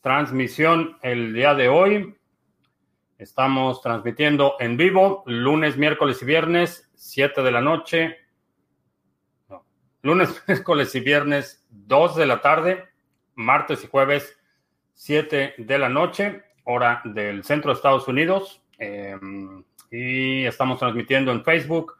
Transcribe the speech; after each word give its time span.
transmisión 0.00 0.98
el 1.02 1.34
día 1.34 1.54
de 1.54 1.68
hoy. 1.68 2.16
Estamos 3.18 3.82
transmitiendo 3.82 4.56
en 4.60 4.76
vivo 4.76 5.24
lunes, 5.26 5.76
miércoles 5.76 6.22
y 6.22 6.26
viernes, 6.26 6.90
7 6.94 7.42
de 7.42 7.50
la 7.50 7.60
noche. 7.60 8.16
lunes, 10.02 10.42
miércoles 10.48 10.94
y 10.94 11.00
viernes, 11.00 11.66
2 11.70 12.16
de 12.16 12.26
la 12.26 12.40
tarde. 12.40 12.84
Martes 13.34 13.84
y 13.84 13.88
jueves, 13.88 14.38
7 14.94 15.54
de 15.58 15.78
la 15.78 15.88
noche, 15.88 16.42
hora 16.64 17.02
del 17.04 17.42
centro 17.44 17.70
de 17.70 17.76
Estados 17.76 18.06
Unidos. 18.08 18.62
Em, 18.78 19.64
y 19.90 20.44
estamos 20.44 20.78
transmitiendo 20.78 21.32
en 21.32 21.44
Facebook, 21.44 21.94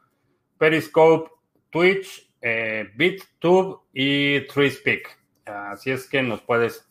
Periscope, 0.57 1.31
Twitch, 1.69 2.31
eh, 2.41 2.89
BitTube 2.95 3.81
y 3.93 4.41
TreeSpeak. 4.47 5.17
Así 5.45 5.91
es 5.91 6.07
que 6.07 6.21
nos 6.21 6.41
puedes 6.41 6.86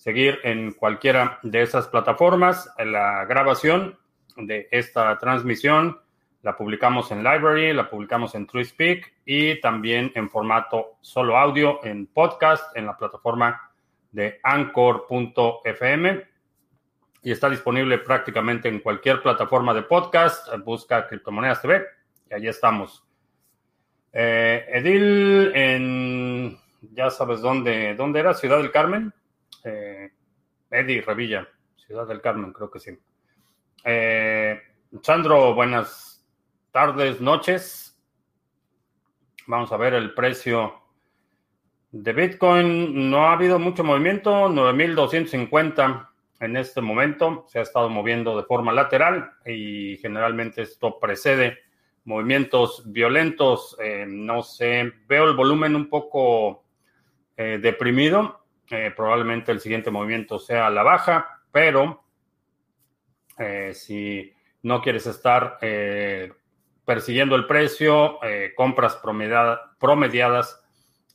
seguir 0.00 0.38
en 0.44 0.72
cualquiera 0.72 1.38
de 1.42 1.60
esas 1.60 1.86
plataformas. 1.88 2.72
La 2.78 3.26
grabación 3.26 3.98
de 4.34 4.66
esta 4.70 5.18
transmisión 5.18 6.00
la 6.40 6.56
publicamos 6.56 7.10
en 7.10 7.22
Library, 7.22 7.74
la 7.74 7.90
publicamos 7.90 8.34
en 8.34 8.46
TreeSpeak 8.46 9.12
y 9.26 9.60
también 9.60 10.10
en 10.14 10.30
formato 10.30 10.96
solo 11.02 11.36
audio 11.36 11.84
en 11.84 12.06
podcast 12.06 12.74
en 12.78 12.86
la 12.86 12.96
plataforma 12.96 13.70
de 14.10 14.40
anchor.fm 14.42 16.24
y 17.22 17.30
está 17.30 17.50
disponible 17.50 17.98
prácticamente 17.98 18.70
en 18.70 18.80
cualquier 18.80 19.20
plataforma 19.20 19.74
de 19.74 19.82
podcast. 19.82 20.48
Busca 20.64 21.06
Criptomonedas 21.08 21.60
TV 21.60 21.84
y 22.30 22.34
allí 22.34 22.48
estamos. 22.48 23.04
Eh, 24.14 24.64
Edil 24.72 25.52
en, 25.54 26.58
ya 26.94 27.10
sabes 27.10 27.42
dónde, 27.42 27.94
dónde 27.96 28.20
era, 28.20 28.32
Ciudad 28.32 28.56
del 28.56 28.70
Carmen. 28.70 29.12
Eh, 29.64 30.10
Eddie 30.70 31.02
Revilla, 31.02 31.48
Ciudad 31.76 32.06
del 32.06 32.20
Carmen, 32.20 32.52
creo 32.52 32.70
que 32.70 32.80
sí. 32.80 32.98
Eh, 33.84 34.60
Sandro, 35.02 35.54
buenas 35.54 36.26
tardes, 36.70 37.20
noches. 37.20 37.98
Vamos 39.46 39.72
a 39.72 39.76
ver 39.76 39.94
el 39.94 40.14
precio 40.14 40.74
de 41.90 42.12
Bitcoin. 42.12 43.10
No 43.10 43.26
ha 43.26 43.32
habido 43.32 43.58
mucho 43.58 43.82
movimiento, 43.82 44.48
9.250 44.48 46.08
en 46.40 46.56
este 46.56 46.80
momento. 46.80 47.44
Se 47.48 47.58
ha 47.58 47.62
estado 47.62 47.88
moviendo 47.88 48.36
de 48.36 48.44
forma 48.44 48.72
lateral 48.72 49.32
y 49.44 49.96
generalmente 49.98 50.62
esto 50.62 50.98
precede 50.98 51.58
movimientos 52.04 52.82
violentos. 52.86 53.76
Eh, 53.82 54.04
no 54.08 54.42
sé, 54.42 54.92
veo 55.06 55.24
el 55.24 55.36
volumen 55.36 55.76
un 55.76 55.88
poco 55.88 56.64
eh, 57.36 57.58
deprimido. 57.60 58.44
Eh, 58.70 58.92
probablemente 58.94 59.52
el 59.52 59.60
siguiente 59.60 59.90
movimiento 59.90 60.38
sea 60.38 60.70
la 60.70 60.82
baja, 60.82 61.42
pero 61.50 62.04
si 63.72 64.34
no 64.62 64.82
quieres 64.82 65.06
estar 65.06 65.58
persiguiendo 66.84 67.36
el 67.36 67.46
precio, 67.46 68.18
compras 68.54 69.00
promediadas, 69.78 70.62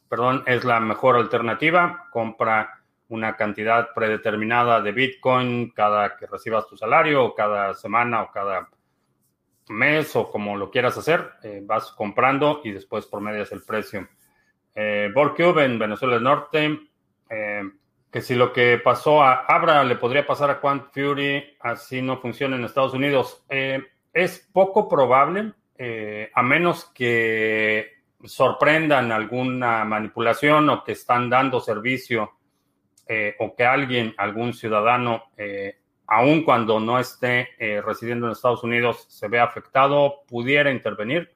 perdón, 0.09 0.43
es 0.47 0.65
la 0.65 0.79
mejor 0.79 1.17
alternativa. 1.17 2.07
Compra 2.11 2.81
una 3.09 3.35
cantidad 3.35 3.93
predeterminada 3.93 4.81
de 4.81 4.91
Bitcoin 4.91 5.69
cada 5.69 6.17
que 6.17 6.25
recibas 6.25 6.67
tu 6.67 6.75
salario, 6.75 7.23
o 7.23 7.35
cada 7.35 7.75
semana 7.75 8.23
o 8.23 8.31
cada 8.31 8.69
mes 9.69 10.15
o 10.15 10.29
como 10.29 10.55
lo 10.57 10.69
quieras 10.69 10.97
hacer, 10.97 11.31
eh, 11.43 11.61
vas 11.63 11.91
comprando 11.91 12.61
y 12.63 12.71
después 12.71 13.05
promedias 13.07 13.51
el 13.51 13.63
precio. 13.63 14.07
Eh, 14.75 15.09
Borcube 15.13 15.63
en 15.63 15.79
Venezuela 15.79 16.15
del 16.15 16.23
Norte, 16.23 16.79
eh, 17.29 17.63
que 18.11 18.21
si 18.21 18.35
lo 18.35 18.53
que 18.53 18.77
pasó 18.77 19.21
a 19.21 19.45
Abra 19.45 19.83
le 19.83 19.95
podría 19.95 20.25
pasar 20.25 20.49
a 20.49 20.59
Quant 20.59 20.93
Fury, 20.93 21.57
así 21.59 22.01
no 22.01 22.19
funciona 22.19 22.55
en 22.55 22.63
Estados 22.63 22.93
Unidos. 22.93 23.43
Eh, 23.49 23.83
es 24.13 24.49
poco 24.53 24.87
probable, 24.87 25.53
a 26.33 26.41
menos 26.41 26.85
que 26.95 27.95
sorprendan 28.23 29.11
alguna 29.11 29.83
manipulación 29.83 30.69
o 30.69 30.83
que 30.85 30.93
están 30.93 31.29
dando 31.29 31.59
servicio 31.59 32.31
o 33.39 33.55
que 33.55 33.65
alguien, 33.65 34.15
algún 34.17 34.53
ciudadano, 34.53 35.25
aun 36.07 36.43
cuando 36.43 36.79
no 36.79 36.99
esté 36.99 37.49
eh, 37.57 37.81
residiendo 37.81 38.27
en 38.27 38.33
Estados 38.33 38.63
Unidos, 38.63 39.05
se 39.09 39.27
ve 39.27 39.39
afectado, 39.39 40.23
pudiera 40.27 40.71
intervenir 40.71 41.31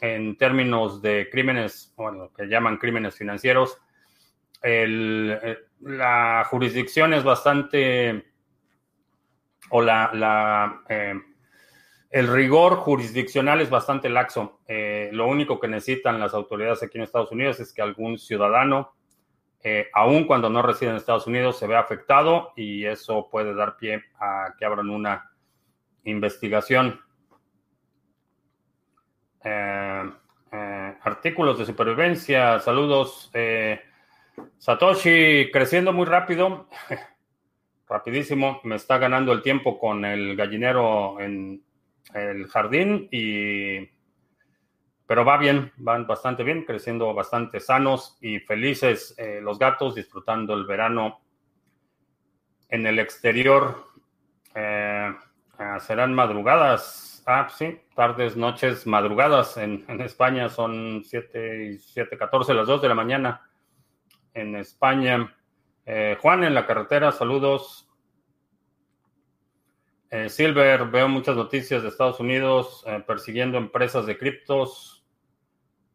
en 0.00 0.36
términos 0.36 1.00
de 1.02 1.28
crímenes, 1.30 1.92
bueno, 1.96 2.32
que 2.36 2.46
llaman 2.46 2.78
crímenes 2.78 3.16
financieros. 3.16 3.78
Eh, 4.62 5.58
la 5.80 6.46
jurisdicción 6.48 7.14
es 7.14 7.24
bastante, 7.24 8.24
o 9.70 9.82
la, 9.82 10.82
eh, 10.88 11.14
el 12.10 12.28
rigor 12.28 12.76
jurisdiccional 12.76 13.60
es 13.60 13.70
bastante 13.70 14.08
laxo. 14.08 14.60
lo 14.68 15.26
único 15.26 15.58
que 15.58 15.68
necesitan 15.68 16.20
las 16.20 16.34
autoridades 16.34 16.82
aquí 16.82 16.98
en 16.98 17.04
Estados 17.04 17.32
Unidos 17.32 17.58
es 17.60 17.72
que 17.72 17.82
algún 17.82 18.18
ciudadano 18.18 18.94
eh, 19.64 19.88
aun 19.92 20.24
cuando 20.24 20.50
no 20.50 20.60
reside 20.60 20.90
en 20.90 20.96
Estados 20.96 21.28
Unidos, 21.28 21.56
se 21.58 21.68
ve 21.68 21.76
afectado 21.76 22.52
y 22.56 22.84
eso 22.84 23.28
puede 23.30 23.54
dar 23.54 23.76
pie 23.76 24.02
a 24.18 24.54
que 24.58 24.64
abran 24.64 24.90
una 24.90 25.30
investigación. 26.04 27.00
Eh, 29.44 30.10
eh, 30.50 30.96
artículos 31.02 31.58
de 31.58 31.66
supervivencia, 31.66 32.58
saludos. 32.58 33.30
Satoshi 34.58 35.50
creciendo 35.52 35.92
muy 35.92 36.06
rápido, 36.06 36.68
rapidísimo, 37.88 38.60
me 38.64 38.76
está 38.76 38.98
ganando 38.98 39.32
el 39.32 39.42
tiempo 39.42 39.78
con 39.78 40.04
el 40.04 40.36
gallinero 40.36 41.20
en 41.20 41.62
el 42.14 42.46
jardín 42.46 43.08
y 43.10 43.88
pero 45.12 45.26
va 45.26 45.36
bien, 45.36 45.70
van 45.76 46.06
bastante 46.06 46.42
bien, 46.42 46.64
creciendo 46.64 47.12
bastante 47.12 47.60
sanos 47.60 48.16
y 48.22 48.38
felices 48.38 49.14
eh, 49.18 49.40
los 49.42 49.58
gatos, 49.58 49.94
disfrutando 49.94 50.54
el 50.54 50.64
verano 50.64 51.20
en 52.70 52.86
el 52.86 52.98
exterior. 52.98 53.88
Eh, 54.54 55.14
ah, 55.58 55.80
serán 55.80 56.14
madrugadas, 56.14 57.22
ah, 57.26 57.46
sí, 57.54 57.78
tardes, 57.94 58.38
noches, 58.38 58.86
madrugadas. 58.86 59.58
En, 59.58 59.84
España 60.00 60.48
son 60.48 61.02
7 61.04 61.72
y 61.74 61.78
7, 61.78 62.16
14, 62.16 62.54
las 62.54 62.66
2 62.66 62.80
de 62.80 62.88
la 62.88 62.94
mañana. 62.94 63.42
En 64.34 64.56
España. 64.56 65.34
Eh, 65.84 66.16
Juan 66.20 66.44
en 66.44 66.54
la 66.54 66.66
carretera, 66.66 67.12
saludos. 67.12 67.88
Silver, 70.28 70.88
veo 70.88 71.08
muchas 71.08 71.36
noticias 71.36 71.82
de 71.82 71.88
Estados 71.88 72.20
Unidos 72.20 72.84
persiguiendo 73.06 73.56
empresas 73.56 74.04
de 74.04 74.18
criptos 74.18 75.02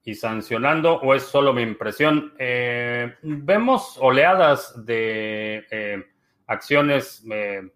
y 0.08 0.16
sancionando, 0.16 1.02
o 1.02 1.14
es 1.14 1.24
solo 1.24 1.52
mi 1.52 1.62
impresión. 1.64 2.34
Eh, 2.40 3.14
vemos 3.22 3.98
oleadas 4.00 4.86
de 4.86 5.68
eh, 5.70 6.02
acciones 6.46 7.26
eh, 7.30 7.70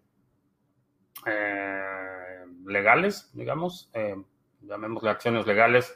legales, 2.64 3.30
digamos, 3.34 3.92
llamémosle 4.62 5.10
acciones 5.10 5.46
legales 5.46 5.94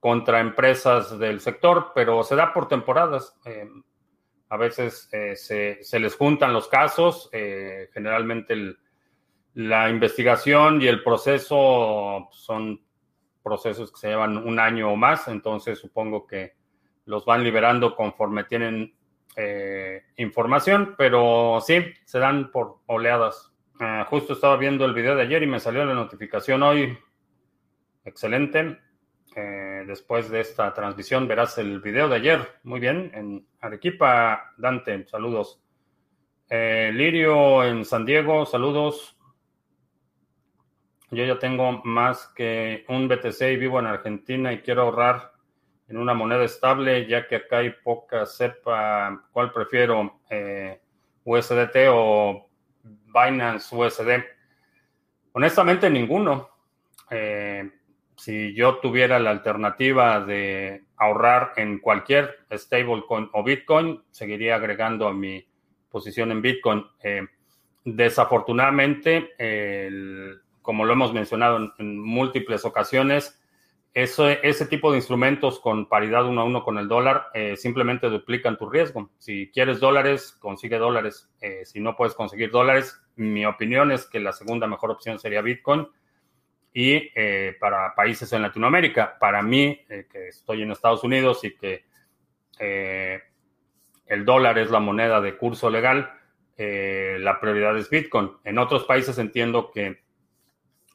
contra 0.00 0.40
empresas 0.40 1.16
del 1.16 1.38
sector, 1.38 1.92
pero 1.94 2.24
se 2.24 2.34
da 2.34 2.52
por 2.52 2.66
temporadas. 2.66 3.38
A 4.48 4.56
veces 4.56 5.08
se, 5.34 5.82
se, 5.82 6.00
les 6.00 6.14
juntan 6.16 6.52
los 6.52 6.68
casos, 6.68 7.30
generalmente 7.92 8.76
la 9.54 9.90
investigación 9.90 10.80
y 10.80 10.86
el 10.86 11.02
proceso 11.02 12.28
son 12.32 12.80
procesos 13.42 13.90
que 13.90 13.98
se 13.98 14.08
llevan 14.08 14.36
un 14.36 14.58
año 14.58 14.92
o 14.92 14.96
más, 14.96 15.28
entonces 15.28 15.78
supongo 15.78 16.26
que 16.26 16.54
los 17.06 17.24
van 17.24 17.42
liberando 17.42 17.96
conforme 17.96 18.44
tienen 18.44 18.94
eh, 19.34 20.02
información, 20.16 20.94
pero 20.98 21.58
sí, 21.64 21.78
se 22.04 22.18
dan 22.18 22.50
por 22.50 22.80
oleadas. 22.86 23.52
Ah, 23.80 24.06
justo 24.10 24.32
estaba 24.32 24.56
viendo 24.56 24.84
el 24.84 24.92
video 24.92 25.14
de 25.14 25.22
ayer 25.22 25.42
y 25.42 25.46
me 25.46 25.60
salió 25.60 25.84
la 25.84 25.94
notificación 25.94 26.62
hoy. 26.62 26.98
Excelente. 28.04 28.78
Eh, 29.36 29.67
después 29.88 30.28
de 30.28 30.40
esta 30.40 30.72
transmisión 30.74 31.26
verás 31.26 31.56
el 31.56 31.80
video 31.80 32.08
de 32.08 32.16
ayer. 32.16 32.60
Muy 32.62 32.78
bien. 32.78 33.10
En 33.14 33.46
Arequipa, 33.60 34.52
Dante, 34.58 35.06
saludos. 35.08 35.60
Eh, 36.50 36.90
Lirio 36.92 37.64
en 37.64 37.84
San 37.86 38.04
Diego, 38.04 38.44
saludos. 38.44 39.16
Yo 41.10 41.24
ya 41.24 41.38
tengo 41.38 41.80
más 41.84 42.26
que 42.36 42.84
un 42.88 43.08
BTC 43.08 43.40
y 43.52 43.56
vivo 43.56 43.80
en 43.80 43.86
Argentina 43.86 44.52
y 44.52 44.60
quiero 44.60 44.82
ahorrar 44.82 45.32
en 45.88 45.96
una 45.96 46.12
moneda 46.12 46.44
estable, 46.44 47.06
ya 47.06 47.26
que 47.26 47.36
acá 47.36 47.58
hay 47.58 47.70
poca 47.70 48.26
cepa. 48.26 49.24
¿Cuál 49.32 49.52
prefiero? 49.52 50.20
Eh, 50.28 50.78
¿USDT 51.24 51.76
o 51.90 52.46
Binance 52.82 53.74
USD? 53.74 54.22
Honestamente, 55.32 55.88
ninguno. 55.88 56.50
Eh, 57.10 57.70
si 58.18 58.52
yo 58.54 58.78
tuviera 58.78 59.18
la 59.18 59.30
alternativa 59.30 60.20
de 60.20 60.84
ahorrar 60.96 61.52
en 61.56 61.78
cualquier 61.78 62.40
stablecoin 62.52 63.30
o 63.32 63.42
Bitcoin, 63.42 64.02
seguiría 64.10 64.56
agregando 64.56 65.08
a 65.08 65.14
mi 65.14 65.46
posición 65.88 66.32
en 66.32 66.42
Bitcoin. 66.42 66.84
desafortunadamente, 67.84 69.30
como 70.60 70.84
lo 70.84 70.92
hemos 70.92 71.14
mencionado 71.14 71.72
en 71.78 71.98
múltiples 71.98 72.64
ocasiones, 72.64 73.40
ese 73.94 74.66
tipo 74.66 74.90
de 74.90 74.98
instrumentos 74.98 75.58
con 75.60 75.88
paridad 75.88 76.26
uno 76.26 76.42
a 76.42 76.44
uno 76.44 76.62
con 76.62 76.78
el 76.78 76.86
dólar 76.86 77.28
eh, 77.34 77.56
simplemente 77.56 78.08
duplican 78.08 78.56
tu 78.56 78.68
riesgo. 78.68 79.10
Si 79.18 79.50
quieres 79.52 79.80
dólares, 79.80 80.36
consigue 80.38 80.78
dólares. 80.78 81.28
Eh, 81.40 81.64
si 81.64 81.80
no 81.80 81.96
puedes 81.96 82.14
conseguir 82.14 82.50
dólares, 82.50 83.00
mi 83.16 83.44
opinión 83.44 83.90
es 83.90 84.06
que 84.06 84.20
la 84.20 84.32
segunda 84.32 84.66
mejor 84.66 84.90
opción 84.90 85.18
sería 85.18 85.40
Bitcoin. 85.40 85.88
Y 86.78 87.10
eh, 87.14 87.56
para 87.58 87.92
países 87.96 88.32
en 88.32 88.42
Latinoamérica, 88.42 89.18
para 89.18 89.42
mí, 89.42 89.80
que 89.88 90.28
estoy 90.28 90.62
en 90.62 90.70
Estados 90.70 91.02
Unidos 91.02 91.42
y 91.42 91.56
que 91.56 91.84
el 94.06 94.24
dólar 94.24 94.58
es 94.58 94.70
la 94.70 94.78
moneda 94.78 95.20
de 95.20 95.36
curso 95.36 95.70
legal, 95.70 96.12
la 96.56 97.40
prioridad 97.40 97.76
es 97.76 97.90
Bitcoin. 97.90 98.30
En 98.44 98.58
otros 98.58 98.84
países 98.84 99.18
entiendo 99.18 99.72
que 99.72 100.02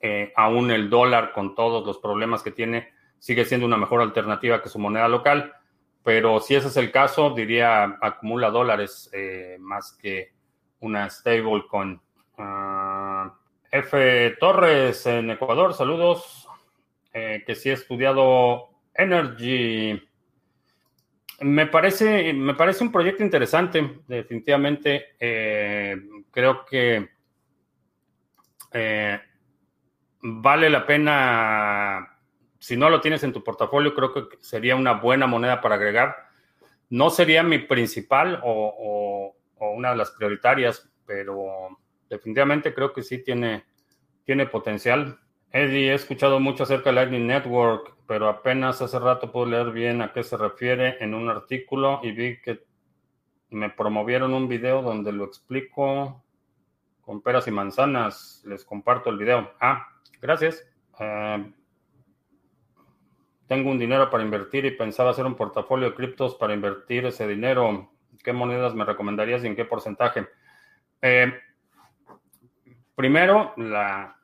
eh, 0.06 0.33
aún 0.35 0.69
el 0.69 0.89
dólar 0.89 1.31
con 1.31 1.56
todos 1.56 1.86
los 1.86 1.97
problemas 1.97 2.44
que 2.44 2.51
tiene 2.51 2.91
sigue 3.19 3.45
siendo 3.45 3.65
una 3.65 3.77
mejor 3.77 4.01
alternativa 4.01 4.62
que 4.62 4.68
su 4.68 4.77
moneda 4.77 5.07
local. 5.07 5.53
Pero 6.03 6.41
si 6.41 6.56
ese 6.56 6.68
es 6.68 6.75
el 6.75 6.91
caso, 6.91 7.29
diría 7.29 7.97
acumula 8.01 8.50
dólares 8.50 9.09
eh, 9.13 9.56
más 9.62 9.94
que 9.94 10.33
una 10.81 11.09
stable 11.09 11.63
con 11.69 12.01
ah, 12.38 13.02
F. 13.73 14.35
Torres 14.39 15.05
en 15.07 15.31
Ecuador, 15.31 15.73
saludos. 15.73 16.47
Eh, 17.11 17.43
que 17.45 17.55
si 17.55 17.69
he 17.69 17.73
estudiado 17.73 18.69
Energy. 18.93 20.01
Me 21.41 21.65
parece, 21.65 22.33
me 22.33 22.53
parece 22.53 22.83
un 22.83 22.91
proyecto 22.91 23.23
interesante, 23.23 23.99
definitivamente. 24.07 25.15
creo 26.31 26.65
que 26.65 27.09
vale 30.23 30.69
la 30.69 30.85
pena, 30.85 32.17
si 32.59 32.77
no 32.77 32.89
lo 32.89 33.01
tienes 33.01 33.23
en 33.23 33.33
tu 33.33 33.43
portafolio, 33.43 33.93
creo 33.93 34.13
que 34.13 34.37
sería 34.39 34.75
una 34.75 34.93
buena 34.93 35.27
moneda 35.27 35.61
para 35.61 35.75
agregar. 35.75 36.15
No 36.89 37.09
sería 37.09 37.43
mi 37.43 37.59
principal 37.59 38.39
o, 38.43 39.35
una 39.59 39.91
de 39.91 39.95
las 39.95 40.11
prioritarias, 40.11 40.89
pero 41.05 41.79
definitivamente 42.13 42.74
creo 42.74 42.94
que 42.94 43.04
sí 43.04 43.24
tiene, 43.24 43.63
tiene 44.25 44.45
potencial. 44.45 45.19
Eddie, 45.51 45.92
he 45.92 45.94
escuchado 45.94 46.39
mucho 46.39 46.63
acerca 46.63 46.89
de 46.89 46.95
Lightning 46.95 47.27
Network, 47.27 47.95
pero 48.07 48.27
apenas 48.27 48.81
hace 48.81 48.98
rato 49.00 49.31
pude 49.31 49.51
leer 49.51 49.71
bien 49.71 50.01
a 50.01 50.12
qué 50.12 50.24
se 50.24 50.38
refiere 50.38 50.98
en 51.00 51.13
un 51.13 51.30
artículo 51.30 52.00
y 52.04 52.12
vi 52.12 52.42
que 52.42 52.63
me 53.50 53.69
promovieron 53.69 54.33
un 54.33 54.48
video 54.48 54.81
donde 54.81 55.12
lo 55.12 55.25
explico 55.25 56.24
con 57.01 57.21
peras 57.21 57.48
y 57.48 57.51
manzanas. 57.51 58.42
Les 58.45 58.65
comparto 58.65 59.10
el 59.10 59.18
video. 59.18 59.51
Ah, 59.60 59.94
Gracias. 60.24 60.65
Eh, 61.01 61.51
tengo 63.45 63.69
un 63.69 63.77
dinero 63.77 64.10
para 64.10 64.24
invertir 64.24 64.63
y 64.63 64.71
pensaba 64.71 65.12
hacer 65.12 65.25
un 65.25 65.36
portafolio 65.36 65.89
de 65.89 65.95
criptos 65.95 66.36
para 66.36 66.54
invertir 66.54 67.06
ese 67.06 67.27
dinero. 67.27 67.92
¿Qué 68.24 68.31
monedas 68.31 68.74
me 68.74 68.86
recomendarías 68.86 69.44
y 69.44 69.48
en 69.48 69.56
qué 69.57 69.65
porcentaje? 69.65 70.25
Eh, 71.01 71.33
primero, 72.95 73.53
la 73.57 74.17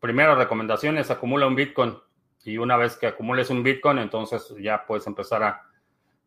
primera 0.00 0.34
recomendación 0.34 0.98
es 0.98 1.10
acumula 1.10 1.46
un 1.46 1.54
Bitcoin. 1.54 1.96
Y 2.44 2.56
una 2.56 2.76
vez 2.76 2.96
que 2.96 3.06
acumules 3.06 3.50
un 3.50 3.62
Bitcoin, 3.62 3.98
entonces 3.98 4.54
ya 4.58 4.86
puedes 4.86 5.06
empezar 5.06 5.42
a 5.42 5.62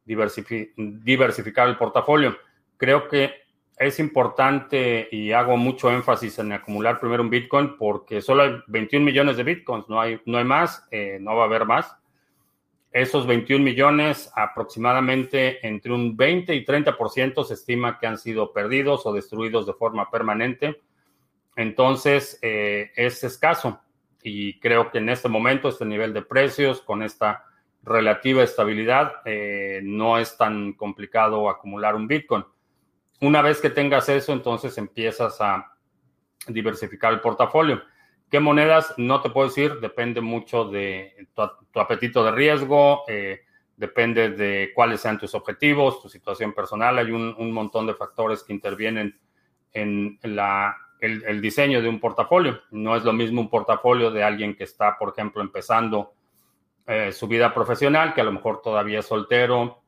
diversificar 0.05 1.67
el 1.67 1.77
portafolio. 1.77 2.37
Creo 2.77 3.07
que 3.07 3.41
es 3.77 3.99
importante 3.99 5.07
y 5.11 5.31
hago 5.31 5.57
mucho 5.57 5.89
énfasis 5.89 6.37
en 6.39 6.51
acumular 6.51 6.99
primero 6.99 7.23
un 7.23 7.31
Bitcoin 7.31 7.77
porque 7.77 8.21
solo 8.21 8.43
hay 8.43 8.51
21 8.67 9.03
millones 9.03 9.37
de 9.37 9.43
Bitcoins, 9.43 9.89
no 9.89 9.99
hay, 9.99 10.21
no 10.25 10.37
hay 10.37 10.43
más, 10.43 10.87
eh, 10.91 11.17
no 11.19 11.35
va 11.35 11.43
a 11.43 11.45
haber 11.45 11.65
más. 11.65 11.95
Esos 12.91 13.25
21 13.25 13.63
millones, 13.63 14.31
aproximadamente 14.35 15.65
entre 15.65 15.93
un 15.93 16.15
20 16.15 16.53
y 16.53 16.65
30% 16.65 17.43
se 17.43 17.53
estima 17.53 17.97
que 17.97 18.05
han 18.05 18.17
sido 18.17 18.51
perdidos 18.51 19.05
o 19.05 19.13
destruidos 19.13 19.65
de 19.65 19.73
forma 19.73 20.11
permanente. 20.11 20.81
Entonces, 21.61 22.39
eh, 22.41 22.91
es 22.95 23.23
escaso 23.23 23.79
y 24.23 24.59
creo 24.59 24.91
que 24.91 24.97
en 24.97 25.09
este 25.09 25.29
momento, 25.29 25.69
este 25.69 25.85
nivel 25.85 26.13
de 26.13 26.21
precios, 26.23 26.81
con 26.81 27.03
esta 27.03 27.45
relativa 27.83 28.43
estabilidad, 28.43 29.13
eh, 29.25 29.81
no 29.83 30.17
es 30.17 30.37
tan 30.37 30.73
complicado 30.73 31.49
acumular 31.49 31.95
un 31.95 32.07
Bitcoin. 32.07 32.45
Una 33.21 33.41
vez 33.41 33.61
que 33.61 33.69
tengas 33.69 34.09
eso, 34.09 34.33
entonces 34.33 34.77
empiezas 34.77 35.39
a 35.39 35.73
diversificar 36.47 37.13
el 37.13 37.21
portafolio. 37.21 37.81
¿Qué 38.29 38.39
monedas? 38.39 38.93
No 38.97 39.21
te 39.21 39.29
puedo 39.29 39.47
decir, 39.47 39.79
depende 39.79 40.21
mucho 40.21 40.65
de 40.65 41.27
tu, 41.35 41.79
apetito 41.79 42.23
de 42.23 42.31
riesgo, 42.31 43.03
eh, 43.07 43.41
depende 43.75 44.29
de 44.29 44.71
cuáles 44.73 45.01
sean 45.01 45.19
tus 45.19 45.35
objetivos, 45.35 46.01
tu 46.01 46.09
situación 46.09 46.53
personal. 46.53 46.97
Hay 46.97 47.11
un, 47.11 47.51
montón 47.51 47.85
de 47.87 47.93
factores 47.93 48.41
que 48.43 48.53
intervienen 48.53 49.19
en 49.73 50.17
el, 51.01 51.41
diseño 51.41 51.81
de 51.81 51.89
un 51.89 51.99
portafolio. 51.99 52.61
No 52.69 52.95
es 52.95 53.03
lo 53.03 53.11
mismo 53.11 53.41
un 53.41 53.49
portafolio 53.49 54.11
de 54.11 54.23
alguien 54.23 54.55
que 54.55 54.63
está, 54.63 54.97
por 54.97 55.09
ejemplo, 55.09 55.41
empezando 55.41 56.13
eh, 56.85 57.11
su 57.11 57.27
vida 57.27 57.53
profesional, 57.53 58.13
que 58.13 58.21
a 58.21 58.23
lo 58.23 58.31
mejor 58.31 58.61
todavía 58.61 58.99
es 58.99 59.07
soltero 59.07 59.81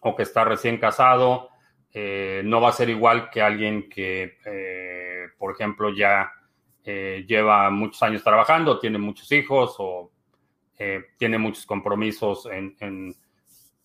o 0.00 0.16
que 0.16 0.24
está 0.24 0.44
recién 0.44 0.78
casado 0.78 1.48
eh, 1.96 2.42
no 2.44 2.60
va 2.60 2.70
a 2.70 2.72
ser 2.72 2.90
igual 2.90 3.30
que 3.30 3.40
alguien 3.40 3.88
que, 3.88 4.38
eh, 4.44 5.28
por 5.38 5.52
ejemplo, 5.52 5.94
ya 5.94 6.30
lleva 6.84 7.70
muchos 7.70 8.02
años 8.02 8.22
trabajando, 8.22 8.78
tiene 8.78 8.98
muchos 8.98 9.32
hijos 9.32 9.76
o 9.78 10.10
tiene 11.16 11.38
muchos 11.38 11.64
compromisos 11.64 12.44
en, 12.44 12.76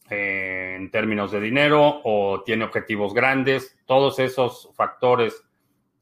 en, 0.09 0.91
términos 0.91 1.31
de 1.31 1.39
dinero 1.39 2.01
o 2.03 2.43
tiene 2.43 2.65
objetivos 2.65 3.13
grandes. 3.13 3.77
Todos 3.85 4.19
esos 4.19 4.69
factores 4.75 5.48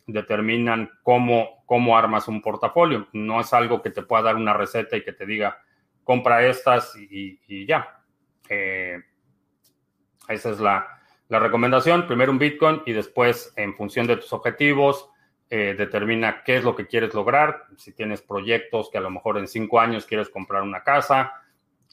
determinan 0.08 0.92
cómo, 1.04 1.64
cómo 1.66 1.98
armas 1.98 2.28
un 2.28 2.42
portafolio. 2.42 3.08
No 3.14 3.40
es 3.40 3.54
algo 3.54 3.82
que 3.82 3.92
te 3.92 4.02
pueda 4.02 4.24
dar 4.24 4.36
una 4.36 4.54
receta 4.54 4.98
y 4.98 5.04
que 5.04 5.14
te 5.14 5.26
diga, 5.26 5.62
compra 6.04 6.46
estas 6.46 6.96
y, 6.96 7.66
ya. 7.66 8.02
esa 8.50 10.50
es 10.50 10.60
la, 10.60 11.00
la 11.30 11.40
recomendación, 11.40 12.08
primero 12.08 12.32
un 12.32 12.40
Bitcoin 12.40 12.82
y 12.86 12.94
después, 12.94 13.54
en 13.58 13.76
función 13.76 14.08
de 14.08 14.16
tus 14.16 14.32
objetivos, 14.32 15.10
eh, 15.50 15.76
determina 15.78 16.44
qué 16.44 16.58
es 16.58 16.64
lo 16.64 16.76
que 16.76 16.88
quieres 16.88 17.14
lograr. 17.14 17.66
Si 17.78 17.94
tienes 17.94 18.22
proyectos 18.22 18.90
que 18.90 18.98
a 18.98 19.02
lo 19.02 19.10
mejor 19.10 19.38
en 19.38 19.48
cinco 19.48 19.80
años 19.80 20.06
quieres 20.06 20.30
comprar 20.30 20.62
una 20.62 20.84
casa 20.84 21.34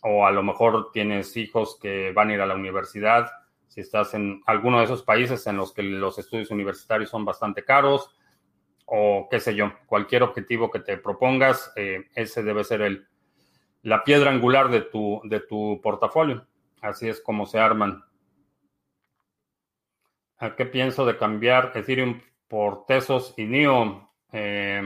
o 0.02 0.26
a 0.26 0.30
lo 0.30 0.42
mejor 0.42 0.90
tienes 0.92 1.36
hijos 1.36 1.78
que 1.80 2.12
van 2.12 2.30
a 2.30 2.34
ir 2.34 2.40
a 2.40 2.46
la 2.46 2.54
universidad. 2.54 3.30
Si 3.74 3.80
estás 3.80 4.14
en 4.14 4.40
alguno 4.46 4.78
de 4.78 4.84
esos 4.84 5.02
países 5.02 5.44
en 5.48 5.56
los 5.56 5.72
que 5.72 5.82
los 5.82 6.16
estudios 6.20 6.52
universitarios 6.52 7.10
son 7.10 7.24
bastante 7.24 7.64
caros 7.64 8.14
o 8.86 9.26
qué 9.28 9.40
sé 9.40 9.56
yo, 9.56 9.72
cualquier 9.86 10.22
objetivo 10.22 10.70
que 10.70 10.78
te 10.78 10.96
propongas, 10.96 11.72
eh, 11.74 12.04
ese 12.14 12.44
debe 12.44 12.62
ser 12.62 12.82
el, 12.82 13.08
la 13.82 14.04
piedra 14.04 14.30
angular 14.30 14.70
de 14.70 14.82
tu, 14.82 15.20
de 15.24 15.40
tu 15.40 15.80
portafolio. 15.82 16.46
Así 16.82 17.08
es 17.08 17.20
como 17.20 17.46
se 17.46 17.58
arman 17.58 18.04
¿A 20.38 20.54
qué 20.54 20.66
pienso 20.66 21.04
de 21.04 21.16
cambiar 21.16 21.72
Ethereum 21.74 22.20
por 22.46 22.86
Tesos 22.86 23.34
y 23.36 23.44
NIO? 23.44 24.08
Eh, 24.30 24.82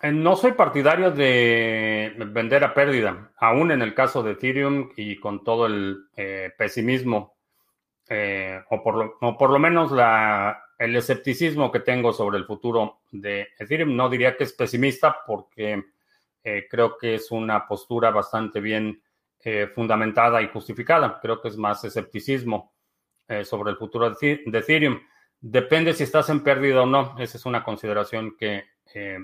eh, 0.00 0.12
no 0.12 0.36
soy 0.36 0.52
partidario 0.52 1.10
de 1.10 2.12
vender 2.28 2.62
a 2.62 2.72
pérdida, 2.72 3.32
aún 3.36 3.72
en 3.72 3.82
el 3.82 3.94
caso 3.94 4.22
de 4.22 4.32
Ethereum 4.32 4.90
y 4.96 5.16
con 5.16 5.42
todo 5.42 5.66
el 5.66 6.04
eh, 6.16 6.52
pesimismo, 6.56 7.37
o, 8.70 8.82
por 8.82 8.94
lo, 8.94 9.18
o, 9.20 9.36
por 9.36 9.50
lo, 9.50 9.58
menos 9.58 9.92
la, 9.92 10.64
el 10.78 10.96
escepticismo 10.96 11.70
que 11.70 11.80
tengo 11.80 12.12
sobre 12.12 12.38
el 12.38 12.44
futuro 12.44 13.00
de 13.10 13.48
Ethereum. 13.58 13.94
No 13.94 14.08
diría 14.08 14.36
que 14.36 14.44
es 14.44 14.52
pesimista 14.52 15.18
porque 15.26 15.82
creo 16.70 16.96
que 16.96 17.16
es 17.16 17.30
una 17.30 17.66
postura 17.66 18.10
bastante 18.10 18.60
bien 18.60 19.02
fundamentada 19.74 20.40
y 20.40 20.48
justificada. 20.48 21.18
Creo 21.20 21.40
que 21.42 21.48
es 21.48 21.56
más 21.56 21.84
escepticismo. 21.84 22.72
Eh, 23.30 23.44
sobre 23.44 23.70
el 23.70 23.76
futuro 23.76 24.08
de 24.08 24.42
Ethereum. 24.46 25.02
Depende 25.38 25.92
si 25.92 26.04
estás 26.04 26.30
en 26.30 26.42
pérdida 26.42 26.80
o 26.80 26.86
no. 26.86 27.14
Esa 27.18 27.36
es 27.36 27.44
una 27.44 27.62
consideración 27.62 28.38
que 28.38 28.64
eh, 28.94 29.18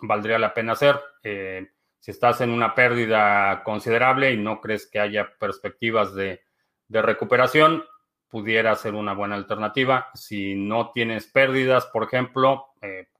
valdría 0.00 0.38
la 0.38 0.54
pena 0.54 0.72
hacer. 0.72 0.98
Eh, 1.22 1.68
si 1.98 2.10
estás 2.10 2.40
en 2.40 2.48
una 2.48 2.74
pérdida 2.74 3.62
considerable 3.62 4.32
y 4.32 4.38
no 4.38 4.62
crees 4.62 4.86
que 4.86 4.98
haya 4.98 5.36
perspectivas 5.38 6.14
de, 6.14 6.40
recuperación, 6.88 7.84
pudiera 8.34 8.74
ser 8.74 8.96
una 8.96 9.14
buena 9.14 9.36
alternativa. 9.36 10.08
Si 10.12 10.56
no 10.56 10.90
tienes 10.90 11.28
pérdidas, 11.28 11.86
por 11.86 12.02
ejemplo, 12.02 12.70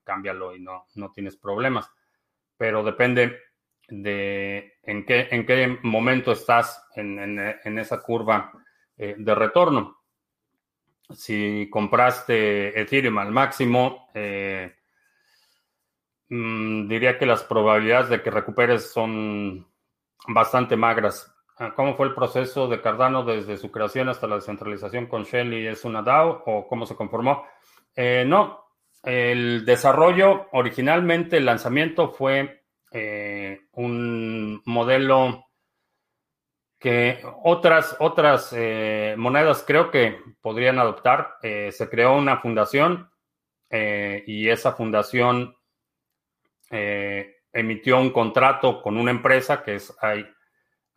cámbialo 0.02 0.56
y 0.56 0.60
no, 0.60 0.86
no 0.96 1.12
tienes 1.12 1.36
problemas. 1.36 1.88
Pero 2.56 2.82
depende 2.82 3.38
de 3.86 4.72
en 4.82 5.06
qué, 5.06 5.28
en 5.30 5.46
qué 5.46 5.78
momento 5.84 6.32
estás 6.32 6.84
en, 6.96 7.38
en 7.38 7.78
esa 7.78 8.02
curva 8.02 8.50
de 8.96 9.34
retorno. 9.36 10.00
si 11.12 11.70
compraste 11.70 12.80
Ethereum 12.80 13.18
al 13.18 13.30
máximo, 13.30 14.10
eh, 14.14 14.74
mm, 16.28 16.88
diría 16.88 17.16
que 17.16 17.26
las 17.26 17.44
probabilidades 17.44 18.08
de 18.08 18.20
que 18.20 18.32
recuperes 18.32 18.90
son 18.92 19.64
bastante 20.26 20.74
magras. 20.74 21.33
Ah, 21.56 21.72
¿Cómo 21.76 21.94
fue 21.94 22.08
el 22.08 22.14
proceso 22.14 22.66
de 22.66 22.80
Cardano 22.80 23.24
desde 23.24 23.56
su 23.56 23.70
creación 23.70 24.08
hasta 24.08 24.26
la 24.26 24.36
descentralización 24.36 25.06
con 25.06 25.22
Shelly? 25.22 25.68
¿Es 25.68 25.84
una 25.84 26.02
DAO 26.02 26.42
o 26.46 26.66
cómo 26.66 26.84
se 26.84 26.96
conformó? 26.96 27.46
Eh, 27.94 28.24
no, 28.26 28.64
el 29.04 29.64
desarrollo, 29.64 30.48
originalmente 30.50 31.36
el 31.36 31.44
lanzamiento 31.44 32.10
fue 32.10 32.64
eh, 32.90 33.60
un 33.72 34.62
modelo 34.64 35.46
que 36.80 37.20
otras, 37.44 37.96
otras 38.00 38.52
eh, 38.52 39.14
monedas 39.16 39.62
creo 39.64 39.92
que 39.92 40.18
podrían 40.40 40.80
adoptar. 40.80 41.36
se 41.40 41.88
creó 41.88 42.16
una 42.16 42.38
fundación 42.40 43.10
y 43.70 44.48
esa 44.48 44.72
fundación 44.72 45.56
emitió 47.52 48.00
un 48.00 48.10
contrato 48.10 48.82
con 48.82 48.96
una 48.98 49.12
empresa 49.12 49.62
que 49.62 49.76
es 49.76 49.96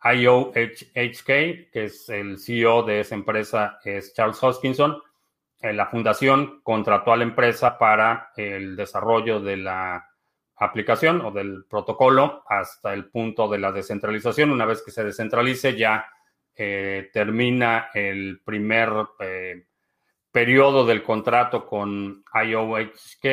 IOHK, 0.04 1.26
que 1.26 1.84
es 1.84 2.08
el 2.08 2.38
CEO 2.38 2.82
de 2.84 3.00
esa 3.00 3.14
empresa, 3.14 3.78
es 3.84 4.14
Charles 4.14 4.42
Hoskinson. 4.42 5.02
Eh, 5.60 5.72
la 5.72 5.86
fundación 5.86 6.60
contrató 6.62 7.12
a 7.12 7.16
la 7.16 7.24
empresa 7.24 7.78
para 7.78 8.30
el 8.36 8.76
desarrollo 8.76 9.40
de 9.40 9.56
la 9.56 10.08
aplicación 10.56 11.20
o 11.20 11.30
del 11.30 11.64
protocolo 11.68 12.44
hasta 12.48 12.94
el 12.94 13.06
punto 13.06 13.48
de 13.48 13.58
la 13.58 13.72
descentralización. 13.72 14.50
Una 14.50 14.66
vez 14.66 14.82
que 14.82 14.92
se 14.92 15.04
descentralice, 15.04 15.76
ya 15.76 16.06
eh, 16.54 17.10
termina 17.12 17.90
el 17.92 18.40
primer 18.44 18.90
eh, 19.18 19.66
periodo 20.30 20.86
del 20.86 21.02
contrato 21.02 21.66
con 21.66 22.24
IOHK. 22.32 23.24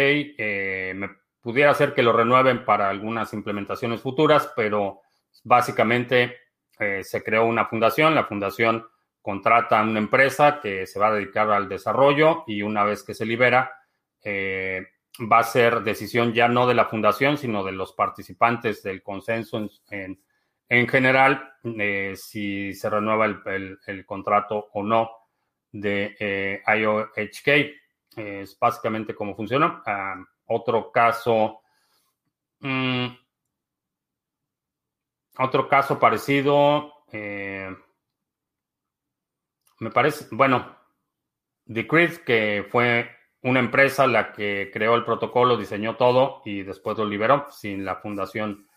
me 0.96 1.10
pudiera 1.42 1.76
ser 1.76 1.94
que 1.94 2.02
lo 2.02 2.12
renueven 2.12 2.66
para 2.66 2.90
algunas 2.90 3.34
implementaciones 3.34 4.02
futuras, 4.02 4.52
pero 4.56 5.02
básicamente 5.44 6.45
se 6.78 7.24
creó 7.24 7.46
una 7.46 7.66
fundación. 7.66 8.16
La 8.16 8.26
fundación 8.26 8.86
contrata 9.26 9.80
a 9.80 9.84
una 9.84 9.98
empresa 9.98 10.60
que 10.62 10.86
se 10.86 11.00
va 11.00 11.08
a 11.08 11.14
dedicar 11.16 11.50
al 11.50 11.68
desarrollo 11.68 12.44
y 12.46 12.62
una 12.62 12.84
vez 12.84 13.02
que 13.02 13.16
se 13.16 13.26
libera, 13.26 13.72
eh, 14.24 14.86
va 15.20 15.40
a 15.40 15.44
ser 15.44 15.82
decisión 15.82 16.32
ya 16.32 16.48
no 16.48 16.68
de 16.68 16.76
la 16.76 16.86
fundación, 16.86 17.36
sino 17.36 17.64
de 17.64 17.72
los 17.72 17.94
participantes 17.94 18.84
del 18.84 19.02
consenso 19.02 19.68
en, 19.90 20.22
en, 20.70 20.88
general, 20.88 21.54
eh, 21.64 22.14
si 22.16 22.76
se 22.76 22.88
renueva 22.88 23.26
el, 23.26 24.06
contrato 24.06 24.70
o 24.74 24.84
no 24.84 25.10
de 25.72 26.16
eh, 26.20 26.62
IOHK. 26.68 28.18
es 28.18 28.60
básicamente 28.60 29.16
cómo 29.16 29.36
funciona. 29.36 29.82
Ah, 29.88 30.24
otro 30.46 30.92
caso, 30.92 31.62
mm, 32.60 33.08
otro 35.38 35.68
caso 35.68 36.00
parecido. 36.00 36.94
Me 39.80 39.92
parece, 39.92 40.28
bueno, 40.32 40.78
Decreed, 41.66 42.18
que 42.20 42.66
fue 42.70 43.10
una 43.42 43.60
empresa 43.60 44.08
la 44.08 44.32
que 44.32 44.70
creó 44.72 44.96
el 44.96 45.04
protocolo, 45.04 45.58
diseñó 45.58 45.96
todo 45.98 46.42
y 46.46 46.64
después 46.64 46.98
lo 46.98 47.06
liberó 47.06 47.48
sin 47.52 47.84
la 47.84 47.98
fundación 47.98 48.68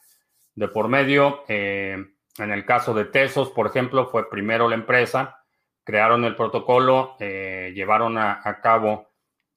de 0.54 0.68
por 0.68 0.88
medio. 0.88 1.44
Eh, 1.48 2.04
en 2.38 2.50
el 2.50 2.64
caso 2.64 2.94
de 2.94 3.04
Tesos, 3.04 3.50
por 3.50 3.66
ejemplo, 3.66 4.08
fue 4.08 4.28
primero 4.28 4.68
la 4.68 4.74
empresa, 4.74 5.44
crearon 5.84 6.24
el 6.24 6.34
protocolo, 6.36 7.16
eh, 7.20 7.72
llevaron 7.74 8.18
a, 8.18 8.40
a, 8.42 8.60
cabo 8.60 9.08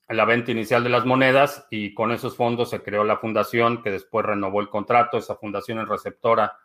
la 0.08 0.26
venta 0.26 0.52
inicial 0.52 0.84
de 0.84 0.90
las 0.90 1.06
monedas 1.06 1.68
y 1.70 1.94
con 1.94 2.12
esos 2.12 2.36
fondos 2.36 2.70
se 2.70 2.82
creó 2.82 3.04
la 3.04 3.18
fundación 3.18 3.82
que 3.82 3.92
después 3.92 4.26
renovó 4.26 4.62
el 4.62 4.70
contrato. 4.70 5.18
Esa 5.18 5.36
fundación 5.36 5.80
es 5.80 5.88
receptora 5.88 6.58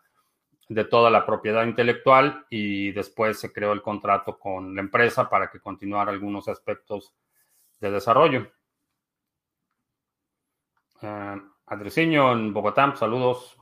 de 0.68 0.84
toda 0.84 1.10
la 1.10 1.24
propiedad 1.24 1.64
intelectual 1.64 2.44
y 2.50 2.90
después 2.92 3.38
se 3.38 3.52
creó 3.52 3.72
el 3.72 3.82
contrato 3.82 4.38
con 4.38 4.74
la 4.74 4.80
empresa 4.80 5.28
para 5.30 5.50
que 5.50 5.60
continuara 5.60 6.10
algunos 6.10 6.48
aspectos 6.48 7.14
de 7.80 7.90
desarrollo. 7.90 8.50
Uh, 11.02 11.40
en 11.68 12.52
Bogotá, 12.52 12.94
saludos. 12.96 13.56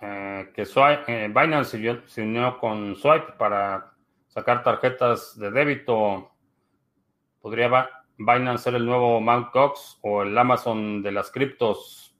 Eh, 0.00 0.50
que 0.54 0.64
Swipe, 0.64 1.04
eh, 1.06 1.28
Binance 1.28 2.02
se 2.06 2.22
unió 2.22 2.58
con 2.58 2.96
Swipe 2.96 3.34
para 3.38 3.92
sacar 4.26 4.64
tarjetas 4.64 5.38
de 5.38 5.50
débito. 5.52 6.32
¿Podría 7.40 7.88
Binance 8.18 8.64
ser 8.64 8.74
el 8.74 8.86
nuevo 8.86 9.20
Mt. 9.20 9.52
Gox 9.52 10.00
o 10.02 10.22
el 10.22 10.36
Amazon 10.36 11.02
de 11.02 11.12
las 11.12 11.30
criptos? 11.30 12.16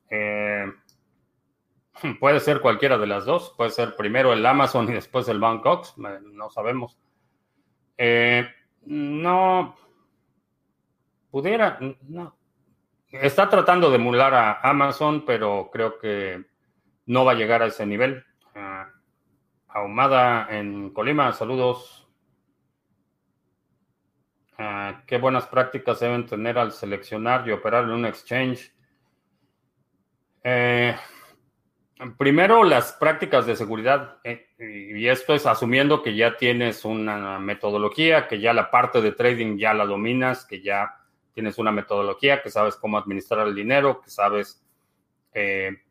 Puede 2.20 2.40
ser 2.40 2.60
cualquiera 2.60 2.98
de 2.98 3.06
las 3.06 3.24
dos. 3.24 3.54
Puede 3.56 3.70
ser 3.70 3.96
primero 3.96 4.32
el 4.32 4.44
Amazon 4.44 4.88
y 4.88 4.94
después 4.94 5.28
el 5.28 5.40
Bangkok. 5.40 5.96
No 5.96 6.50
sabemos. 6.50 6.98
Eh, 7.98 8.46
no. 8.86 9.76
Pudiera. 11.30 11.78
No. 12.02 12.36
Está 13.10 13.48
tratando 13.48 13.90
de 13.90 13.96
emular 13.96 14.34
a 14.34 14.60
Amazon, 14.62 15.24
pero 15.26 15.68
creo 15.70 15.98
que 15.98 16.44
no 17.06 17.24
va 17.24 17.32
a 17.32 17.36
llegar 17.36 17.62
a 17.62 17.66
ese 17.66 17.84
nivel. 17.84 18.24
Ah, 18.54 18.88
Ahumada 19.68 20.48
en 20.50 20.90
Colima, 20.90 21.32
saludos. 21.32 22.06
Ah, 24.58 25.02
¿Qué 25.06 25.18
buenas 25.18 25.46
prácticas 25.46 26.00
deben 26.00 26.26
tener 26.26 26.58
al 26.58 26.72
seleccionar 26.72 27.48
y 27.48 27.52
operar 27.52 27.84
en 27.84 27.90
un 27.90 28.04
exchange? 28.04 28.72
Eh, 30.44 30.94
Primero, 32.18 32.64
las 32.64 32.92
prácticas 32.94 33.46
de 33.46 33.54
seguridad, 33.54 34.16
eh, 34.24 34.46
y 34.58 35.06
esto 35.06 35.34
es 35.34 35.46
asumiendo 35.46 36.02
que 36.02 36.16
ya 36.16 36.36
tienes 36.36 36.84
una 36.84 37.38
metodología, 37.38 38.26
que 38.26 38.40
ya 38.40 38.52
la 38.52 38.70
parte 38.70 39.00
de 39.00 39.12
trading 39.12 39.56
ya 39.56 39.72
la 39.72 39.86
dominas, 39.86 40.44
que 40.44 40.62
ya 40.62 40.96
tienes 41.32 41.58
una 41.58 41.70
metodología, 41.70 42.42
que 42.42 42.50
sabes 42.50 42.76
cómo 42.76 42.98
administrar 42.98 43.46
el 43.46 43.54
dinero, 43.54 44.00
que 44.00 44.10
sabes 44.10 44.64
eh, 45.32 45.82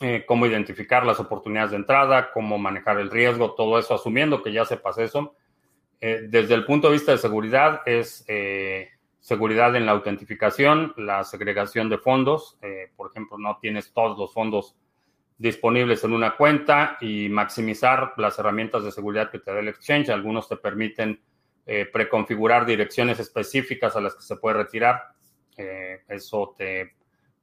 eh, 0.00 0.24
cómo 0.26 0.46
identificar 0.46 1.04
las 1.04 1.20
oportunidades 1.20 1.72
de 1.72 1.76
entrada, 1.76 2.30
cómo 2.32 2.56
manejar 2.56 2.98
el 2.98 3.10
riesgo, 3.10 3.52
todo 3.52 3.78
eso, 3.78 3.94
asumiendo 3.94 4.42
que 4.42 4.52
ya 4.52 4.64
sepas 4.64 4.96
eso. 4.98 5.34
desde 6.00 6.54
el 6.54 6.64
punto 6.64 6.88
de 6.88 6.94
vista 6.94 7.12
de 7.12 7.18
seguridad, 7.18 7.82
es 7.86 8.24
seguridad 9.20 9.76
en 9.76 9.86
la 9.86 9.92
autentificación, 9.92 10.94
la 10.96 11.22
segregación 11.22 11.88
de 11.88 11.98
fondos. 11.98 12.58
por 12.96 13.10
ejemplo, 13.10 13.36
no 13.38 13.58
tienes 13.60 13.92
todos 13.92 14.18
los 14.18 14.32
fondos 14.32 14.74
disponibles 15.38 16.04
en 16.04 16.12
una 16.12 16.36
cuenta 16.36 16.96
y 17.00 17.28
maximizar 17.28 18.14
las 18.16 18.38
herramientas 18.38 18.84
de 18.84 18.92
seguridad 18.92 19.30
que 19.30 19.38
te 19.38 19.52
da 19.52 19.60
el 19.60 19.68
exchange. 19.68 20.10
Algunos 20.10 20.48
te 20.48 20.56
permiten 20.56 21.20
eh, 21.66 21.86
preconfigurar 21.92 22.66
direcciones 22.66 23.18
específicas 23.18 23.96
a 23.96 24.00
las 24.00 24.14
que 24.14 24.22
se 24.22 24.36
puede 24.36 24.58
retirar. 24.58 25.14
Eh, 25.56 26.02
eso 26.08 26.54
te 26.56 26.94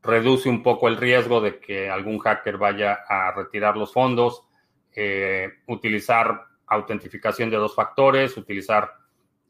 reduce 0.02 0.50
un 0.50 0.64
poco 0.64 0.88
el 0.88 0.98
riesgo 0.98 1.42
de 1.42 1.60
que 1.60 1.90
algún 1.90 2.20
hacker 2.20 2.58
vaya 2.58 3.00
a 3.08 3.32
retirar 3.32 3.78
los 3.78 3.94
fondos. 3.94 4.46
Eh, 4.96 5.48
utilizar 5.68 6.48
autentificación 6.68 7.50
de 7.50 7.58
dos 7.58 7.76
factores, 7.76 8.36
utilizar 8.38 8.92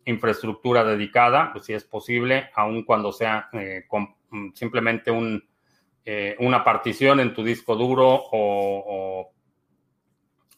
infraestructura 0.06 0.84
dedicada, 0.84 1.52
pues 1.52 1.66
si 1.66 1.74
es 1.74 1.84
posible, 1.84 2.50
aun 2.56 2.84
cuando 2.84 3.12
sea 3.12 3.50
simplemente 4.54 5.12
un 5.12 5.49
eh, 6.12 6.36
una 6.40 6.64
partición 6.64 7.20
en 7.20 7.36
tu 7.36 7.44
disco 7.44 7.76
duro 7.76 8.08
o, 8.32 9.32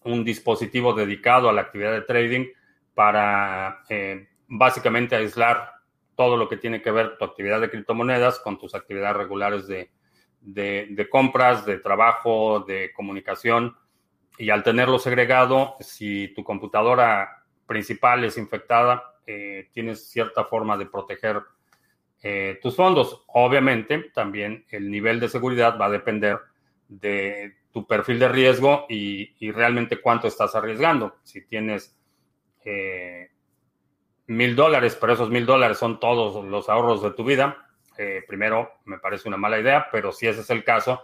un 0.06 0.24
dispositivo 0.24 0.94
dedicado 0.94 1.50
a 1.50 1.52
la 1.52 1.60
actividad 1.60 1.92
de 1.92 2.04
trading 2.04 2.46
para 2.94 3.84
eh, 3.90 4.30
básicamente 4.48 5.18
aislar 5.18 5.74
todo 6.16 6.38
lo 6.38 6.48
que 6.48 6.56
tiene 6.56 6.82
que 6.82 6.92
ver 6.92 7.18
tu 7.18 7.26
actividad 7.26 7.60
de 7.60 7.70
criptomonedas 7.70 8.40
con 8.40 8.58
tus 8.58 8.74
actividades 8.76 9.18
regulares 9.18 9.68
de, 9.68 11.10
compras, 11.10 11.66
de 11.66 11.80
trabajo, 11.80 12.62
de 12.62 12.94
comunicación. 12.94 13.76
Y 14.38 14.52
al 14.52 14.64
tenerlo 14.64 15.00
segregado, 15.00 15.76
si 15.82 16.30
tu 16.34 16.46
computadora 16.46 17.44
principal 17.66 18.24
es 18.24 18.38
infectada, 18.38 19.16
eh, 19.28 19.68
tienes 19.74 20.10
cierta 20.10 20.46
forma 20.46 20.78
de 20.78 20.86
proteger 20.86 21.42
eh, 22.22 22.60
tus 22.62 22.76
fondos. 22.76 23.24
Obviamente, 23.28 24.12
también 24.14 24.66
el 24.70 24.90
nivel 24.90 25.20
de 25.20 25.30
seguridad 25.30 25.78
va 25.80 25.88
a 25.88 25.92
depender 25.92 26.40
de 26.88 27.56
tu 27.72 27.88
perfil 27.88 28.20
de 28.20 28.28
riesgo 28.28 28.86
y, 28.90 29.52
realmente 29.52 30.00
cuánto 30.00 30.28
estás 30.28 30.56
arriesgando. 30.56 31.16
Si 31.24 31.46
tienes 31.46 31.98
eh, 32.66 33.32
mil 34.28 34.56
dólares, 34.56 34.98
pero 35.00 35.14
esos 35.14 35.30
mil 35.30 35.46
dólares 35.46 35.78
son 35.78 36.00
todos 36.00 36.46
los 36.46 36.70
ahorros 36.70 37.02
de 37.02 37.12
tu 37.12 37.24
vida, 37.24 37.68
eh, 37.98 38.24
primero 38.28 38.72
me 38.86 39.00
parece 39.00 39.28
una 39.28 39.38
mala 39.38 39.60
idea, 39.60 39.88
pero 39.92 40.12
si 40.12 40.28
ese 40.28 40.42
es 40.42 40.50
el 40.50 40.64
caso, 40.64 41.04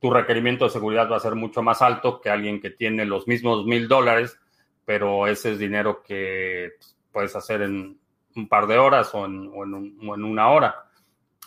tu 0.00 0.10
requerimiento 0.10 0.64
de 0.64 0.70
seguridad 0.70 1.10
va 1.10 1.16
a 1.16 1.20
ser 1.20 1.34
mucho 1.34 1.62
más 1.62 1.80
alto 1.82 2.20
que 2.20 2.30
alguien 2.30 2.60
que 2.60 2.70
tiene 2.70 3.04
los 3.04 3.26
mismos 3.26 3.64
mil 3.66 3.88
dólares, 3.88 4.38
pero 4.84 5.26
ese 5.26 5.52
es 5.52 5.58
dinero 5.58 6.02
que 6.02 6.72
puedes 7.12 7.34
hacer 7.34 7.62
en 7.62 7.98
un 8.36 8.48
par 8.48 8.66
de 8.66 8.78
horas 8.78 9.10
o 9.14 9.24
en, 9.24 9.48
una 9.48 10.48
hora. 10.48 10.86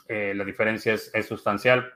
la 0.07 0.43
diferencia 0.43 0.93
es, 0.93 1.11
sustancial. 1.27 1.93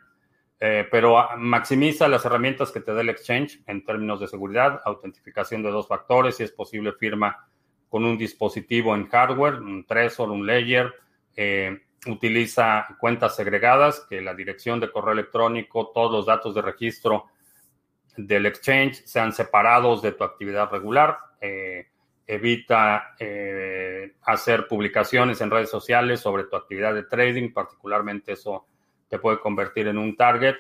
pero 0.60 1.28
maximiza 1.38 2.08
las 2.08 2.24
herramientas 2.26 2.72
que 2.72 2.80
te 2.80 2.94
da 2.94 3.02
el 3.02 3.10
exchange 3.10 3.62
en 3.68 3.84
términos 3.84 4.20
de 4.20 4.28
seguridad, 4.28 4.82
autentificación 4.86 5.64
de 5.64 5.72
dos 5.72 5.88
factores, 5.88 6.38
si 6.38 6.44
es 6.44 6.52
posible 6.52 6.94
firma 6.94 7.48
con 7.94 8.06
un 8.06 8.18
dispositivo 8.18 8.96
en 8.96 9.08
hardware, 9.08 9.62
un 9.62 9.86
Trezor, 9.86 10.32
un 10.32 10.48
Ledger, 10.48 10.96
eh, 11.36 11.80
utiliza 12.08 12.88
cuentas 13.00 13.36
segregadas, 13.36 14.08
que 14.10 14.20
la 14.20 14.34
dirección 14.34 14.80
de 14.80 14.92
correo 14.92 15.14
electrónico, 15.14 15.92
todos 15.94 16.12
los 16.12 16.26
datos 16.26 16.56
de 16.56 16.64
registro 16.64 17.26
del 18.18 18.48
exchange 18.48 19.04
sean 19.06 19.32
separados 19.32 20.02
de 20.02 20.12
tu 20.12 20.24
actividad 20.24 20.72
regular. 20.72 21.20
Eh, 21.40 21.86
evita 22.26 23.16
eh, 23.20 24.16
hacer 24.24 24.68
publicaciones 24.68 25.42
en 25.42 25.52
redes 25.52 25.70
sociales 25.70 26.20
sobre 26.20 26.46
tu 26.46 26.56
actividad 26.56 26.94
de 26.94 27.04
trading, 27.04 27.52
particularmente 27.52 28.34
eso 28.34 28.68
te 29.08 29.20
puede 29.20 29.40
convertir 29.40 29.88
en 29.88 29.98
un 29.98 30.16
target. 30.16 30.56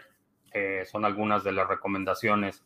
son 0.86 1.04
algunas 1.04 1.44
de 1.44 1.52
las 1.52 1.68
recomendaciones 1.68 2.64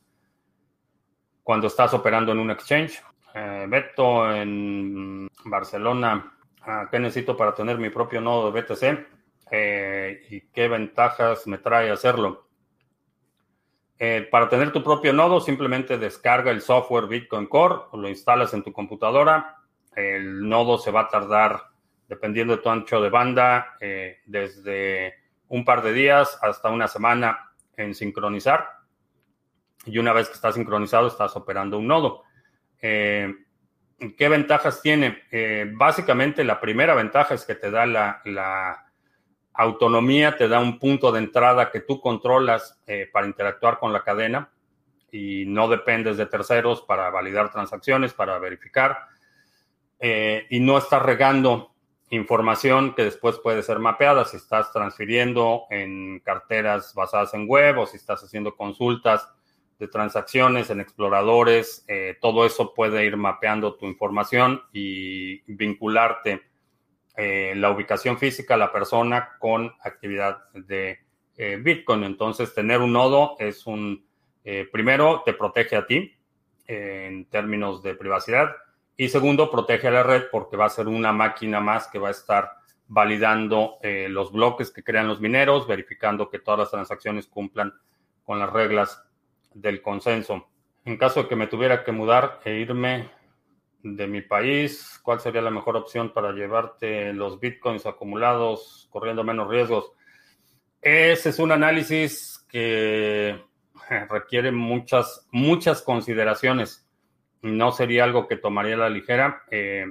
cuando 1.47 1.67
estás 1.67 1.93
operando 1.93 2.33
en 2.33 2.39
un 2.39 2.51
exchange. 2.51 3.01
Eh, 3.33 3.67
Beto 3.69 4.29
en 4.29 5.29
Barcelona, 5.45 6.33
ah, 6.63 6.89
¿qué 6.91 6.99
necesito 6.99 7.37
para 7.37 7.55
tener 7.55 7.77
mi 7.77 7.89
propio 7.89 8.19
nodo 8.19 8.51
de 8.51 8.61
BTC? 8.61 9.07
Eh, 9.49 10.27
¿Y 10.29 10.41
qué 10.49 10.67
ventajas 10.67 11.47
me 11.47 11.59
trae 11.59 11.89
hacerlo? 11.89 12.46
Eh, 13.99 14.27
para 14.29 14.49
tener 14.49 14.71
tu 14.71 14.83
propio 14.83 15.13
nodo, 15.13 15.39
simplemente 15.39 15.97
descarga 15.97 16.51
el 16.51 16.61
software 16.61 17.07
Bitcoin 17.07 17.47
Core, 17.47 17.75
lo 17.93 18.07
instalas 18.09 18.53
en 18.53 18.63
tu 18.63 18.71
computadora. 18.71 19.57
El 19.95 20.47
nodo 20.47 20.77
se 20.77 20.91
va 20.91 21.01
a 21.01 21.07
tardar, 21.07 21.69
dependiendo 22.07 22.55
de 22.55 22.61
tu 22.61 22.69
ancho 22.69 23.01
de 23.01 23.09
banda, 23.09 23.75
desde 24.25 25.15
un 25.49 25.65
par 25.65 25.81
de 25.81 25.93
días 25.93 26.37
hasta 26.41 26.69
una 26.69 26.87
semana 26.87 27.51
en 27.75 27.93
sincronizar. 27.93 28.67
Y 29.85 29.97
una 29.99 30.13
vez 30.13 30.27
que 30.27 30.35
está 30.35 30.51
sincronizado, 30.51 31.07
estás 31.07 31.35
operando 31.35 31.77
un 31.77 31.87
nodo. 31.87 32.23
Eh, 32.81 33.33
¿Qué 34.17 34.29
ventajas 34.29 34.81
tiene? 34.81 35.23
Eh, 35.31 35.71
básicamente 35.73 36.43
la 36.43 36.59
primera 36.59 36.93
ventaja 36.93 37.33
es 37.33 37.45
que 37.45 37.55
te 37.55 37.71
da 37.71 37.85
la, 37.85 38.86
autonomía, 39.57 40.37
te 40.37 40.47
da 40.47 40.59
un 40.59 40.79
punto 40.79 41.11
de 41.11 41.19
entrada 41.19 41.71
que 41.71 41.81
tú 41.81 41.99
controlas 41.99 42.79
eh, 42.87 43.09
para 43.11 43.27
interactuar 43.27 43.79
con 43.79 43.91
la 43.91 44.03
cadena 44.03 44.51
y 45.11 45.45
no 45.45 45.67
dependes 45.67 46.17
de 46.17 46.25
terceros 46.27 46.81
para 46.81 47.09
validar 47.09 47.51
transacciones, 47.51 48.13
para 48.13 48.37
verificar 48.39 49.07
y 49.99 50.59
no 50.59 50.77
estás 50.77 51.01
regando 51.01 51.71
información 52.09 52.93
que 52.93 53.03
después 53.03 53.37
puede 53.39 53.63
ser 53.63 53.79
mapeada. 53.79 54.25
Si 54.25 54.37
estás 54.37 54.71
transfiriendo 54.71 55.63
en 55.69 56.19
carteras 56.19 56.93
basadas 56.93 57.33
en 57.33 57.47
web 57.47 57.79
o 57.79 57.85
si 57.85 57.97
estás 57.97 58.23
haciendo 58.23 58.55
consultas 58.55 59.27
de 59.79 59.87
transacciones, 59.87 60.69
en 60.69 60.81
exploradores, 60.81 61.85
eh, 61.87 62.17
todo 62.19 62.45
eso 62.45 62.73
puede 62.73 63.05
ir 63.05 63.17
mapeando 63.17 63.75
tu 63.75 63.85
información 63.85 64.61
y 64.73 65.41
vincularte 65.53 66.41
eh, 67.17 67.53
la 67.55 67.71
ubicación 67.71 68.17
física, 68.17 68.55
la 68.55 68.71
persona 68.71 69.31
con 69.39 69.73
actividad 69.81 70.37
de 70.53 70.99
eh, 71.35 71.57
Bitcoin. 71.61 72.03
Entonces, 72.03 72.53
tener 72.53 72.79
un 72.79 72.93
nodo 72.93 73.35
es 73.39 73.67
un, 73.67 74.05
primero, 74.71 75.23
te 75.25 75.33
protege 75.33 75.75
a 75.75 75.85
ti 75.85 76.13
en 76.67 77.25
términos 77.25 77.83
de 77.83 77.95
privacidad 77.95 78.55
y 78.95 79.09
segundo, 79.09 79.51
protege 79.51 79.89
a 79.89 79.91
la 79.91 80.03
red 80.03 80.23
porque 80.31 80.55
va 80.55 80.65
a 80.65 80.69
ser 80.69 80.87
una 80.87 81.11
máquina 81.11 81.59
más 81.59 81.87
que 81.87 81.99
va 81.99 82.07
a 82.07 82.11
estar 82.11 82.51
validando 82.87 83.77
los 83.83 84.31
bloques 84.31 84.71
que 84.71 84.83
crean 84.83 85.09
los 85.09 85.19
mineros, 85.19 85.67
verificando 85.67 86.29
que 86.29 86.39
todas 86.39 86.61
las 86.61 86.71
transacciones 86.71 87.27
cumplan 87.27 87.73
con 88.23 88.39
las 88.39 88.51
reglas 88.51 89.03
del 89.53 89.81
consenso. 89.81 90.47
En 90.85 90.97
caso 90.97 91.23
de 91.23 91.29
que 91.29 91.35
me 91.35 91.47
tuviera 91.47 91.83
que 91.83 91.91
mudar 91.91 92.39
e 92.45 92.59
irme 92.59 93.09
de 93.95 94.07
mi 94.07 94.21
país, 94.21 94.99
¿cuál 95.03 95.19
sería 95.19 95.41
la 95.41 95.51
mejor 95.51 95.77
opción 95.77 96.11
para 96.11 96.31
llevarte 96.31 97.13
los 97.13 97.39
bitcoins 97.39 97.85
acumulados 97.85 98.87
corriendo 98.91 99.23
menos 99.23 99.49
riesgos? 99.49 99.91
Ese 100.81 101.29
es 101.29 101.39
un 101.39 101.51
análisis 101.51 102.45
que 102.49 103.39
requiere 104.09 104.51
muchas, 104.51 105.27
muchas 105.31 105.81
consideraciones. 105.81 106.87
No 107.41 107.71
sería 107.71 108.03
algo 108.03 108.27
que 108.27 108.37
tomaría 108.37 108.75
la 108.75 108.89
ligera. 108.89 109.43
Eh, 109.51 109.85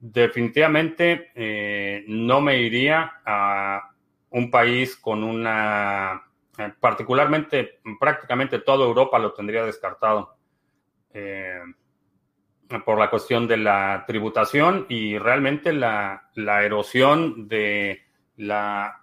definitivamente 0.00 1.32
eh, 1.34 2.04
no 2.08 2.40
me 2.40 2.60
iría 2.62 3.20
a 3.24 3.90
un 4.30 4.50
país 4.50 4.96
con 4.96 5.24
una 5.24 6.22
eh, 6.58 6.72
particularmente, 6.78 7.80
prácticamente 7.98 8.60
toda 8.60 8.84
Europa 8.86 9.18
lo 9.18 9.32
tendría 9.32 9.64
descartado 9.64 10.36
por 12.84 12.98
la 12.98 13.10
cuestión 13.10 13.46
de 13.46 13.56
la 13.56 14.04
tributación 14.06 14.86
y 14.88 15.18
realmente 15.18 15.72
la, 15.72 16.30
erosión 16.36 17.48
de 17.48 18.02
la 18.36 19.00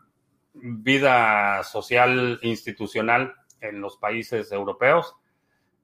vida 0.54 1.64
social 1.64 2.40
institucional 2.44 3.34
en 3.60 3.82
los 3.82 3.98
países 3.98 4.52
europeos. 4.52 5.16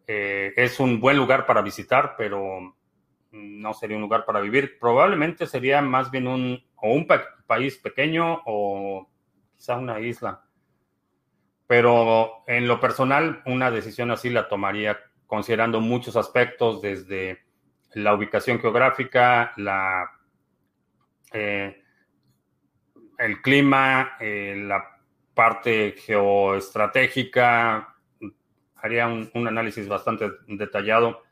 Eh, 0.08 0.54
es 0.56 0.80
un 0.80 1.00
buen 1.00 1.18
lugar 1.18 1.46
para 1.46 1.62
visitar, 1.62 2.16
pero 2.18 2.76
no 3.32 3.74
sería 3.74 3.98
un 3.98 4.04
lugar 4.04 4.26
para 4.26 4.42
vivir. 4.42 4.78
Probablemente 4.80 5.48
sería 5.48 5.82
más 5.82 6.12
bien 6.12 6.28
un, 6.28 6.64
o 6.76 6.94
un 6.94 7.08
país 7.48 7.78
pequeño 7.78 8.42
o 8.46 9.10
quizá 9.58 9.78
una 9.78 10.00
isla. 10.00 10.44
Pero 11.66 12.44
en 12.48 12.68
lo 12.68 12.80
personal, 12.80 13.42
una 13.46 13.72
decisión 13.72 14.12
así 14.12 14.30
la 14.30 14.48
tomaría 14.50 15.00
considerando 15.26 15.80
muchos 15.80 16.18
aspectos, 16.18 16.82
desde 16.82 17.40
la 17.94 18.14
ubicación 18.14 18.60
geográfica, 18.60 19.54
la, 19.58 20.12
eh, 21.34 21.84
el 23.18 23.42
clima, 23.42 24.14
eh, 24.20 24.56
la 24.58 24.98
parte 25.34 25.96
geoestratégica. 25.98 27.96
Haría 28.76 29.08
un, 29.08 29.48
análisis 29.48 29.88
bastante 29.88 30.32
detallado, 30.48 31.24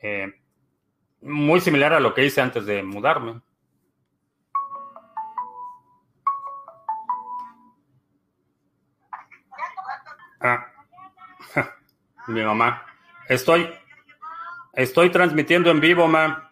eh, 0.00 0.40
muy 1.20 1.60
similar 1.60 1.92
a 1.92 2.00
lo 2.00 2.14
que 2.14 2.24
hice 2.24 2.40
antes 2.40 2.64
de 2.66 2.82
mudarme. 2.82 3.40
Ah. 10.40 10.66
Mi 12.28 12.42
mamá. 12.42 12.84
Estoy, 13.28 13.68
estoy 14.72 15.10
transmitiendo 15.10 15.70
en 15.70 15.80
vivo, 15.80 16.08
ma. 16.08 16.50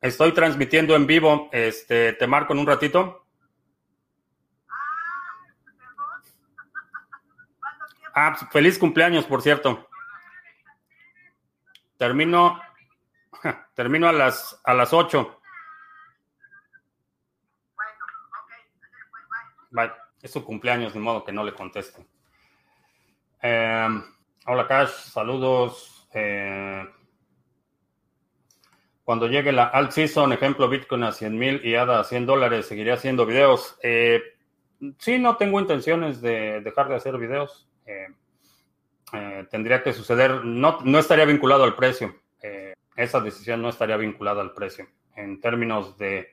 Estoy 0.00 0.32
transmitiendo 0.32 0.94
en 0.96 1.06
vivo. 1.06 1.48
Este, 1.52 2.12
te 2.12 2.26
marco 2.26 2.52
en 2.52 2.58
un 2.58 2.66
ratito. 2.66 3.26
Ah, 8.14 8.36
feliz 8.52 8.78
cumpleaños, 8.78 9.24
por 9.24 9.42
cierto. 9.42 9.88
Termino, 11.96 12.60
termino 13.74 14.08
a 14.08 14.12
las 14.12 14.60
a 14.64 14.74
las 14.74 14.92
8. 14.92 15.40
Bye. 19.70 20.04
Es 20.24 20.30
su 20.30 20.42
cumpleaños, 20.42 20.94
de 20.94 21.00
modo 21.00 21.22
que 21.22 21.32
no 21.32 21.44
le 21.44 21.52
contesto. 21.52 22.02
Em, 23.42 24.02
hola 24.46 24.66
Cash, 24.66 24.88
saludos. 24.88 25.93
Eh, 26.14 26.86
cuando 29.04 29.26
llegue 29.26 29.52
la 29.52 29.64
alt 29.64 29.90
season, 29.90 30.32
ejemplo 30.32 30.68
Bitcoin 30.68 31.02
a 31.02 31.12
100 31.12 31.38
mil 31.38 31.60
y 31.64 31.74
ADA 31.74 32.00
a 32.00 32.04
100 32.04 32.26
dólares, 32.26 32.66
¿seguiré 32.66 32.92
haciendo 32.92 33.26
videos? 33.26 33.78
Eh, 33.82 34.22
sí, 34.98 35.18
no 35.18 35.36
tengo 35.36 35.60
intenciones 35.60 36.22
de 36.22 36.60
dejar 36.62 36.88
de 36.88 36.94
hacer 36.94 37.18
videos. 37.18 37.68
Eh, 37.84 38.06
tendría 39.50 39.82
que 39.82 39.92
suceder, 39.92 40.44
no, 40.44 40.78
no 40.84 40.98
estaría 40.98 41.24
vinculado 41.24 41.64
al 41.64 41.76
precio. 41.76 42.22
esa 42.96 43.20
decisión 43.20 43.60
no 43.60 43.68
estaría 43.68 43.96
vinculada 43.96 44.40
al 44.40 44.52
precio. 44.52 44.86
En 45.16 45.40
términos 45.40 45.98
de 45.98 46.28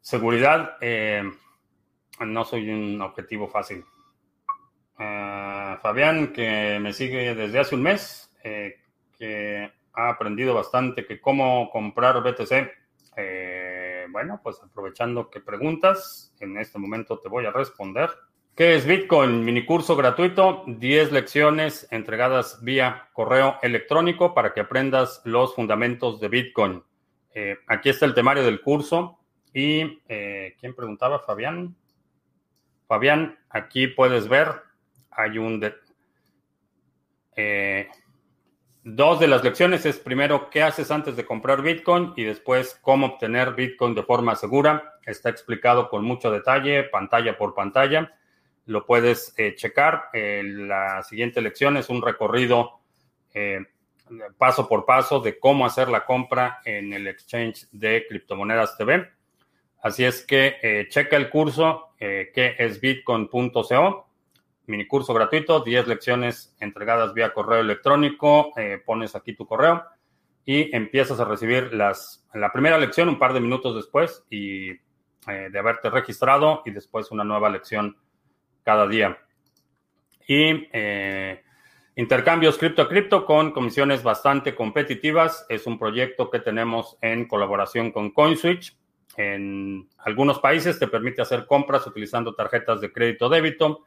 seguridad, 0.00 0.76
no 2.20 2.44
soy 2.44 2.70
un 2.70 3.00
objetivo 3.00 3.48
fácil. 3.48 3.84
Eh, 4.98 5.76
Fabián, 5.82 6.32
que 6.32 6.78
me 6.80 6.92
sigue 6.92 7.34
desde 7.34 7.58
hace 7.58 7.74
un 7.74 7.82
mes, 7.82 8.23
eh, 8.44 8.76
que 9.18 9.72
ha 9.94 10.08
aprendido 10.08 10.54
bastante 10.54 11.04
que 11.04 11.20
cómo 11.20 11.70
comprar 11.70 12.22
BTC. 12.22 12.70
Eh, 13.16 14.06
bueno, 14.10 14.40
pues 14.42 14.60
aprovechando 14.62 15.28
que 15.28 15.40
preguntas, 15.40 16.32
en 16.40 16.56
este 16.58 16.78
momento 16.78 17.18
te 17.18 17.28
voy 17.28 17.46
a 17.46 17.50
responder. 17.50 18.10
¿Qué 18.54 18.76
es 18.76 18.86
Bitcoin? 18.86 19.44
Mini 19.44 19.64
curso 19.64 19.96
gratuito, 19.96 20.62
10 20.68 21.10
lecciones 21.10 21.88
entregadas 21.90 22.62
vía 22.62 23.08
correo 23.12 23.56
electrónico 23.62 24.32
para 24.32 24.52
que 24.52 24.60
aprendas 24.60 25.20
los 25.24 25.56
fundamentos 25.56 26.20
de 26.20 26.28
Bitcoin. 26.28 26.84
Eh, 27.34 27.58
aquí 27.66 27.88
está 27.88 28.06
el 28.06 28.14
temario 28.14 28.44
del 28.44 28.60
curso. 28.60 29.18
Y, 29.52 30.00
eh, 30.08 30.54
¿quién 30.60 30.74
preguntaba? 30.74 31.18
Fabián. 31.18 31.76
Fabián, 32.86 33.38
aquí 33.48 33.88
puedes 33.88 34.28
ver, 34.28 34.48
hay 35.10 35.38
un... 35.38 35.60
Eh, 37.36 37.88
dos 38.84 39.18
de 39.18 39.26
las 39.26 39.42
lecciones 39.42 39.84
es 39.86 39.98
primero 39.98 40.50
qué 40.50 40.62
haces 40.62 40.90
antes 40.90 41.16
de 41.16 41.24
comprar 41.24 41.62
Bitcoin 41.62 42.12
y 42.16 42.24
después 42.24 42.78
cómo 42.80 43.06
obtener 43.06 43.54
Bitcoin 43.54 43.94
de 43.94 44.04
forma 44.04 44.36
segura. 44.36 44.98
Está 45.04 45.30
explicado 45.30 45.88
con 45.88 46.04
mucho 46.04 46.30
detalle, 46.30 46.84
pantalla 46.84 47.36
por 47.36 47.54
pantalla. 47.54 48.14
Lo 48.66 48.86
puedes 48.86 49.34
checar. 49.56 50.04
la 50.12 51.02
siguiente 51.02 51.42
lección 51.42 51.76
es 51.76 51.88
un 51.88 52.00
recorrido 52.00 52.80
paso 54.38 54.68
por 54.68 54.84
paso 54.84 55.20
de 55.20 55.38
cómo 55.38 55.66
hacer 55.66 55.88
la 55.88 56.04
compra 56.04 56.60
en 56.64 56.92
el 56.92 57.06
exchange 57.06 57.66
de 57.72 58.06
criptomonedas 58.08 58.76
TV. 58.76 59.08
Así 59.82 60.04
es 60.04 60.24
que 60.24 60.56
eh, 60.62 60.86
checa 60.88 61.16
el 61.16 61.28
curso 61.28 61.94
eh, 61.98 62.30
que 62.34 62.54
es 62.58 62.80
bitcoin.co, 62.80 64.03
mini 64.66 64.86
curso 64.86 65.12
gratuito, 65.14 65.60
10 65.60 65.86
lecciones 65.86 66.54
entregadas 66.60 67.14
vía 67.14 67.32
correo 67.32 67.60
electrónico, 67.60 68.52
eh, 68.56 68.82
pones 68.84 69.14
aquí 69.14 69.34
tu 69.34 69.46
correo 69.46 69.84
y 70.44 70.74
empiezas 70.74 71.20
a 71.20 71.24
recibir 71.24 71.72
las, 71.72 72.26
la 72.34 72.52
primera 72.52 72.78
lección 72.78 73.08
un 73.08 73.18
par 73.18 73.32
de 73.32 73.40
minutos 73.40 73.74
después 73.74 74.24
y 74.30 74.72
de 75.26 75.58
haberte 75.58 75.88
registrado 75.88 76.60
y 76.66 76.70
después 76.70 77.10
una 77.10 77.24
nueva 77.24 77.48
lección 77.48 77.96
cada 78.62 78.86
día. 78.86 79.16
Y 80.28 80.68
Intercambios 81.96 82.58
cripto 82.58 82.82
a 82.82 82.88
cripto 82.88 83.24
con 83.24 83.52
comisiones 83.52 84.02
bastante 84.02 84.56
competitivas. 84.56 85.46
Es 85.48 85.64
un 85.66 85.78
proyecto 85.78 86.28
que 86.28 86.40
tenemos 86.40 86.98
en 87.00 87.28
colaboración 87.28 87.92
con 87.92 88.10
CoinSwitch. 88.10 88.76
En 89.16 89.88
algunos 89.98 90.40
países 90.40 90.80
te 90.80 90.88
permite 90.88 91.22
hacer 91.22 91.46
compras 91.46 91.86
utilizando 91.86 92.34
tarjetas 92.34 92.80
de 92.80 92.92
crédito 92.92 93.28
débito. 93.28 93.84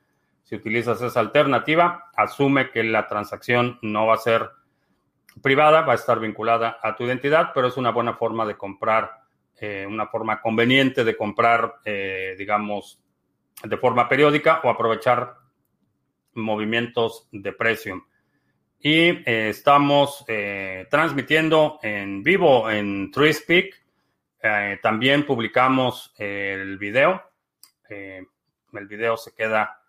Si 0.47 0.55
utilizas 0.55 1.01
esa 1.01 1.19
alternativa, 1.19 2.09
asume 2.15 2.71
que 2.71 2.81
la 2.81 3.05
transacción 3.05 3.79
no 3.81 4.07
va 4.07 4.13
a 4.13 4.17
ser 4.17 4.49
privada, 5.41 5.81
va 5.81 5.91
a 5.91 5.97
estar 5.97 6.21
vinculada 6.21 6.79
a 6.81 6.95
tu 6.95 7.03
identidad, 7.03 7.51
pero 7.53 7.67
es 7.67 7.75
una 7.75 7.91
buena 7.91 8.13
forma 8.13 8.45
de 8.45 8.55
comprar, 8.55 9.11
eh, 9.59 9.85
una 9.85 10.07
forma 10.07 10.39
conveniente 10.39 11.03
de 11.03 11.17
comprar, 11.17 11.79
eh, 11.83 12.33
digamos, 12.37 13.03
de 13.61 13.75
forma 13.75 14.07
periódica 14.07 14.61
o 14.63 14.69
aprovechar 14.69 15.35
movimientos 16.35 17.27
de 17.33 17.51
precio. 17.51 18.07
Y 18.79 19.01
eh, 19.29 19.49
estamos 19.49 20.23
transmitiendo 20.89 21.77
en 21.83 22.23
vivo 22.23 22.71
en 22.71 23.11
TreeSpeak. 23.11 23.83
También 24.81 25.25
publicamos 25.25 26.13
el 26.17 26.77
video. 26.77 27.21
el 27.89 28.87
video 28.87 29.17
se 29.17 29.35
queda 29.35 29.81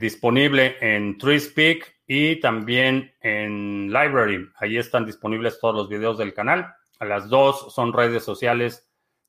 disponible 0.00 0.76
en 0.80 1.18
TreeSpeak 1.18 1.98
y 2.06 2.40
también 2.40 3.12
en 3.20 3.88
Library. 3.88 4.48
Ahí 4.56 4.78
están 4.78 5.04
disponibles 5.04 5.60
todos 5.60 5.74
los 5.74 5.88
videos 5.88 6.16
del 6.16 6.32
canal. 6.32 6.74
Las 7.00 7.28
dos 7.28 7.74
son 7.74 7.92
redes 7.92 8.24
sociales 8.24 8.88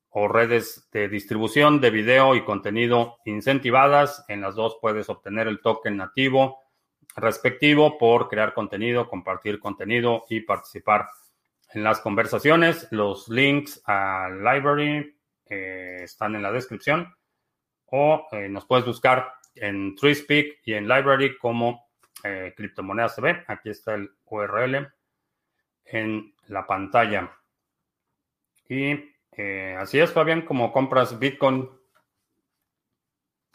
o 0.09 0.27
redes 0.27 0.87
de 0.91 1.07
distribución 1.07 1.81
de 1.81 1.91
video 1.91 2.35
y 2.35 2.43
contenido 2.43 3.17
incentivadas. 3.25 4.25
En 4.27 4.41
las 4.41 4.55
dos 4.55 4.77
puedes 4.81 5.09
obtener 5.09 5.47
el 5.47 5.61
token 5.61 5.97
nativo 5.97 6.59
respectivo 7.15 7.97
por 7.97 8.29
crear 8.29 8.53
contenido, 8.53 9.09
compartir 9.09 9.59
contenido 9.59 10.25
y 10.29 10.41
participar 10.41 11.07
en 11.73 11.83
las 11.83 11.99
conversaciones. 11.99 12.87
Los 12.91 13.29
links 13.29 13.81
a 13.85 14.29
Library 14.29 15.15
eh, 15.45 15.97
están 16.01 16.35
en 16.35 16.43
la 16.43 16.51
descripción 16.51 17.13
o 17.85 18.27
eh, 18.31 18.49
nos 18.49 18.65
puedes 18.65 18.85
buscar 18.85 19.33
en 19.61 19.95
TreeSpeak 19.95 20.59
y 20.65 20.73
en 20.73 20.87
Library 20.87 21.37
como 21.37 21.89
eh, 22.23 22.53
Criptomonedas 22.55 23.15
TV. 23.15 23.43
Aquí 23.47 23.69
está 23.69 23.95
el 23.95 24.09
URL 24.25 24.87
en 25.85 26.33
la 26.47 26.65
pantalla. 26.65 27.31
Y 28.67 29.13
eh, 29.31 29.75
así 29.79 29.99
es, 29.99 30.11
Fabián, 30.11 30.43
como 30.43 30.71
compras 30.71 31.17
Bitcoin. 31.17 31.69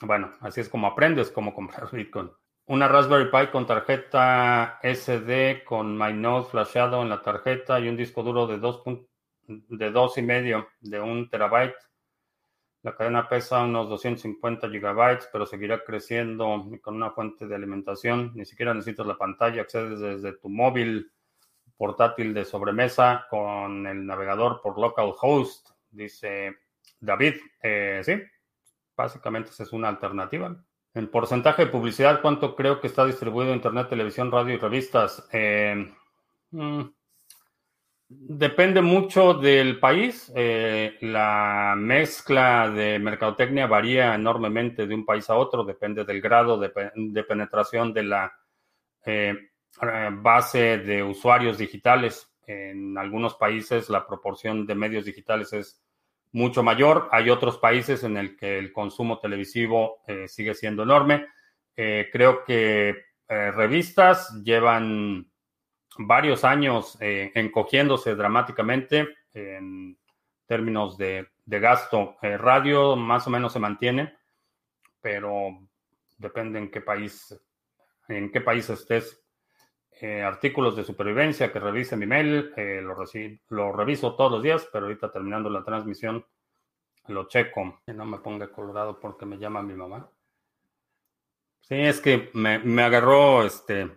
Bueno, 0.01 0.33
así 0.41 0.61
es 0.61 0.69
como 0.69 0.87
aprendes 0.87 1.31
cómo 1.31 1.55
comprar 1.55 1.91
Bitcoin. 1.93 2.31
Una 2.67 2.89
Raspberry 2.89 3.31
Pi 3.31 3.51
con 3.51 3.67
tarjeta 3.67 4.81
SD 4.83 5.65
con 5.65 5.99
MyNode 5.99 6.49
flashado 6.49 7.03
en 7.03 7.11
la 7.11 7.21
tarjeta 7.21 7.79
y 7.79 7.89
un 7.89 7.97
disco 7.97 8.23
duro 8.23 8.47
de 8.47 8.57
dos, 8.59 8.83
de 9.47 9.91
dos 9.91 10.17
y 10.17 10.23
medio 10.23 10.69
de 10.81 10.99
un 10.99 11.29
terabyte. 11.29 11.75
La 12.85 12.95
cadena 12.95 13.27
pesa 13.27 13.63
unos 13.63 13.89
250 13.89 14.69
gigabytes, 14.69 15.27
pero 15.33 15.47
seguirá 15.47 15.83
creciendo 15.83 16.67
con 16.83 16.97
una 16.97 17.13
fuente 17.13 17.47
de 17.47 17.55
alimentación. 17.55 18.33
Ni 18.35 18.45
siquiera 18.45 18.75
necesitas 18.75 19.07
la 19.07 19.17
pantalla, 19.17 19.63
accedes 19.63 20.01
desde 20.01 20.37
tu 20.37 20.51
móvil 20.51 21.11
portátil 21.79 22.35
de 22.35 22.45
sobremesa 22.45 23.27
con 23.31 23.87
el 23.87 24.05
navegador 24.05 24.61
por 24.61 24.79
localhost, 24.79 25.71
dice 25.91 26.59
David. 27.01 27.37
Eh, 27.63 28.03
sí, 28.05 28.21
básicamente 28.95 29.49
esa 29.49 29.63
es 29.63 29.73
una 29.73 29.89
alternativa. 29.89 30.55
En 30.93 31.11
porcentaje 31.11 31.65
de 31.65 31.71
publicidad, 31.71 32.21
¿cuánto 32.21 32.55
creo 32.55 32.83
que 32.83 32.89
está 32.89 33.07
distribuido 33.07 33.55
Internet, 33.55 33.89
televisión, 33.89 34.31
radio 34.31 34.57
y 34.57 34.59
revistas? 34.59 35.27
Eh, 35.33 35.91
mm, 36.51 36.83
depende 38.21 38.81
mucho 38.81 39.35
del 39.35 39.79
país. 39.79 40.33
Eh, 40.35 40.97
la 41.01 41.75
mezcla 41.77 42.71
de 42.71 42.99
mercadotecnia 42.99 43.67
varía 43.67 44.15
enormemente 44.15 44.87
de 44.87 44.95
un 44.95 45.05
país 45.05 45.29
a 45.31 45.37
otro, 45.37 45.65
depende 45.65 46.05
del 46.05 46.21
grado 46.21 46.59
de, 46.59 46.71
penetración 47.25 47.93
de 47.93 48.03
la 48.03 48.33
eh, 49.05 49.35
base 50.13 50.79
de 50.79 51.03
usuarios 51.03 51.59
digitales. 51.59 52.31
En 52.47 52.97
algunos 52.99 53.35
países 53.35 53.89
la 53.89 54.07
proporción 54.07 54.67
de 54.67 54.75
medios 54.75 55.05
digitales 55.05 55.53
es 55.53 55.83
mucho 56.33 56.63
mayor. 56.63 57.09
Hay 57.13 57.31
otros 57.31 57.59
países 57.59 58.05
en 58.05 58.17
el 58.17 58.37
que 58.37 58.59
el 58.59 58.73
consumo 58.73 59.19
televisivo 59.19 60.03
eh, 60.07 60.29
sigue 60.29 60.55
siendo 60.55 60.83
enorme. 60.83 61.27
Eh, 61.77 62.09
creo 62.13 62.45
que 62.45 62.95
revistas 63.27 64.43
llevan 64.45 65.27
varios 65.99 66.45
años 66.45 66.97
encogiéndose 67.01 68.15
dramáticamente 68.15 69.09
en 69.33 69.99
términos 70.47 70.97
de, 70.99 71.29
de 71.45 71.61
gasto. 71.61 72.17
radio 72.21 72.97
más 72.97 73.27
o 73.27 73.31
menos 73.31 73.53
se 73.53 73.61
mantiene, 73.61 74.17
pero 75.01 75.59
depende 76.19 76.59
en 76.59 76.71
qué 76.71 76.81
país, 76.81 77.39
en 78.09 78.31
qué 78.31 78.41
país 78.41 78.69
estés. 78.71 79.25
Eh, 80.01 80.23
artículos 80.23 80.75
de 80.75 80.83
supervivencia 80.83 81.53
que 81.53 81.61
revise 81.61 81.97
mi 81.97 82.07
mail, 82.07 82.53
eh, 82.57 82.81
lo, 82.83 82.97
lo 83.51 83.73
reviso 83.73 84.17
todos 84.17 84.33
los 84.33 84.43
días, 84.43 84.69
pero 84.73 84.87
ahorita 84.87 85.13
terminando 85.13 85.49
la 85.49 85.63
transmisión 85.63 86.27
lo 87.07 87.29
checo. 87.29 87.81
Que 87.87 87.93
no 87.93 88.05
me 88.05 88.19
ponga 88.19 88.51
colorado 88.51 88.99
porque 88.99 89.25
me 89.25 89.39
llama 89.39 89.63
mi 89.63 89.75
mamá. 89.75 90.09
Sí, 91.61 91.77
es 91.77 92.01
que 92.01 92.31
me, 92.35 92.59
me 92.59 92.83
agarró 92.83 93.45
este, 93.45 93.89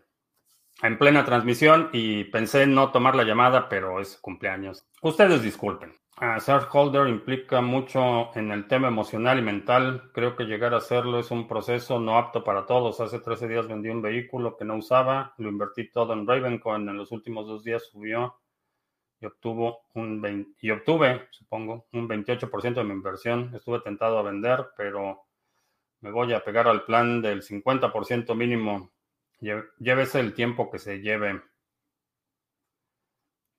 en 0.81 0.97
plena 0.97 1.25
transmisión 1.25 1.89
y 1.91 2.25
pensé 2.25 2.63
en 2.63 2.75
no 2.75 2.91
tomar 2.91 3.15
la 3.15 3.23
llamada, 3.23 3.69
pero 3.69 3.99
es 3.99 4.17
cumpleaños. 4.17 4.85
Ustedes 5.01 5.41
disculpen. 5.41 5.93
Uh, 6.19 6.39
holder 6.71 7.07
implica 7.09 7.61
mucho 7.61 8.35
en 8.35 8.51
el 8.51 8.67
tema 8.67 8.87
emocional 8.87 9.37
y 9.37 9.43
mental. 9.43 10.09
Creo 10.13 10.35
que 10.35 10.45
llegar 10.45 10.73
a 10.73 10.77
hacerlo 10.77 11.19
es 11.19 11.29
un 11.29 11.47
proceso 11.47 11.99
no 11.99 12.17
apto 12.17 12.43
para 12.43 12.65
todos. 12.65 12.99
Hace 12.99 13.19
13 13.19 13.47
días 13.47 13.67
vendí 13.67 13.89
un 13.89 14.01
vehículo 14.01 14.57
que 14.57 14.65
no 14.65 14.77
usaba, 14.77 15.35
lo 15.37 15.49
invertí 15.49 15.91
todo 15.91 16.13
en 16.13 16.25
Ravencoin. 16.25 16.89
En 16.89 16.97
los 16.97 17.11
últimos 17.11 17.45
dos 17.45 17.63
días 17.63 17.83
subió 17.91 18.35
y, 19.19 19.27
obtuvo 19.27 19.81
un 19.93 20.55
y 20.59 20.71
obtuve, 20.71 21.27
supongo, 21.29 21.85
un 21.93 22.09
28% 22.09 22.73
de 22.73 22.83
mi 22.83 22.93
inversión. 22.93 23.51
Estuve 23.53 23.81
tentado 23.81 24.17
a 24.17 24.23
vender, 24.23 24.69
pero 24.75 25.25
me 26.01 26.09
voy 26.09 26.33
a 26.33 26.43
pegar 26.43 26.67
al 26.67 26.83
plan 26.83 27.21
del 27.21 27.43
50% 27.43 28.33
mínimo. 28.35 28.91
Llévese 29.39 30.19
el 30.19 30.33
tiempo 30.33 30.69
que 30.71 30.79
se 30.79 30.99
lleve. 30.99 31.41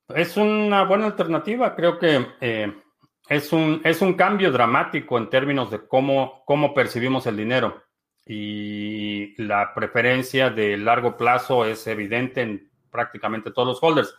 Es 0.09 0.37
una 0.37 0.85
buena 0.85 1.07
alternativa, 1.07 1.75
creo 1.77 1.99
que 1.99 2.27
eh, 2.41 2.75
es, 3.29 3.53
un, 3.53 3.81
es 3.85 4.01
un 4.01 4.15
cambio 4.15 4.51
dramático 4.51 5.19
en 5.19 5.29
términos 5.29 5.71
de 5.71 5.87
cómo, 5.87 6.43
cómo 6.47 6.73
percibimos 6.73 7.27
el 7.27 7.37
dinero 7.37 7.83
y 8.25 9.35
la 9.43 9.73
preferencia 9.75 10.51
de 10.51 10.77
largo 10.77 11.17
plazo 11.17 11.65
es 11.65 11.87
evidente 11.87 12.43
en 12.43 12.71
prácticamente 12.91 13.51
todos 13.51 13.69
los 13.69 13.83
holders. 13.83 14.15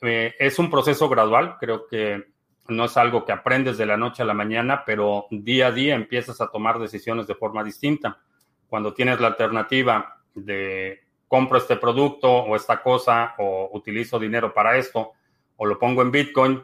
Eh, 0.00 0.34
es 0.38 0.58
un 0.58 0.70
proceso 0.70 1.08
gradual, 1.08 1.56
creo 1.58 1.86
que 1.86 2.32
no 2.68 2.86
es 2.86 2.96
algo 2.96 3.24
que 3.24 3.32
aprendes 3.32 3.76
de 3.76 3.86
la 3.86 3.96
noche 3.96 4.22
a 4.22 4.26
la 4.26 4.34
mañana, 4.34 4.84
pero 4.86 5.26
día 5.30 5.66
a 5.66 5.72
día 5.72 5.94
empiezas 5.94 6.40
a 6.40 6.50
tomar 6.50 6.78
decisiones 6.78 7.26
de 7.26 7.34
forma 7.34 7.62
distinta. 7.62 8.20
Cuando 8.66 8.94
tienes 8.94 9.20
la 9.20 9.28
alternativa 9.28 10.21
de 10.34 11.00
compro 11.28 11.58
este 11.58 11.76
producto 11.76 12.30
o 12.30 12.56
esta 12.56 12.82
cosa 12.82 13.34
o 13.38 13.70
utilizo 13.72 14.18
dinero 14.18 14.52
para 14.52 14.76
esto, 14.76 15.12
o 15.56 15.66
lo 15.66 15.78
pongo 15.78 16.02
en 16.02 16.10
Bitcoin, 16.10 16.62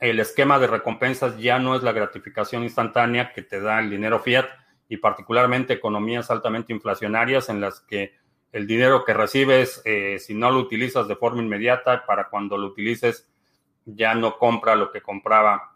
el 0.00 0.20
esquema 0.20 0.58
de 0.58 0.66
recompensas 0.66 1.38
ya 1.38 1.58
no 1.58 1.74
es 1.74 1.82
la 1.82 1.92
gratificación 1.92 2.62
instantánea 2.62 3.32
que 3.32 3.42
te 3.42 3.60
da 3.60 3.80
el 3.80 3.88
dinero 3.88 4.20
fiat 4.20 4.46
y 4.88 4.98
particularmente 4.98 5.72
economías 5.72 6.30
altamente 6.30 6.72
inflacionarias 6.72 7.48
en 7.48 7.60
las 7.60 7.80
que 7.80 8.14
el 8.52 8.66
dinero 8.66 9.04
que 9.04 9.14
recibes, 9.14 9.82
eh, 9.84 10.18
si 10.20 10.34
no 10.34 10.50
lo 10.50 10.60
utilizas 10.60 11.08
de 11.08 11.16
forma 11.16 11.42
inmediata, 11.42 12.04
para 12.06 12.28
cuando 12.28 12.56
lo 12.56 12.68
utilices 12.68 13.28
ya 13.84 14.14
no 14.14 14.38
compra 14.38 14.76
lo 14.76 14.92
que 14.92 15.00
compraba 15.00 15.73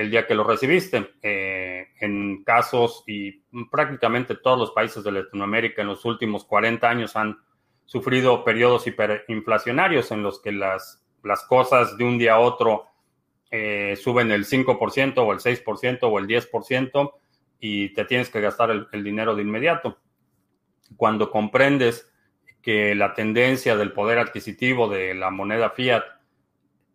el 0.00 0.10
día 0.10 0.26
que 0.26 0.34
lo 0.34 0.44
recibiste. 0.44 1.14
Eh, 1.22 1.88
en 2.00 2.42
casos 2.44 3.04
y 3.06 3.42
prácticamente 3.70 4.34
todos 4.36 4.58
los 4.58 4.70
países 4.72 5.04
de 5.04 5.12
Latinoamérica 5.12 5.82
en 5.82 5.88
los 5.88 6.04
últimos 6.04 6.44
40 6.44 6.88
años 6.88 7.14
han 7.16 7.38
sufrido 7.84 8.44
periodos 8.44 8.86
hiperinflacionarios 8.86 10.10
en 10.12 10.22
los 10.22 10.40
que 10.40 10.52
las, 10.52 11.04
las 11.22 11.44
cosas 11.44 11.96
de 11.98 12.04
un 12.04 12.18
día 12.18 12.34
a 12.34 12.38
otro 12.38 12.86
eh, 13.50 13.96
suben 13.96 14.30
el 14.30 14.46
5% 14.46 15.18
o 15.18 15.32
el 15.32 15.40
6% 15.40 15.98
o 16.02 16.18
el 16.18 16.26
10% 16.26 17.12
y 17.58 17.92
te 17.92 18.04
tienes 18.04 18.30
que 18.30 18.40
gastar 18.40 18.70
el, 18.70 19.04
dinero 19.04 19.34
de 19.34 19.42
inmediato. 19.42 19.98
Cuando 20.96 21.30
comprendes 21.30 22.10
que 22.62 22.94
la 22.94 23.12
tendencia 23.14 23.76
del 23.76 23.92
poder 23.92 24.18
adquisitivo 24.18 24.88
de 24.88 25.14
la 25.14 25.30
moneda 25.30 25.70
fiat 25.70 26.04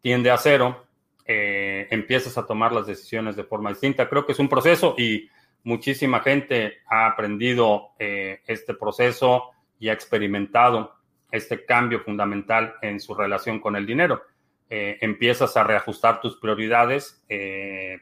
tiende 0.02 0.32
a 0.32 0.38
cero, 0.38 0.85
eh, 1.28 1.88
empiezas 1.90 2.38
a 2.38 2.46
tomar 2.46 2.72
las 2.72 2.86
decisiones 2.86 3.36
de 3.36 3.44
forma 3.44 3.72
distinta. 3.72 4.08
Creo 4.08 4.28
que 4.28 4.34
es 4.34 4.40
un 4.40 4.48
proceso 4.48 4.94
y 4.96 5.28
muchísima 5.64 6.20
gente 6.20 6.82
ha 6.88 7.08
aprendido 7.08 7.94
eh, 7.98 8.42
este 8.46 8.76
proceso 8.76 9.50
y 9.80 9.90
ha 9.90 9.94
experimentado 9.94 10.94
este 11.32 11.66
cambio 11.66 12.00
fundamental 12.02 12.76
en 12.82 13.00
su 13.00 13.16
relación 13.16 13.60
con 13.60 13.76
el 13.76 13.88
dinero. 13.88 14.22
Eh, 14.70 15.00
empiezas 15.02 15.58
a 15.58 15.64
reajustar 15.64 16.22
tus 16.22 16.38
prioridades, 16.38 17.24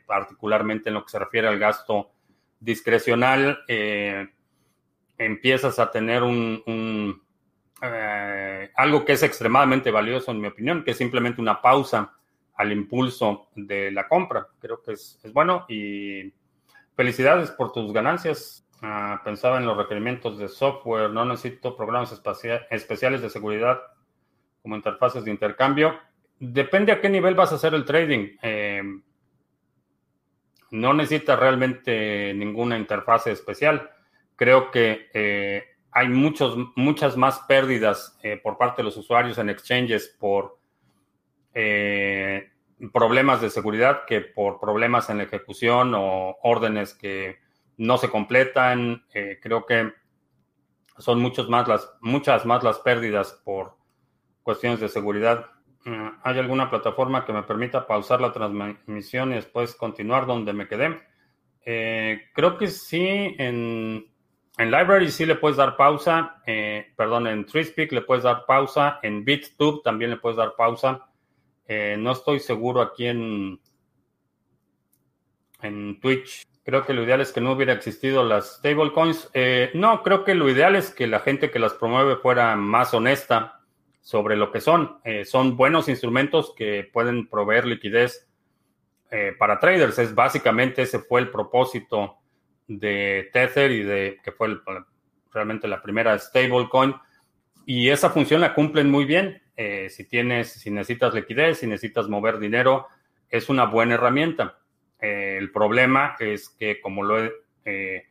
particularmente 0.06 0.90
en 0.90 0.96
lo 0.96 1.04
que 1.04 1.12
se 1.12 1.20
refiere 1.20 1.48
al 1.48 1.60
gasto 1.60 2.12
discrecional, 2.60 3.64
empiezas 5.18 5.80
a 5.80 5.92
tener 5.92 6.24
un, 6.24 7.22
algo 8.76 9.06
que 9.06 9.14
es 9.14 9.24
extremadamente 9.24 9.92
valioso, 9.92 10.32
en 10.32 10.42
mi 10.42 10.48
opinión, 10.48 10.84
que 10.84 10.92
es 10.92 10.98
simplemente 10.98 11.42
una 11.42 11.62
pausa 11.62 12.14
al 12.56 12.72
impulso 12.72 13.48
de 13.56 13.92
la 13.92 14.08
compra. 14.08 14.48
Creo 14.60 14.82
que 14.82 14.94
es, 14.94 15.20
bueno 15.34 15.66
y 15.68 16.34
felicidades 16.96 17.52
por 17.52 17.72
tus 17.72 17.92
ganancias. 17.94 18.68
Ah, 18.82 19.22
pensaba 19.24 19.58
en 19.58 19.66
los 19.66 19.78
requerimientos 19.78 20.38
de 20.38 20.50
software, 20.50 21.10
no 21.10 21.24
necesito 21.26 21.76
programas 21.78 22.12
especiales 22.70 23.22
de 23.22 23.30
seguridad 23.30 23.80
como 24.62 24.76
interfaces 24.76 25.24
de 25.24 25.32
intercambio. 25.32 25.98
Depende 26.40 26.92
a 26.92 27.00
qué 27.00 27.10
nivel 27.10 27.36
vas 27.36 27.52
a 27.52 27.56
hacer 27.56 27.74
el 27.74 27.86
trading. 27.86 28.38
Em, 28.42 29.02
no 30.72 30.94
necesitas 30.94 31.40
realmente 31.40 32.34
ninguna 32.34 32.78
interfase 32.78 33.32
especial. 33.32 33.90
Creo 34.36 34.72
que 34.72 35.10
eh, 35.14 35.64
hay 35.92 36.10
muchos, 36.10 36.58
muchas 36.76 37.16
más 37.16 37.40
pérdidas 37.42 38.18
eh, 38.24 38.38
por 38.42 38.58
parte 38.58 38.82
de 38.82 38.86
los 38.86 38.98
usuarios 38.98 39.38
en 39.38 39.50
exchanges 39.50 40.08
por 40.20 40.58
eh, 41.54 42.52
problemas 42.92 43.42
de 43.42 43.50
seguridad 43.50 44.06
que 44.06 44.22
por 44.22 44.60
problemas 44.60 45.10
en 45.10 45.18
la 45.18 45.24
ejecución 45.24 45.94
o 45.96 46.38
órdenes 46.42 46.94
que 46.94 47.38
no 47.78 47.98
se 47.98 48.10
completan. 48.10 49.06
Eh, 49.14 49.40
creo 49.42 49.66
que 49.66 49.94
son 50.98 51.20
muchos 51.20 51.50
más 51.50 51.68
las, 51.68 51.92
muchas 52.02 52.46
más 52.46 52.64
las 52.64 52.80
pérdidas 52.80 53.42
por 53.44 53.78
cuestiones 54.42 54.80
de 54.80 54.90
seguridad. 54.90 55.46
Mm, 55.86 56.08
¿Hay 56.24 56.40
alguna 56.40 56.70
plataforma 56.70 57.26
que 57.26 57.34
me 57.34 57.44
permita 57.44 57.88
pausar 57.88 58.22
la 58.22 58.32
transmisión 58.32 59.32
y 59.32 59.36
después 59.36 59.76
continuar 59.76 60.26
donde 60.26 60.54
me 60.54 60.68
quedé? 60.68 61.02
Eh, 61.66 62.30
creo 62.34 62.58
que 62.58 62.68
sí, 62.68 63.36
en, 63.38 64.06
en 64.58 64.72
Library 64.72 65.10
sí 65.10 65.26
le 65.26 65.36
puedes 65.36 65.58
dar 65.58 65.78
pausa, 65.78 66.42
perdón, 66.98 67.28
en 67.28 67.46
TreeSpeak 67.46 67.92
le 67.94 68.02
puedes 68.02 68.24
dar 68.24 68.46
pausa, 68.46 69.00
en 69.02 69.24
BitTube 69.24 69.82
también 69.82 70.12
le 70.12 70.18
puedes 70.18 70.38
dar 70.38 70.56
pausa. 70.58 71.08
Eh, 71.68 71.96
no 71.98 72.12
estoy 72.12 72.40
seguro 72.40 72.82
aquí 72.82 73.08
en, 73.08 73.60
Twitch. 76.02 76.44
Creo 76.66 76.86
que 76.86 76.94
lo 76.94 77.04
ideal 77.04 77.22
es 77.22 77.32
que 77.32 77.40
no 77.40 77.54
hubiera 77.54 77.74
existido 77.74 78.24
las 78.24 78.58
stablecoins. 78.58 79.30
Eh, 79.34 79.72
no, 79.74 80.04
creo 80.04 80.26
que 80.26 80.36
lo 80.36 80.50
ideal 80.50 80.76
es 80.76 80.92
que 80.92 81.08
la 81.08 81.22
gente 81.22 81.52
que 81.52 81.60
las 81.60 81.74
promueve 81.74 82.18
fuera 82.18 82.56
más 82.56 82.94
honesta 82.94 83.62
sobre 84.02 84.36
lo 84.36 84.52
que 84.52 84.60
son. 84.60 84.98
Eh, 85.06 85.24
son 85.24 85.56
buenos 85.56 85.88
instrumentos 85.88 86.54
que 86.56 86.90
pueden 86.92 87.28
proveer 87.30 87.66
liquidez 87.66 88.28
para 89.38 89.60
traders. 89.60 90.00
Es 90.00 90.16
básicamente 90.16 90.82
ese 90.82 90.98
fue 90.98 91.22
el 91.22 91.30
propósito 91.30 92.18
de 92.68 93.30
Tether 93.32 93.72
y 93.72 93.84
de 93.84 94.18
que 94.24 94.32
fue 94.32 94.58
realmente 95.32 95.68
la 95.68 95.84
primera 95.84 96.18
stablecoin. 96.18 96.96
Y 97.68 97.90
esa 97.90 98.10
función 98.10 98.42
la 98.42 98.56
cumplen 98.56 98.90
muy 98.90 99.06
bien. 99.06 99.43
Eh, 99.56 99.90
si 99.90 100.06
tienes, 100.06 100.52
si 100.52 100.72
necesitas 100.72 101.14
liquidez, 101.14 101.60
si 101.60 101.68
necesitas 101.68 102.08
mover 102.08 102.40
dinero, 102.40 102.88
es 103.30 103.50
una 103.50 103.66
buena 103.66 103.96
herramienta. 103.96 104.58
Eh, 105.00 105.38
el 105.38 105.52
problema 105.52 106.16
es 106.20 106.50
que, 106.50 106.82
como 106.82 107.04
lo 107.04 107.24
he 107.24 107.32
eh, 107.66 108.08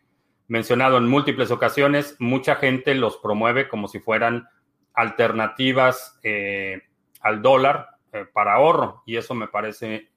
mencionado 0.48 0.98
en 0.98 1.08
múltiples 1.08 1.50
ocasiones, 1.50 2.16
mucha 2.20 2.56
gente 2.56 2.94
los 2.94 3.16
promueve 3.16 3.68
como 3.68 3.88
si 3.88 3.98
fueran 3.98 4.48
alternativas 4.94 6.20
al 7.20 7.40
dólar 7.40 7.88
para 8.34 8.54
ahorro 8.54 9.02
y 9.06 9.16
eso 9.16 9.34
me 9.34 9.48
parece 9.48 10.10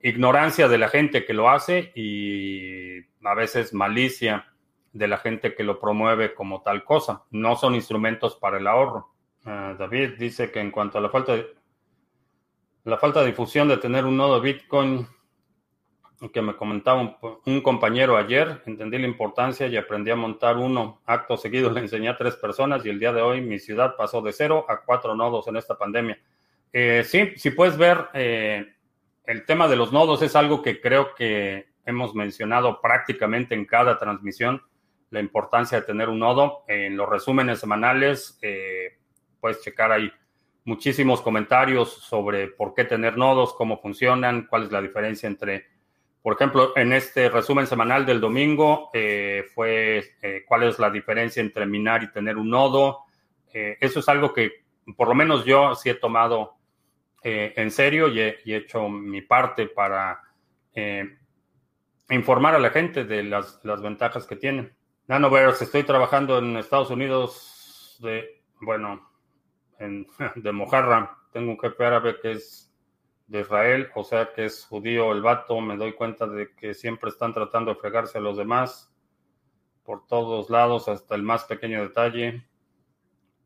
ignorancia 0.00 0.68
de 0.68 0.78
la 0.78 0.88
gente 0.88 1.24
que 1.24 1.34
lo 1.34 1.50
hace 1.50 1.90
y 1.96 3.00
a 3.24 3.34
veces 3.34 3.74
malicia 3.74 4.46
de 4.92 5.08
la 5.08 5.18
gente 5.18 5.54
que 5.54 5.64
lo 5.64 5.78
promueve 5.78 6.34
como 6.34 6.62
tal 6.62 6.84
cosa. 6.84 7.24
No 7.30 7.56
son 7.56 7.74
instrumentos 7.74 8.36
para 8.36 8.58
el 8.58 8.66
ahorro. 8.66 9.14
Ah, 9.44 9.74
David 9.78 10.18
dice 10.18 10.50
que 10.50 10.60
en 10.60 10.70
cuanto 10.70 10.98
a 10.98 11.00
la 11.00 11.10
falta 11.10 11.34
de 11.34 11.58
la 12.84 12.96
falta 12.96 13.20
de 13.20 13.26
difusión 13.26 13.68
de 13.68 13.76
tener 13.76 14.06
un 14.06 14.16
nodo 14.16 14.40
Bitcoin 14.40 15.06
que 16.32 16.42
me 16.42 16.56
comentaba 16.56 17.18
un, 17.44 17.60
compañero 17.60 18.16
ayer, 18.16 18.62
entendí 18.66 18.98
la 18.98 19.06
importancia 19.06 19.68
y 19.68 19.76
aprendí 19.76 20.10
a 20.10 20.16
montar 20.16 20.56
uno. 20.56 21.00
Acto 21.06 21.36
seguido 21.36 21.70
le 21.70 21.80
enseñé 21.80 22.08
a 22.08 22.16
tres 22.16 22.34
personas 22.36 22.84
y 22.84 22.88
el 22.88 22.98
día 22.98 23.12
de 23.12 23.20
hoy 23.20 23.40
mi 23.40 23.58
ciudad 23.58 23.94
pasó 23.96 24.20
de 24.20 24.32
cero 24.32 24.66
a 24.68 24.80
cuatro 24.84 25.14
nodos 25.14 25.46
en 25.46 25.56
esta 25.56 25.76
pandemia. 25.78 26.18
Eh, 26.72 27.04
sí, 27.04 27.32
si 27.36 27.50
puedes 27.50 27.76
ver, 27.76 28.08
eh, 28.14 28.74
el 29.24 29.44
tema 29.44 29.68
de 29.68 29.76
los 29.76 29.92
nodos 29.92 30.22
es 30.22 30.34
algo 30.34 30.60
que 30.60 30.80
creo 30.80 31.14
que 31.14 31.68
hemos 31.84 32.14
mencionado 32.14 32.80
prácticamente 32.80 33.54
en 33.54 33.64
cada 33.64 33.96
transmisión 33.98 34.62
la 35.10 35.20
importancia 35.20 35.80
de 35.80 35.86
tener 35.86 36.08
un 36.08 36.18
nodo. 36.18 36.64
En 36.68 36.96
los 36.96 37.08
resúmenes 37.08 37.60
semanales 37.60 38.38
eh, 38.42 38.98
puedes 39.40 39.62
checar 39.62 39.92
ahí 39.92 40.10
muchísimos 40.64 41.22
comentarios 41.22 41.90
sobre 41.90 42.48
por 42.48 42.74
qué 42.74 42.84
tener 42.84 43.16
nodos, 43.16 43.54
cómo 43.54 43.80
funcionan, 43.80 44.46
cuál 44.46 44.64
es 44.64 44.72
la 44.72 44.82
diferencia 44.82 45.26
entre, 45.26 45.66
por 46.22 46.34
ejemplo, 46.34 46.76
en 46.76 46.92
este 46.92 47.30
resumen 47.30 47.66
semanal 47.66 48.04
del 48.04 48.20
domingo 48.20 48.90
eh, 48.92 49.44
fue 49.54 50.04
eh, 50.20 50.44
cuál 50.46 50.64
es 50.64 50.78
la 50.78 50.90
diferencia 50.90 51.40
entre 51.40 51.64
minar 51.64 52.02
y 52.02 52.12
tener 52.12 52.36
un 52.36 52.50
nodo. 52.50 53.04
eso 53.50 54.00
es 54.00 54.08
algo 54.08 54.32
que 54.32 54.64
por 54.96 55.08
lo 55.08 55.14
menos 55.14 55.44
yo 55.44 55.74
sí 55.74 55.88
he 55.88 55.94
tomado 55.94 56.58
en 57.22 57.70
serio 57.70 58.08
y 58.08 58.20
he, 58.20 58.38
hecho 58.44 58.88
mi 58.88 59.22
parte 59.22 59.66
para 59.66 60.20
informar 62.10 62.54
a 62.54 62.58
la 62.58 62.70
gente 62.70 63.04
de 63.04 63.22
las, 63.22 63.60
las 63.64 63.82
ventajas 63.82 64.26
que 64.26 64.36
tienen. 64.36 64.77
Nanoverse, 65.08 65.64
estoy 65.64 65.84
trabajando 65.84 66.36
en 66.36 66.58
Estados 66.58 66.90
Unidos 66.90 67.96
de, 68.00 68.42
bueno, 68.60 69.10
en, 69.78 70.06
de 70.36 70.52
Mojarra. 70.52 71.16
Tengo 71.32 71.52
un 71.52 71.58
jefe 71.58 71.82
árabe 71.82 72.20
que 72.20 72.32
es 72.32 72.70
de 73.26 73.40
Israel, 73.40 73.88
o 73.94 74.04
sea 74.04 74.34
que 74.34 74.44
es 74.44 74.66
judío 74.66 75.12
el 75.12 75.22
vato. 75.22 75.62
Me 75.62 75.78
doy 75.78 75.94
cuenta 75.94 76.26
de 76.26 76.54
que 76.54 76.74
siempre 76.74 77.08
están 77.08 77.32
tratando 77.32 77.72
de 77.72 77.80
fregarse 77.80 78.18
a 78.18 78.20
los 78.20 78.36
demás 78.36 78.94
por 79.82 80.06
todos 80.06 80.50
lados, 80.50 80.88
hasta 80.88 81.14
el 81.14 81.22
más 81.22 81.44
pequeño 81.44 81.80
detalle. 81.80 82.46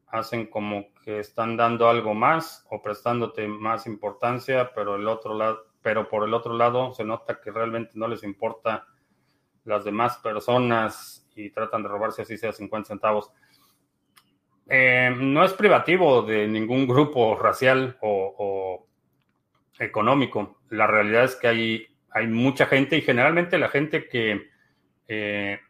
Hacen 0.09 0.49
como 0.49 0.93
que 1.05 1.21
están 1.21 1.57
dando 1.57 1.89
algo 1.89 2.13
más 2.13 2.67
o 2.71 2.83
prestándote 2.83 3.47
más 3.47 3.87
importancia, 3.87 4.73
pero 4.75 4.97
el 4.97 5.07
otro 5.07 5.35
lado, 5.35 5.61
pero 5.81 6.09
por 6.09 6.25
el 6.25 6.35
otro 6.35 6.55
lado 6.55 6.93
se 6.93 7.05
nota 7.05 7.41
que 7.41 7.53
realmente 7.53 7.93
no 7.95 8.09
les 8.09 8.25
importa 8.25 8.89
las 9.63 9.85
demás 9.85 10.19
personas 10.19 11.22
y 11.35 11.51
tratan 11.51 11.83
de 11.83 11.89
robarse 11.89 12.23
así 12.23 12.37
sea 12.37 12.53
50 12.53 12.89
centavos. 12.89 13.31
Eh, 14.69 15.15
no 15.17 15.45
es 15.45 15.53
privativo 15.53 16.23
de 16.23 16.47
ningún 16.47 16.87
grupo 16.87 17.37
racial 17.37 17.99
o, 18.01 18.87
económico. 19.79 20.61
La 20.71 20.87
realidad 20.87 21.25
es 21.25 21.37
que 21.37 21.49
hay, 21.49 21.87
hay, 22.11 22.27
mucha 22.27 22.67
gente 22.67 22.97
y 22.97 23.03
generalmente 23.03 23.59
la 23.59 23.69
gente 23.69 24.09
que 24.09 24.49
eh, 25.09 25.61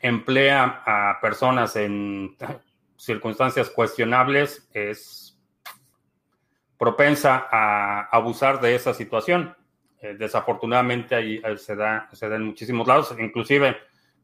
emplea 0.00 0.82
a 0.86 1.18
personas 1.20 1.76
en 1.76 2.36
circunstancias 2.96 3.68
cuestionables 3.70 4.68
es 4.72 5.38
propensa 6.78 7.48
a 7.50 8.08
abusar 8.10 8.60
de 8.60 8.74
esa 8.74 8.94
situación. 8.94 9.56
desafortunadamente 10.18 11.14
ahí 11.14 11.42
se, 11.56 11.76
da, 11.76 12.08
se 12.12 12.28
da 12.28 12.36
en 12.36 12.44
muchísimos 12.44 12.86
lados, 12.88 13.14
inclusive 13.18 13.76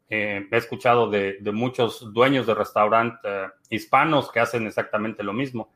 he 0.08 0.46
escuchado 0.52 1.10
de, 1.10 1.38
muchos 1.52 2.12
dueños 2.12 2.46
de 2.46 2.54
restaurantes 2.54 3.52
hispanos 3.68 4.30
que 4.32 4.40
hacen 4.40 4.66
exactamente 4.66 5.22
lo 5.22 5.32
mismo. 5.32 5.70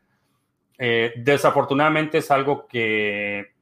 desafortunadamente 0.78 2.18
es 2.18 2.30
algo 2.30 2.66
que 2.66 3.52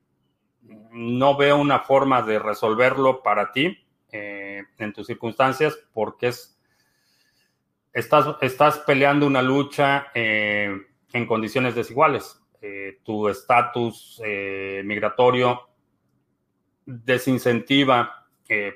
no 0.92 1.36
veo 1.36 1.56
una 1.56 1.80
forma 1.80 2.22
de 2.22 2.38
resolverlo 2.38 3.22
para 3.22 3.52
ti 3.52 3.78
eh, 4.12 4.62
en 4.78 4.92
tus 4.92 5.06
circunstancias 5.06 5.78
porque 5.92 6.28
es, 6.28 6.58
estás, 7.92 8.36
estás 8.40 8.78
peleando 8.80 9.26
una 9.26 9.42
lucha 9.42 10.08
eh, 10.14 10.76
en 11.12 11.26
condiciones 11.26 11.74
desiguales. 11.74 12.36
Eh, 12.62 12.98
tu 13.04 13.28
estatus 13.28 14.20
migratorio 14.84 15.62
desincentiva, 16.84 18.19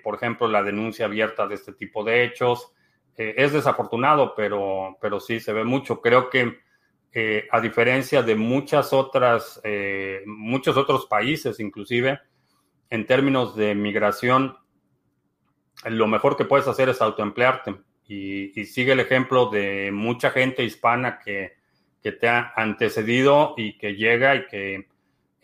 por 0.03 0.15
ejemplo, 0.17 0.49
la 0.49 0.63
denuncia 0.63 1.07
abierta 1.07 1.47
de 1.47 1.55
este 1.57 1.73
tipo 1.73 2.05
de 2.05 2.25
hechos. 2.25 2.73
es 3.17 3.53
desafortunado, 3.53 4.35
pero, 4.35 4.97
pero 5.01 5.21
sí 5.21 5.41
se 5.41 5.53
ve 5.53 5.65
mucho. 5.65 6.01
Creo 6.01 6.31
que 6.31 6.59
a 7.51 7.61
diferencia 7.61 8.23
de 8.23 8.35
muchas 8.35 8.93
otras, 8.93 9.61
muchos 10.27 10.77
otros 10.77 11.07
países, 11.07 11.61
inclusive, 11.61 12.21
en 12.91 13.07
términos 13.07 13.57
de 13.57 13.75
migración, 13.75 14.57
lo 15.85 16.07
mejor 16.07 16.37
que 16.37 16.45
puedes 16.45 16.69
hacer 16.69 16.89
es 16.89 17.01
autoemplearte. 17.01 17.75
Y, 18.07 18.59
y 18.61 18.65
sigue 18.67 18.93
el 18.93 19.01
ejemplo 19.01 19.47
de 19.51 19.91
mucha 19.93 20.31
gente 20.31 20.63
hispana 20.63 21.19
que, 21.19 21.63
te 22.03 22.29
ha 22.29 22.53
antecedido 22.55 23.55
y 23.57 23.79
que 23.79 23.95
llega 23.95 24.37
y 24.37 24.47
que 24.47 24.89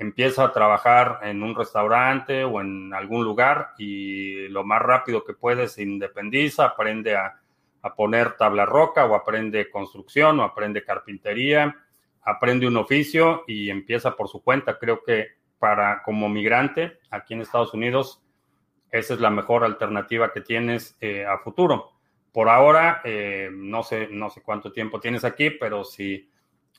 empieza 0.01 0.45
a 0.45 0.53
trabajar 0.53 1.21
en 1.25 1.43
un 1.43 1.55
restaurante 1.55 2.43
o 2.43 2.63
en 2.63 2.95
algún 2.95 3.23
lugar 3.23 3.73
y 3.77 4.49
lo 4.49 4.65
más 4.65 4.81
rápido 4.81 5.25
que 5.25 5.35
puede 5.35 5.69
se 5.69 5.83
independiza, 5.83 6.65
aprende 6.65 7.17
a, 7.17 7.37
poner 7.97 8.33
tabla 8.33 8.67
roca 8.67 9.05
o 9.05 9.15
aprende 9.15 9.71
construcción 9.71 10.41
o 10.41 10.43
aprende 10.43 10.85
carpintería, 10.85 11.77
aprende 12.23 12.67
un 12.67 12.79
oficio 12.79 13.45
y 13.47 13.69
empieza 13.69 14.17
por 14.17 14.29
su 14.29 14.43
cuenta. 14.43 14.79
Creo 14.79 15.03
que 15.05 15.29
para 15.59 16.03
como 16.03 16.31
migrante 16.31 16.99
aquí 17.11 17.35
en 17.35 17.43
Estados 17.43 17.75
Unidos 17.75 18.23
esa 18.91 19.15
es 19.15 19.21
la 19.21 19.31
mejor 19.31 19.65
alternativa 19.65 20.33
que 20.33 20.41
tienes 20.41 20.97
eh, 21.01 21.27
a 21.27 21.39
futuro. 21.39 21.93
Por 22.33 22.49
ahora, 22.49 23.03
eh, 23.05 23.51
no, 23.53 23.83
sé, 23.83 24.09
no 24.11 24.31
sé 24.31 24.43
cuánto 24.43 24.73
tiempo 24.73 24.99
tienes 24.99 25.25
aquí, 25.25 25.51
pero 25.51 25.85
si, 25.85 26.31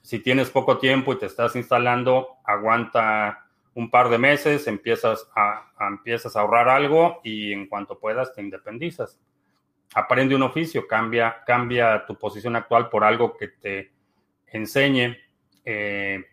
si 0.02 0.20
tienes 0.20 0.50
poco 0.50 0.78
tiempo 0.78 1.14
y 1.14 1.20
te 1.20 1.28
estás 1.28 1.56
instalando, 1.56 2.38
aguanta 2.44 3.46
un 3.74 3.90
par 3.90 4.10
de 4.10 4.18
meses, 4.18 4.68
empiezas 4.68 5.30
a, 5.36 5.72
empiezas 5.88 6.36
a 6.36 6.42
ahorrar 6.42 6.70
algo 6.70 7.22
y 7.24 7.54
en 7.54 7.68
cuanto 7.68 8.00
puedas 8.00 8.34
te 8.34 8.42
independizas. 8.42 9.20
Aprende 9.94 10.36
un 10.36 10.44
oficio, 10.44 10.88
cambia, 10.88 11.44
cambia 11.46 12.06
tu 12.06 12.16
posición 12.18 12.56
actual 12.56 12.90
por 12.90 13.04
algo 13.04 13.36
que 13.38 13.50
te 13.50 13.92
enseñe 14.48 15.18
eh, 15.64 16.26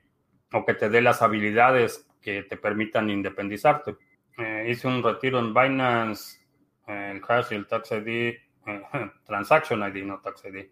o 0.53 0.65
que 0.65 0.75
te 0.75 0.89
dé 0.89 1.01
las 1.01 1.23
habilidades 1.23 2.09
que 2.21 2.43
te 2.45 2.57
permitan 2.57 3.11
independizarte. 3.11 3.97
Eh, 4.37 4.67
hice 4.71 4.87
un 4.89 5.03
retiro 5.03 5.39
en 5.39 5.53
Binance, 5.53 6.39
el 6.87 7.21
hash 7.27 7.49
y 7.51 7.55
el 7.55 7.67
tax 7.67 7.93
ID, 7.93 8.09
eh, 8.09 8.41
transaction 9.25 9.83
ID, 9.83 10.05
no 10.05 10.21
tax 10.21 10.45
ID. 10.45 10.67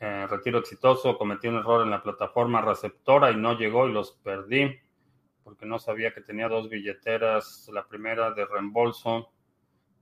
Retiro 0.00 0.58
exitoso, 0.58 1.16
cometí 1.16 1.48
un 1.48 1.56
error 1.56 1.82
en 1.82 1.90
la 1.90 2.02
plataforma 2.02 2.60
receptora 2.60 3.30
y 3.30 3.36
no 3.36 3.56
llegó 3.56 3.88
y 3.88 3.92
los 3.92 4.12
perdí 4.12 4.78
porque 5.44 5.66
no 5.66 5.78
sabía 5.78 6.12
que 6.12 6.22
tenía 6.22 6.48
dos 6.48 6.68
billeteras, 6.68 7.68
la 7.72 7.86
primera 7.86 8.32
de 8.32 8.46
reembolso 8.46 9.30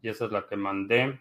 y 0.01 0.09
esa 0.09 0.27
es 0.27 0.33
la 0.33 0.47
que 0.47 0.57
mandé. 0.57 1.21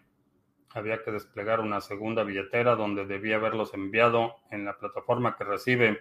Había 0.70 1.02
que 1.02 1.10
desplegar 1.10 1.60
una 1.60 1.80
segunda 1.80 2.22
billetera 2.22 2.76
donde 2.76 3.04
debía 3.04 3.36
haberlos 3.36 3.74
enviado 3.74 4.36
en 4.50 4.64
la 4.64 4.78
plataforma 4.78 5.36
que 5.36 5.44
recibe 5.44 6.00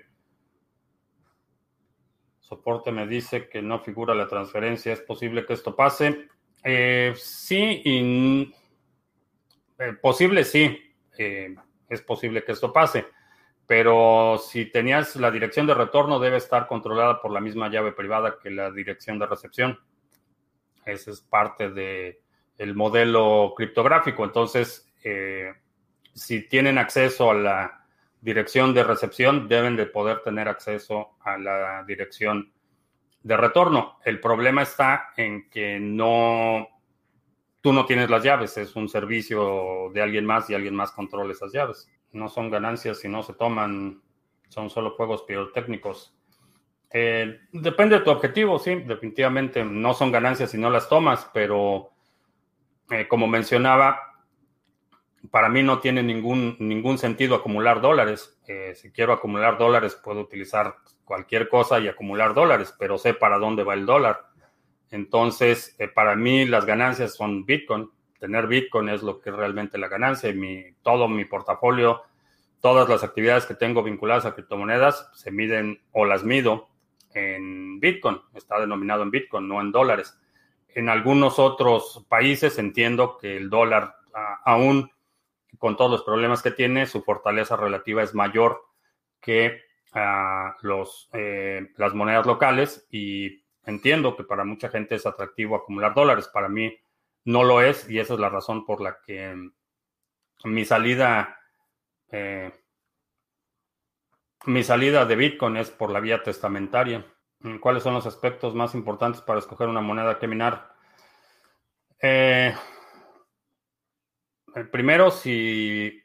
Soporte 2.51 2.91
me 2.91 3.07
dice 3.07 3.47
que 3.47 3.61
no 3.61 3.79
figura 3.79 4.13
la 4.13 4.27
transferencia. 4.27 4.91
¿Es 4.91 4.99
posible 4.99 5.45
que 5.45 5.53
esto 5.53 5.73
pase? 5.73 6.27
Eh, 6.65 7.13
sí, 7.15 7.81
y, 7.85 8.53
eh, 9.79 9.93
posible 10.01 10.43
sí. 10.43 10.77
Eh, 11.17 11.55
es 11.91 12.01
posible 12.01 12.43
que 12.43 12.53
esto 12.53 12.73
pase. 12.73 13.05
Pero 13.67 14.37
si 14.39 14.65
tenías 14.65 15.15
la 15.15 15.29
dirección 15.29 15.67
de 15.67 15.75
retorno, 15.75 16.19
debe 16.19 16.37
estar 16.37 16.67
controlada 16.67 17.21
por 17.21 17.31
la 17.31 17.39
misma 17.39 17.69
llave 17.69 17.91
privada 17.91 18.37
que 18.41 18.49
la 18.49 18.71
dirección 18.71 19.19
de 19.19 19.27
recepción. 19.27 19.79
Ese 20.85 21.11
es 21.11 21.21
parte 21.21 21.69
del 21.69 22.17
el 22.57 22.75
modelo 22.75 23.53
criptográfico. 23.55 24.23
Entonces, 24.23 24.91
si 26.13 26.47
tienen 26.47 26.77
acceso 26.77 27.31
a 27.31 27.35
la 27.35 27.85
dirección 28.21 28.73
de 28.73 28.83
recepción 28.83 29.47
deben 29.47 29.75
de 29.75 29.87
poder 29.87 30.21
tener 30.21 30.47
acceso 30.47 31.17
a 31.21 31.37
la 31.37 31.83
dirección 31.87 32.53
de 33.23 33.37
retorno. 33.37 33.99
El 34.05 34.19
problema 34.19 34.61
está 34.61 35.09
en 35.17 35.49
que 35.49 35.79
no, 35.79 36.67
tú 37.61 37.71
no 37.73 37.85
tienes 37.85 38.09
las 38.09 38.23
llaves, 38.23 38.57
es 38.57 38.75
un 38.75 38.89
servicio 38.89 39.91
de 39.93 40.01
alguien 40.01 40.25
más 40.25 40.49
y 40.49 40.55
alguien 40.55 40.75
más 40.75 40.91
controla 40.91 41.31
esas 41.31 41.53
llaves. 41.53 41.89
No 42.11 42.27
son 42.27 42.49
ganancias 42.49 42.99
si 42.99 43.07
no 43.07 43.23
se 43.23 43.33
toman, 43.33 44.01
son 44.49 44.69
solo 44.69 44.91
juegos 44.91 45.23
pirotécnicos. 45.23 46.13
Eh, 46.91 47.39
depende 47.53 47.99
de 47.99 48.03
tu 48.03 48.09
objetivo, 48.09 48.59
sí, 48.59 48.75
definitivamente 48.75 49.63
no 49.63 49.93
son 49.93 50.11
ganancias 50.11 50.51
si 50.51 50.57
no 50.57 50.69
las 50.69 50.89
tomas, 50.89 51.29
pero 51.33 51.91
eh, 52.89 53.07
como 53.07 53.27
mencionaba, 53.27 54.11
para 55.29 55.47
mí 55.47 55.63
no 55.63 55.79
tiene 55.79 56.03
ningún, 56.03 56.57
ningún 56.59 56.97
sentido 56.97 57.35
acumular 57.35 57.79
dólares. 57.79 58.41
Eh, 58.47 58.73
si 58.75 58.91
quiero 58.91 59.13
acumular 59.13 59.57
dólares, 59.57 59.95
puedo 59.95 60.19
utilizar 60.19 60.75
cualquier 61.05 61.47
cosa 61.47 61.79
y 61.79 61.87
acumular 61.87 62.33
dólares, 62.33 62.75
pero 62.77 62.97
sé 62.97 63.13
para 63.13 63.37
dónde 63.37 63.63
va 63.63 63.75
el 63.75 63.85
dólar. 63.85 64.30
Entonces, 64.91 65.75
eh, 65.79 65.87
para 65.87 66.15
mí 66.15 66.45
las 66.45 66.65
ganancias 66.65 67.15
son 67.15 67.45
Bitcoin. 67.45 67.89
Tener 68.19 68.47
Bitcoin 68.47 68.89
es 68.89 69.01
lo 69.01 69.19
que 69.19 69.29
es 69.29 69.35
realmente 69.35 69.77
la 69.77 69.87
ganancia. 69.87 70.31
Mi, 70.33 70.63
todo 70.83 71.07
mi 71.07 71.25
portafolio, 71.25 72.03
todas 72.59 72.87
las 72.87 73.03
actividades 73.03 73.45
que 73.45 73.55
tengo 73.55 73.81
vinculadas 73.81 74.25
a 74.25 74.35
criptomonedas 74.35 75.09
se 75.13 75.31
miden 75.31 75.81
o 75.91 76.05
las 76.05 76.23
mido 76.23 76.69
en 77.13 77.79
Bitcoin. 77.79 78.19
Está 78.35 78.59
denominado 78.59 79.03
en 79.03 79.11
Bitcoin, 79.11 79.47
no 79.47 79.61
en 79.61 79.71
dólares. 79.71 80.19
En 80.73 80.89
algunos 80.89 81.39
otros 81.39 82.05
países 82.07 82.57
entiendo 82.59 83.17
que 83.17 83.37
el 83.37 83.49
dólar 83.49 83.95
aún 84.45 84.91
con 85.57 85.77
todos 85.77 85.91
los 85.91 86.03
problemas 86.03 86.41
que 86.41 86.51
tiene, 86.51 86.85
su 86.85 87.01
fortaleza 87.03 87.55
relativa 87.55 88.03
es 88.03 88.13
mayor 88.13 88.63
que 89.19 89.61
ah, 89.93 90.55
los, 90.61 91.09
eh, 91.13 91.69
las 91.77 91.93
monedas 91.93 92.25
locales 92.25 92.87
y 92.89 93.40
entiendo 93.65 94.15
que 94.15 94.23
para 94.23 94.43
mucha 94.43 94.69
gente 94.69 94.95
es 94.95 95.05
atractivo 95.05 95.55
acumular 95.55 95.93
dólares. 95.93 96.27
Para 96.27 96.49
mí 96.49 96.75
no 97.25 97.43
lo 97.43 97.61
es 97.61 97.89
y 97.89 97.99
esa 97.99 98.13
es 98.15 98.19
la 98.19 98.29
razón 98.29 98.65
por 98.65 98.81
la 98.81 98.99
que 99.05 99.51
mi 100.43 100.65
salida, 100.65 101.39
eh, 102.11 102.51
mi 104.45 104.63
salida 104.63 105.05
de 105.05 105.15
Bitcoin 105.15 105.57
es 105.57 105.69
por 105.69 105.91
la 105.91 105.99
vía 105.99 106.23
testamentaria. 106.23 107.05
¿Cuáles 107.59 107.83
son 107.83 107.95
los 107.95 108.05
aspectos 108.05 108.53
más 108.53 108.75
importantes 108.75 109.21
para 109.21 109.39
escoger 109.39 109.67
una 109.67 109.81
moneda 109.81 110.19
que 110.19 110.27
minar? 110.27 110.73
Eh, 111.99 112.55
primero, 114.71 115.09
si, 115.09 116.01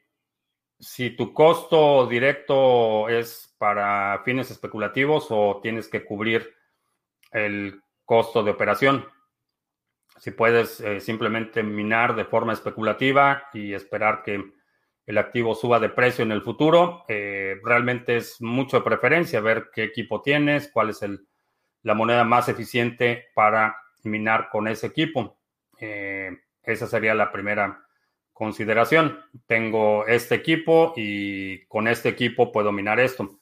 si 0.78 1.10
tu 1.10 1.34
costo 1.34 2.06
directo 2.06 3.08
es 3.08 3.54
para 3.58 4.22
fines 4.24 4.50
especulativos 4.50 5.26
o 5.30 5.60
tienes 5.62 5.88
que 5.88 6.04
cubrir 6.04 6.55
el 7.36 7.82
costo 8.04 8.42
de 8.42 8.50
operación. 8.50 9.06
Si 10.18 10.30
puedes 10.30 10.80
eh, 10.80 11.00
simplemente 11.00 11.62
minar 11.62 12.16
de 12.16 12.24
forma 12.24 12.52
especulativa 12.52 13.48
y 13.52 13.74
esperar 13.74 14.22
que 14.22 14.42
el 15.04 15.18
activo 15.18 15.54
suba 15.54 15.78
de 15.78 15.90
precio 15.90 16.24
en 16.24 16.32
el 16.32 16.42
futuro, 16.42 17.04
eh, 17.08 17.60
realmente 17.62 18.16
es 18.16 18.40
mucho 18.40 18.78
de 18.78 18.84
preferencia 18.84 19.40
ver 19.40 19.70
qué 19.72 19.84
equipo 19.84 20.22
tienes, 20.22 20.70
cuál 20.72 20.90
es 20.90 21.02
el, 21.02 21.26
la 21.82 21.94
moneda 21.94 22.24
más 22.24 22.48
eficiente 22.48 23.26
para 23.34 23.76
minar 24.02 24.48
con 24.50 24.68
ese 24.68 24.86
equipo. 24.86 25.38
esa 25.78 26.86
sería 26.86 27.14
la 27.14 27.30
primera 27.30 27.86
consideración. 28.32 29.18
Tengo 29.46 30.06
este 30.06 30.34
equipo 30.34 30.94
y 30.96 31.64
con 31.66 31.88
este 31.88 32.08
equipo 32.08 32.52
puedo 32.52 32.72
minar 32.72 32.98
esto. 33.00 33.38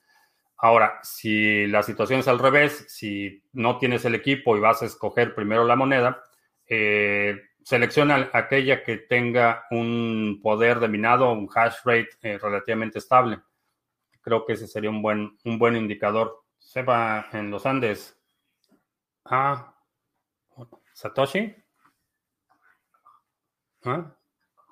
Ahora, 0.64 0.98
si 1.02 1.66
la 1.66 1.82
situación 1.82 2.20
es 2.20 2.28
al 2.28 2.38
revés, 2.38 2.86
si 2.88 3.44
no 3.52 3.76
tienes 3.76 4.06
el 4.06 4.14
equipo 4.14 4.56
y 4.56 4.60
vas 4.60 4.80
a 4.80 4.86
escoger 4.86 5.34
primero 5.34 5.62
la 5.62 5.76
moneda, 5.76 6.24
eh, 6.66 7.38
selecciona 7.62 8.30
aquella 8.32 8.82
que 8.82 8.96
tenga 8.96 9.66
un 9.70 10.40
poder 10.42 10.80
de 10.80 10.88
minado, 10.88 11.30
un 11.32 11.50
hash 11.54 11.80
rate 11.84 12.08
eh, 12.22 12.38
relativamente 12.38 12.98
estable. 12.98 13.42
Creo 14.22 14.46
que 14.46 14.54
ese 14.54 14.66
sería 14.66 14.88
un 14.88 15.02
buen, 15.02 15.36
un 15.44 15.58
buen 15.58 15.76
indicador. 15.76 16.42
Seba 16.56 17.26
en 17.34 17.50
los 17.50 17.66
Andes. 17.66 18.18
Ah, 19.26 19.74
Satoshi. 20.94 21.54
Ah, 23.84 24.16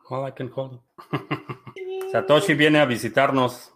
well, 0.09 0.27
I 0.27 0.33
can 0.33 0.51
hold. 0.57 0.81
Satoshi 2.13 2.55
viene 2.55 2.81
a 2.81 2.87
visitarnos. 2.87 3.75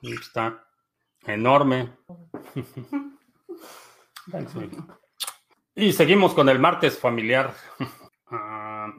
Está 0.00 0.63
enorme. 1.26 1.90
y 5.74 5.92
seguimos 5.92 6.34
con 6.34 6.48
el 6.48 6.58
martes 6.58 6.98
familiar. 6.98 7.52
Ah, 8.30 8.92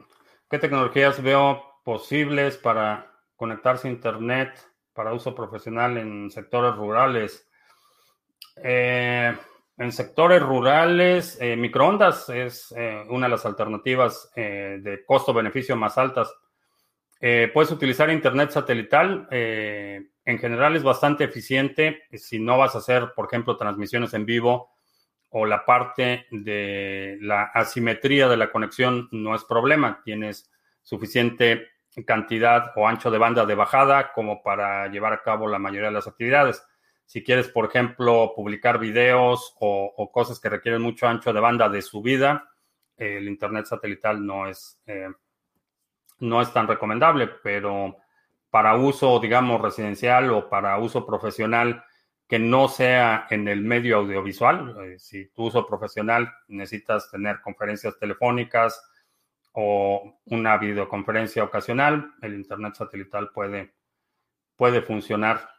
¿Qué 0.48 0.58
tecnologías 0.58 1.20
veo 1.20 1.80
posibles 1.84 2.56
para 2.56 3.12
conectarse 3.34 3.88
a 3.88 3.90
Internet 3.90 4.56
para 4.92 5.12
uso 5.12 5.34
profesional 5.34 5.98
en 5.98 6.30
sectores 6.30 6.74
rurales? 6.76 7.46
Eh, 8.62 9.36
en 9.78 9.92
sectores 9.92 10.42
rurales, 10.42 11.36
eh, 11.40 11.54
microondas 11.56 12.30
es 12.30 12.72
eh, 12.76 13.04
una 13.10 13.26
de 13.26 13.32
las 13.32 13.44
alternativas 13.44 14.30
de 14.34 15.02
costo-beneficio 15.06 15.76
más 15.76 15.98
altas. 15.98 16.34
puedes 17.20 17.70
utilizar 17.70 18.08
Internet 18.10 18.50
satelital. 18.50 19.28
En 20.26 20.38
general 20.38 20.74
es 20.74 20.82
bastante 20.82 21.24
eficiente 21.24 22.02
si 22.12 22.40
no 22.40 22.58
vas 22.58 22.74
a 22.74 22.78
hacer, 22.78 23.12
por 23.14 23.26
ejemplo, 23.26 23.56
transmisiones 23.56 24.12
en 24.12 24.26
vivo 24.26 24.72
o 25.30 25.46
la 25.46 25.64
parte 25.64 26.26
de 26.32 27.16
la 27.20 27.44
asimetría 27.44 28.28
de 28.28 28.36
la 28.36 28.50
conexión 28.50 29.08
no 29.12 29.36
es 29.36 29.44
problema. 29.44 30.02
Tienes 30.04 30.50
suficiente 30.82 31.68
cantidad 32.04 32.72
o 32.74 32.88
ancho 32.88 33.10
de 33.10 33.18
banda 33.18 33.46
de 33.46 33.54
bajada 33.54 34.12
como 34.12 34.42
para 34.42 34.88
llevar 34.88 35.12
a 35.12 35.22
cabo 35.22 35.46
la 35.46 35.60
mayoría 35.60 35.88
de 35.88 35.94
las 35.94 36.08
actividades. 36.08 36.62
Si 37.04 37.22
quieres, 37.22 37.48
por 37.48 37.66
ejemplo, 37.66 38.32
publicar 38.34 38.80
videos 38.80 39.54
o, 39.60 40.10
cosas 40.12 40.40
que 40.40 40.48
requieren 40.48 40.82
mucho 40.82 41.06
ancho 41.06 41.32
de 41.32 41.40
banda 41.40 41.68
de 41.68 41.82
subida, 41.82 42.50
el 42.96 43.28
Internet 43.28 43.66
satelital 43.66 44.26
no 44.26 44.48
es, 44.48 44.82
eh, 44.86 45.08
no 46.18 46.42
es 46.42 46.52
tan 46.52 46.66
recomendable, 46.66 47.28
pero 47.42 47.96
para 48.50 48.76
uso, 48.76 49.18
digamos, 49.20 49.60
residencial 49.60 50.30
o 50.30 50.48
para 50.48 50.78
uso 50.78 51.04
profesional 51.04 51.84
que 52.28 52.38
no 52.38 52.68
sea 52.68 53.26
en 53.30 53.46
el 53.48 53.60
medio 53.60 53.98
audiovisual, 53.98 54.76
eh, 54.80 54.98
si 54.98 55.28
tu 55.28 55.44
uso 55.44 55.66
profesional 55.66 56.32
necesitas 56.48 57.10
tener 57.10 57.40
conferencias 57.40 57.98
telefónicas 57.98 58.82
o 59.52 60.20
una 60.26 60.56
videoconferencia 60.58 61.44
ocasional, 61.44 62.14
el 62.22 62.34
Internet 62.34 62.74
satelital 62.74 63.30
puede, 63.32 63.74
puede 64.56 64.82
funcionar 64.82 65.56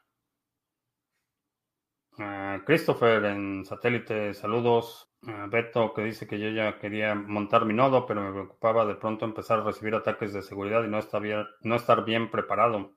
Ah, 2.20 2.62
Christopher 2.66 3.26
en 3.26 3.64
satélite, 3.66 4.34
saludos. 4.34 5.08
Uh, 5.24 5.50
Beto 5.50 5.94
que 5.94 6.04
dice 6.04 6.28
que 6.28 6.40
yo 6.40 6.50
ya 6.50 6.78
quería 6.78 7.16
montar 7.16 7.66
mi 7.66 7.74
nodo, 7.74 8.06
pero 8.06 8.22
me 8.22 8.32
preocupaba 8.32 8.86
de 8.86 8.96
pronto 8.96 9.26
empezar 9.26 9.60
a 9.60 9.64
recibir 9.64 9.96
ataques 9.96 10.32
de 10.32 10.42
seguridad 10.42 10.84
y 10.84 10.88
no 10.88 11.00
estar 11.00 11.22
bien, 11.22 11.46
no 11.62 11.76
estar 11.76 12.06
bien 12.06 12.30
preparado. 12.30 12.94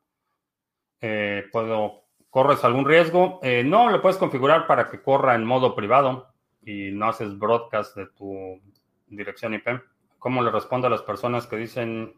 Eh, 1.00 1.46
¿Puedo, 1.50 2.04
corres 2.28 2.62
algún 2.62 2.84
riesgo? 2.84 3.40
Eh, 3.42 3.64
no, 3.64 3.90
lo 3.90 4.02
puedes 4.02 4.18
configurar 4.18 4.66
para 4.66 4.90
que 4.90 5.02
corra 5.02 5.34
en 5.34 5.44
modo 5.44 5.74
privado 5.74 6.34
y 6.62 6.90
no 6.92 7.08
haces 7.08 7.38
broadcast 7.38 7.96
de 7.96 8.06
tu 8.08 8.60
dirección 9.06 9.54
IP. 9.54 9.68
¿Cómo 10.18 10.42
le 10.42 10.50
respondo 10.50 10.86
a 10.86 10.90
las 10.90 11.02
personas 11.02 11.46
que 11.46 11.56
dicen 11.56 12.14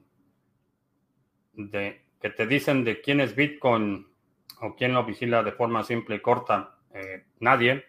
de 1.53 2.05
que 2.21 2.31
te 2.31 2.47
dicen 2.47 2.85
de 2.85 3.01
quién 3.01 3.21
es 3.21 3.37
Bitcoin 3.37 4.07
o 4.61 4.75
quién 4.75 4.95
lo 4.95 5.05
vigila 5.05 5.43
de 5.43 5.53
forma 5.53 5.85
simple 5.85 6.17
y 6.17 6.21
corta? 6.21 6.77
Eh, 6.93 7.25
nadie. 7.39 7.85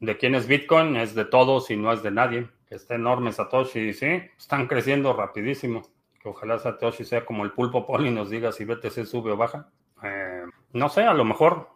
¿De 0.00 0.16
quién 0.16 0.34
es 0.34 0.46
Bitcoin? 0.46 0.96
Es 0.96 1.14
de 1.14 1.26
todos 1.26 1.70
y 1.70 1.76
no 1.76 1.92
es 1.92 2.02
de 2.02 2.10
nadie. 2.10 2.48
Que 2.66 2.74
está 2.74 2.94
enorme 2.94 3.32
Satoshi, 3.32 3.92
sí, 3.92 4.22
están 4.36 4.66
creciendo 4.66 5.12
rapidísimo. 5.12 5.82
Que 6.18 6.30
ojalá 6.30 6.58
Satoshi 6.58 7.04
sea 7.04 7.26
como 7.26 7.44
el 7.44 7.52
pulpo 7.52 7.86
poli 7.86 8.08
y 8.08 8.12
nos 8.12 8.30
diga 8.30 8.50
si 8.50 8.64
BTC 8.64 9.04
sube 9.04 9.32
o 9.32 9.36
baja. 9.36 9.68
Eh, 10.02 10.44
no 10.72 10.88
sé, 10.88 11.02
a 11.02 11.12
lo 11.12 11.24
mejor. 11.26 11.68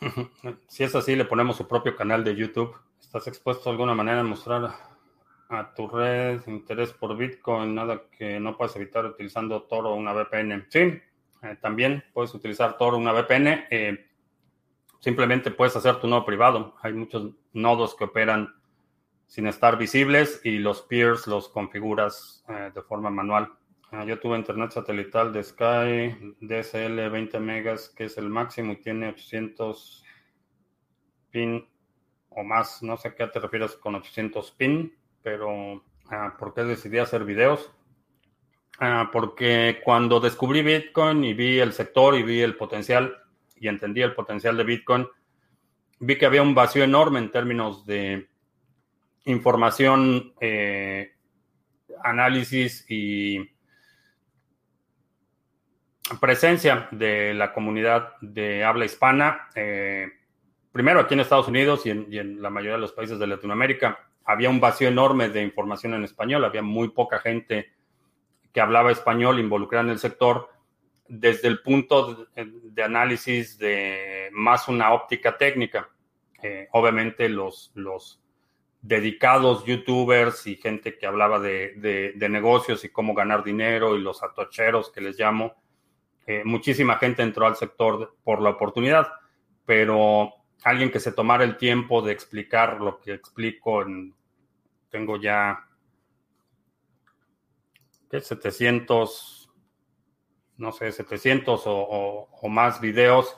si 0.66 0.82
es 0.82 0.94
así, 0.96 1.14
le 1.14 1.26
ponemos 1.26 1.56
su 1.56 1.68
propio 1.68 1.94
canal 1.94 2.24
de 2.24 2.34
YouTube. 2.34 2.76
¿Estás 3.00 3.28
expuesto 3.28 3.64
de 3.64 3.70
alguna 3.70 3.94
manera 3.94 4.20
a 4.20 4.24
mostrar 4.24 4.74
a 5.48 5.74
tu 5.74 5.86
red 5.86 6.40
interés 6.48 6.92
por 6.92 7.16
Bitcoin? 7.16 7.72
Nada 7.72 8.02
que 8.10 8.40
no 8.40 8.56
puedas 8.56 8.74
evitar 8.74 9.06
utilizando 9.06 9.62
Toro 9.62 9.94
una 9.94 10.12
VPN. 10.12 10.66
Sí, 10.70 11.00
eh, 11.42 11.56
también 11.60 12.02
puedes 12.12 12.34
utilizar 12.34 12.76
Toro 12.76 12.96
una 12.96 13.12
VPN. 13.12 13.66
Simplemente 15.00 15.50
puedes 15.50 15.76
hacer 15.76 16.00
tu 16.00 16.08
nodo 16.08 16.24
privado. 16.24 16.74
Hay 16.82 16.92
muchos 16.92 17.30
nodos 17.52 17.94
que 17.94 18.04
operan 18.04 18.54
sin 19.26 19.46
estar 19.46 19.78
visibles 19.78 20.40
y 20.42 20.58
los 20.58 20.82
peers 20.82 21.26
los 21.26 21.48
configuras 21.48 22.44
eh, 22.48 22.70
de 22.74 22.82
forma 22.82 23.10
manual. 23.10 23.52
Ah, 23.90 24.04
yo 24.04 24.18
tuve 24.18 24.36
internet 24.36 24.72
satelital 24.72 25.32
de 25.32 25.42
Sky 25.42 26.34
DSL 26.40 27.08
20 27.08 27.40
megas, 27.40 27.88
que 27.88 28.04
es 28.04 28.18
el 28.18 28.28
máximo 28.28 28.72
y 28.72 28.76
tiene 28.76 29.08
800 29.08 30.04
pin 31.30 31.66
o 32.30 32.42
más. 32.42 32.82
No 32.82 32.96
sé 32.96 33.08
a 33.08 33.14
qué 33.14 33.26
te 33.28 33.38
refieres 33.38 33.76
con 33.76 33.94
800 33.94 34.50
pin, 34.52 34.94
pero 35.22 35.82
ah, 36.10 36.34
¿por 36.38 36.54
qué 36.54 36.64
decidí 36.64 36.98
hacer 36.98 37.24
videos? 37.24 37.70
Ah, 38.80 39.10
porque 39.12 39.80
cuando 39.84 40.20
descubrí 40.20 40.62
Bitcoin 40.62 41.24
y 41.24 41.34
vi 41.34 41.58
el 41.58 41.72
sector 41.72 42.14
y 42.14 42.22
vi 42.22 42.40
el 42.42 42.56
potencial, 42.56 43.16
y 43.60 43.68
entendí 43.68 44.02
el 44.02 44.14
potencial 44.14 44.56
de 44.56 44.64
Bitcoin, 44.64 45.06
vi 46.00 46.16
que 46.16 46.26
había 46.26 46.42
un 46.42 46.54
vacío 46.54 46.84
enorme 46.84 47.18
en 47.18 47.30
términos 47.30 47.84
de 47.86 48.28
información, 49.24 50.32
eh, 50.40 51.12
análisis 52.02 52.84
y 52.88 53.48
presencia 56.20 56.88
de 56.90 57.34
la 57.34 57.52
comunidad 57.52 58.14
de 58.20 58.64
habla 58.64 58.84
hispana, 58.84 59.48
eh, 59.54 60.08
primero 60.72 61.00
aquí 61.00 61.14
en 61.14 61.20
Estados 61.20 61.48
Unidos 61.48 61.84
y 61.84 61.90
en, 61.90 62.40
la 62.40 62.50
mayoría 62.50 62.74
de 62.76 62.80
los 62.80 62.92
países 62.92 63.18
de 63.18 63.26
Latinoamérica, 63.26 63.98
había 64.24 64.50
un 64.50 64.60
vacío 64.60 64.88
enorme 64.88 65.28
de 65.28 65.42
información 65.42 65.94
en 65.94 66.04
español, 66.04 66.44
había 66.44 66.62
muy 66.62 66.88
poca 66.90 67.18
gente 67.18 67.72
que 68.52 68.60
hablaba 68.60 68.92
español 68.92 69.38
involucrada 69.38 69.84
en 69.84 69.90
el 69.90 69.98
sector 69.98 70.48
desde 71.08 71.48
el 71.48 71.60
punto 71.62 72.28
de, 72.34 72.82
análisis 72.82 73.58
de 73.58 74.28
más 74.32 74.68
una 74.68 74.92
óptica 74.92 75.36
técnica. 75.36 75.90
Eh, 76.42 76.68
obviamente 76.72 77.28
los, 77.28 77.72
los 77.74 78.20
dedicados 78.80 79.64
youtubers 79.64 80.46
y 80.46 80.56
gente 80.56 80.96
que 80.96 81.06
hablaba 81.06 81.40
de, 81.40 82.14
negocios 82.30 82.84
y 82.84 82.90
cómo 82.90 83.14
ganar 83.14 83.42
dinero 83.42 83.96
y 83.96 84.00
los 84.00 84.22
atocheros 84.22 84.90
que 84.90 85.00
les 85.00 85.18
llamo, 85.18 85.54
eh, 86.26 86.42
muchísima 86.44 86.96
gente 86.98 87.22
entró 87.22 87.46
al 87.46 87.56
sector 87.56 88.16
por 88.22 88.40
la 88.40 88.50
oportunidad, 88.50 89.08
pero 89.64 90.32
alguien 90.62 90.90
que 90.90 91.00
se 91.00 91.12
tomara 91.12 91.44
el 91.44 91.56
tiempo 91.56 92.02
de 92.02 92.12
explicar 92.12 92.80
lo 92.80 93.00
que 93.00 93.14
explico 93.14 93.82
en, 93.82 94.14
tengo 94.90 95.16
ya, 95.16 95.66
¿qué? 98.10 98.20
700 98.20 99.37
no 100.58 100.72
sé, 100.72 100.92
700 100.92 101.62
o, 101.66 102.28
más 102.48 102.80
videos 102.80 103.36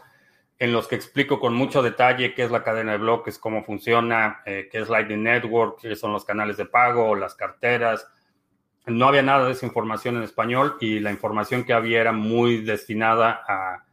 en 0.58 0.72
los 0.72 0.88
que 0.88 0.94
explico 0.94 1.40
con 1.40 1.54
mucho 1.54 1.82
detalle 1.82 2.34
qué 2.34 2.42
es 2.42 2.50
la 2.50 2.62
cadena 2.62 2.92
de 2.92 2.98
bloques, 2.98 3.38
cómo 3.38 3.64
funciona, 3.64 4.42
eh, 4.44 4.68
qué 4.70 4.80
es 4.80 4.88
Lightning 4.88 5.22
Network, 5.22 5.80
qué 5.80 5.96
son 5.96 6.12
los 6.12 6.24
canales 6.24 6.56
de 6.56 6.66
pago, 6.66 7.14
las 7.14 7.34
carteras. 7.34 8.06
No 8.86 9.08
había 9.08 9.22
nada 9.22 9.46
de 9.46 9.52
esa 9.52 9.66
información 9.66 10.16
en 10.16 10.22
español 10.22 10.76
y 10.80 11.00
la 11.00 11.10
información 11.10 11.64
que 11.64 11.72
había 11.72 12.00
era 12.00 12.12
muy 12.12 12.62
destinada 12.62 13.42
a, 13.48 13.84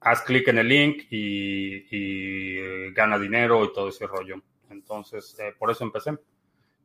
haz 0.00 0.22
clic 0.22 0.48
en 0.48 0.58
el 0.58 0.68
link 0.68 1.04
y, 1.10 2.90
gana 2.92 3.18
dinero 3.18 3.64
y 3.64 3.72
todo 3.72 3.88
ese 3.88 4.06
rollo. 4.06 4.42
Entonces, 4.70 5.36
eh, 5.38 5.54
por 5.58 5.70
eso 5.70 5.84
empecé. 5.84 6.12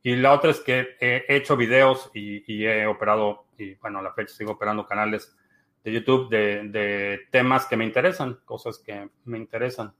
Y 0.07 0.15
la 0.15 0.31
otra 0.31 0.51
es 0.51 0.61
que 0.61 0.95
he 1.01 1.25
hecho 1.27 1.57
videos 1.57 2.09
y, 2.13 2.63
he 2.63 2.87
operado, 2.87 3.47
y 3.57 3.73
bueno, 3.73 3.99
a 3.99 4.01
la 4.01 4.13
fecha 4.13 4.33
sigo 4.33 4.53
operando 4.53 4.85
canales 4.85 5.35
de 5.83 5.91
YouTube 5.91 6.29
de, 6.29 7.27
temas 7.29 7.65
que 7.65 7.75
me 7.75 7.83
interesan, 7.83 8.39
cosas 8.45 8.79
que 8.79 9.09
me 9.25 9.37
interesan. 9.37 9.93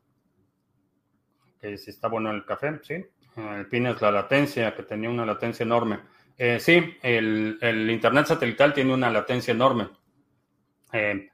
Que 1.59 1.77
si 1.77 1.89
está 1.89 2.07
bueno 2.07 2.31
el 2.31 2.45
café, 2.45 2.79
sí. 2.83 3.05
El 3.35 3.67
PIN 3.67 3.87
es 3.87 4.01
la 4.01 4.11
latencia, 4.11 4.73
que 4.73 4.83
tenía 4.83 5.09
una 5.09 5.25
latencia 5.25 5.65
enorme. 5.65 5.99
Eh, 6.37 6.61
sí, 6.61 6.97
el, 7.01 7.89
Internet 7.91 8.27
satelital 8.27 8.73
tiene 8.73 8.93
una 8.93 9.09
latencia 9.09 9.53
enorme. 9.53 9.89
Eh, 10.93 11.29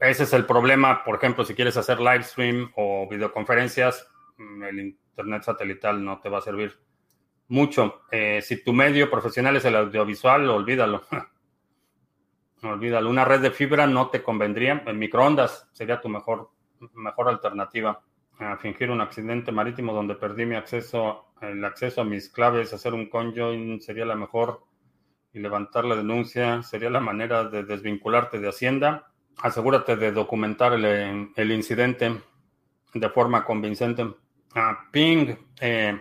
ese 0.00 0.24
es 0.24 0.32
el 0.34 0.44
problema, 0.44 1.02
por 1.02 1.16
ejemplo, 1.16 1.46
si 1.46 1.54
quieres 1.54 1.78
hacer 1.78 1.98
live 1.98 2.24
stream 2.24 2.70
o 2.76 3.08
videoconferencias, 3.08 4.06
mm, 4.36 4.64
el 4.64 4.80
Internet 4.80 5.44
satelital 5.44 6.04
no 6.04 6.20
te 6.20 6.28
va 6.28 6.36
a 6.36 6.42
servir 6.42 6.91
mucho. 7.52 8.02
Eh, 8.10 8.40
si 8.42 8.64
tu 8.64 8.72
medio 8.72 9.10
profesional 9.10 9.56
es 9.56 9.64
el 9.64 9.76
audiovisual, 9.76 10.48
olvídalo. 10.48 11.02
olvídalo. 12.62 13.10
Una 13.10 13.24
red 13.24 13.40
de 13.40 13.50
fibra 13.50 13.86
no 13.86 14.08
te 14.08 14.22
convendría. 14.22 14.82
En 14.86 14.98
microondas 14.98 15.68
sería 15.72 16.00
tu 16.00 16.08
mejor 16.08 16.50
mejor 16.94 17.28
alternativa. 17.28 18.02
A 18.38 18.56
fingir 18.56 18.90
un 18.90 19.00
accidente 19.00 19.52
marítimo 19.52 19.92
donde 19.92 20.14
perdí 20.14 20.46
mi 20.46 20.56
acceso, 20.56 21.32
el 21.40 21.64
acceso 21.64 22.00
a 22.00 22.04
mis 22.04 22.28
claves, 22.28 22.72
hacer 22.72 22.94
un 22.94 23.08
conjoin 23.08 23.80
sería 23.80 24.04
la 24.04 24.16
mejor 24.16 24.64
y 25.32 25.38
levantar 25.38 25.84
la 25.84 25.94
denuncia 25.94 26.62
sería 26.62 26.90
la 26.90 27.00
manera 27.00 27.44
de 27.44 27.62
desvincularte 27.62 28.40
de 28.40 28.48
Hacienda. 28.48 29.12
Asegúrate 29.42 29.96
de 29.96 30.12
documentar 30.12 30.72
el, 30.72 31.30
el 31.36 31.52
incidente 31.52 32.20
de 32.94 33.08
forma 33.10 33.44
convincente. 33.44 34.06
Ah, 34.54 34.88
ping. 34.90 35.34
Eh, 35.60 35.98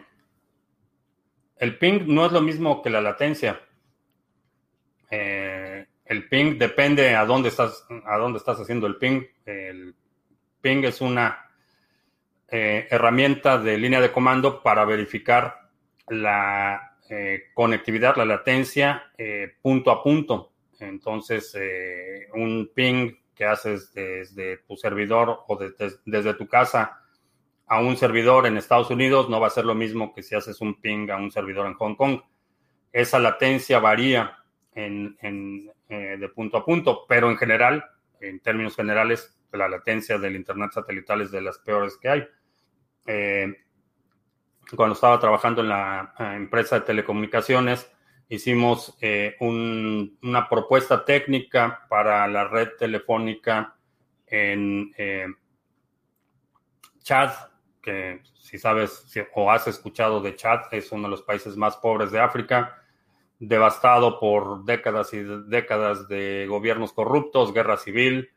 el 1.62 1.78
ping 1.78 2.08
no 2.08 2.26
es 2.26 2.32
lo 2.32 2.42
mismo 2.42 2.82
que 2.82 2.90
la 2.90 3.02
latencia. 3.02 3.62
Eh, 5.12 5.86
el 6.06 6.28
ping 6.28 6.58
depende 6.58 7.16
a 7.16 7.24
dónde 7.24 7.50
estás, 7.50 7.86
a 8.04 8.18
dónde 8.18 8.40
estás 8.40 8.60
haciendo 8.60 8.88
el 8.88 8.96
ping. 8.96 9.22
El 9.46 9.94
ping 10.60 10.84
es 10.86 11.02
una 11.02 11.52
eh, 12.48 12.88
herramienta 12.90 13.60
de 13.60 13.78
línea 13.78 14.02
de 14.02 14.12
comando 14.12 14.64
para 14.64 14.86
verificar 14.86 15.70
la 16.08 16.98
conectividad, 17.54 18.16
la 18.16 18.24
latencia 18.24 19.12
punto 19.62 19.92
a 19.92 20.02
punto. 20.02 20.54
Entonces, 20.80 21.54
un 22.34 22.72
ping 22.74 23.12
que 23.36 23.44
haces 23.44 23.94
desde 23.94 24.60
tu 24.60 24.78
servidor 24.78 25.44
o 25.48 25.60
desde 26.06 26.34
tu 26.36 26.48
casa 26.48 27.02
a 27.72 27.80
un 27.80 27.96
servidor 27.96 28.48
en 28.48 28.58
Estados 28.58 28.90
Unidos 28.90 29.30
no 29.30 29.40
va 29.40 29.48
a 29.48 29.50
ser 29.50 29.64
lo 29.64 29.74
mismo 29.74 30.14
que 30.14 30.24
si 30.24 30.36
haces 30.36 30.60
un 30.60 30.82
ping 30.82 31.10
a 31.10 31.16
un 31.16 31.32
servidor 31.32 31.68
en 31.68 31.76
Hong 31.76 31.96
Kong. 31.96 32.20
Esa 32.92 33.18
latencia 33.18 33.80
varía 33.80 34.40
en, 34.76 35.18
eh, 35.88 36.18
de 36.20 36.30
punto 36.30 36.58
a 36.58 36.66
punto, 36.66 37.06
pero 37.08 37.32
en 37.32 37.38
general, 37.38 37.86
en 38.20 38.42
términos 38.42 38.76
generales, 38.76 39.40
la 39.54 39.70
latencia 39.70 40.18
del 40.18 40.36
Internet 40.36 40.74
satelital 40.74 41.22
es 41.22 41.32
de 41.32 41.42
las 41.42 41.60
peores 41.60 41.98
que 41.98 42.10
hay. 42.10 42.28
Eh, 43.06 43.56
cuando 44.76 44.94
estaba 44.94 45.18
trabajando 45.18 45.62
en 45.62 45.70
la 45.70 46.14
eh, 46.20 46.34
empresa 46.36 46.76
de 46.76 46.86
telecomunicaciones, 46.86 47.90
hicimos 48.28 48.98
una 49.40 50.50
propuesta 50.50 51.06
técnica 51.06 51.86
para 51.88 52.28
la 52.28 52.50
red 52.50 52.72
telefónica 52.78 53.78
en 54.28 54.94
eh, 54.98 55.28
Chad, 57.02 57.32
que 57.82 58.22
si 58.40 58.58
sabes 58.58 59.06
o 59.34 59.52
has 59.52 59.68
escuchado 59.68 60.22
de 60.22 60.36
Chad, 60.36 60.62
es 60.72 60.92
uno 60.92 61.04
de 61.04 61.10
los 61.10 61.24
países 61.24 61.58
más 61.58 61.78
pobres 61.78 62.12
de 62.12 62.20
África, 62.20 62.82
devastado 63.40 64.20
por 64.20 64.66
décadas 64.66 65.14
y 65.14 65.24
décadas 65.48 66.08
de 66.08 66.46
gobiernos 66.48 66.94
corruptos, 66.94 67.54
guerra 67.54 67.78
civil, 67.78 68.30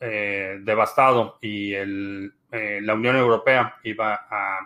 eh, 0.00 0.58
devastado, 0.60 1.38
y 1.42 1.72
la 1.72 2.94
Unión 2.94 3.16
Europea 3.16 3.76
iba 3.82 4.14
a 4.30 4.58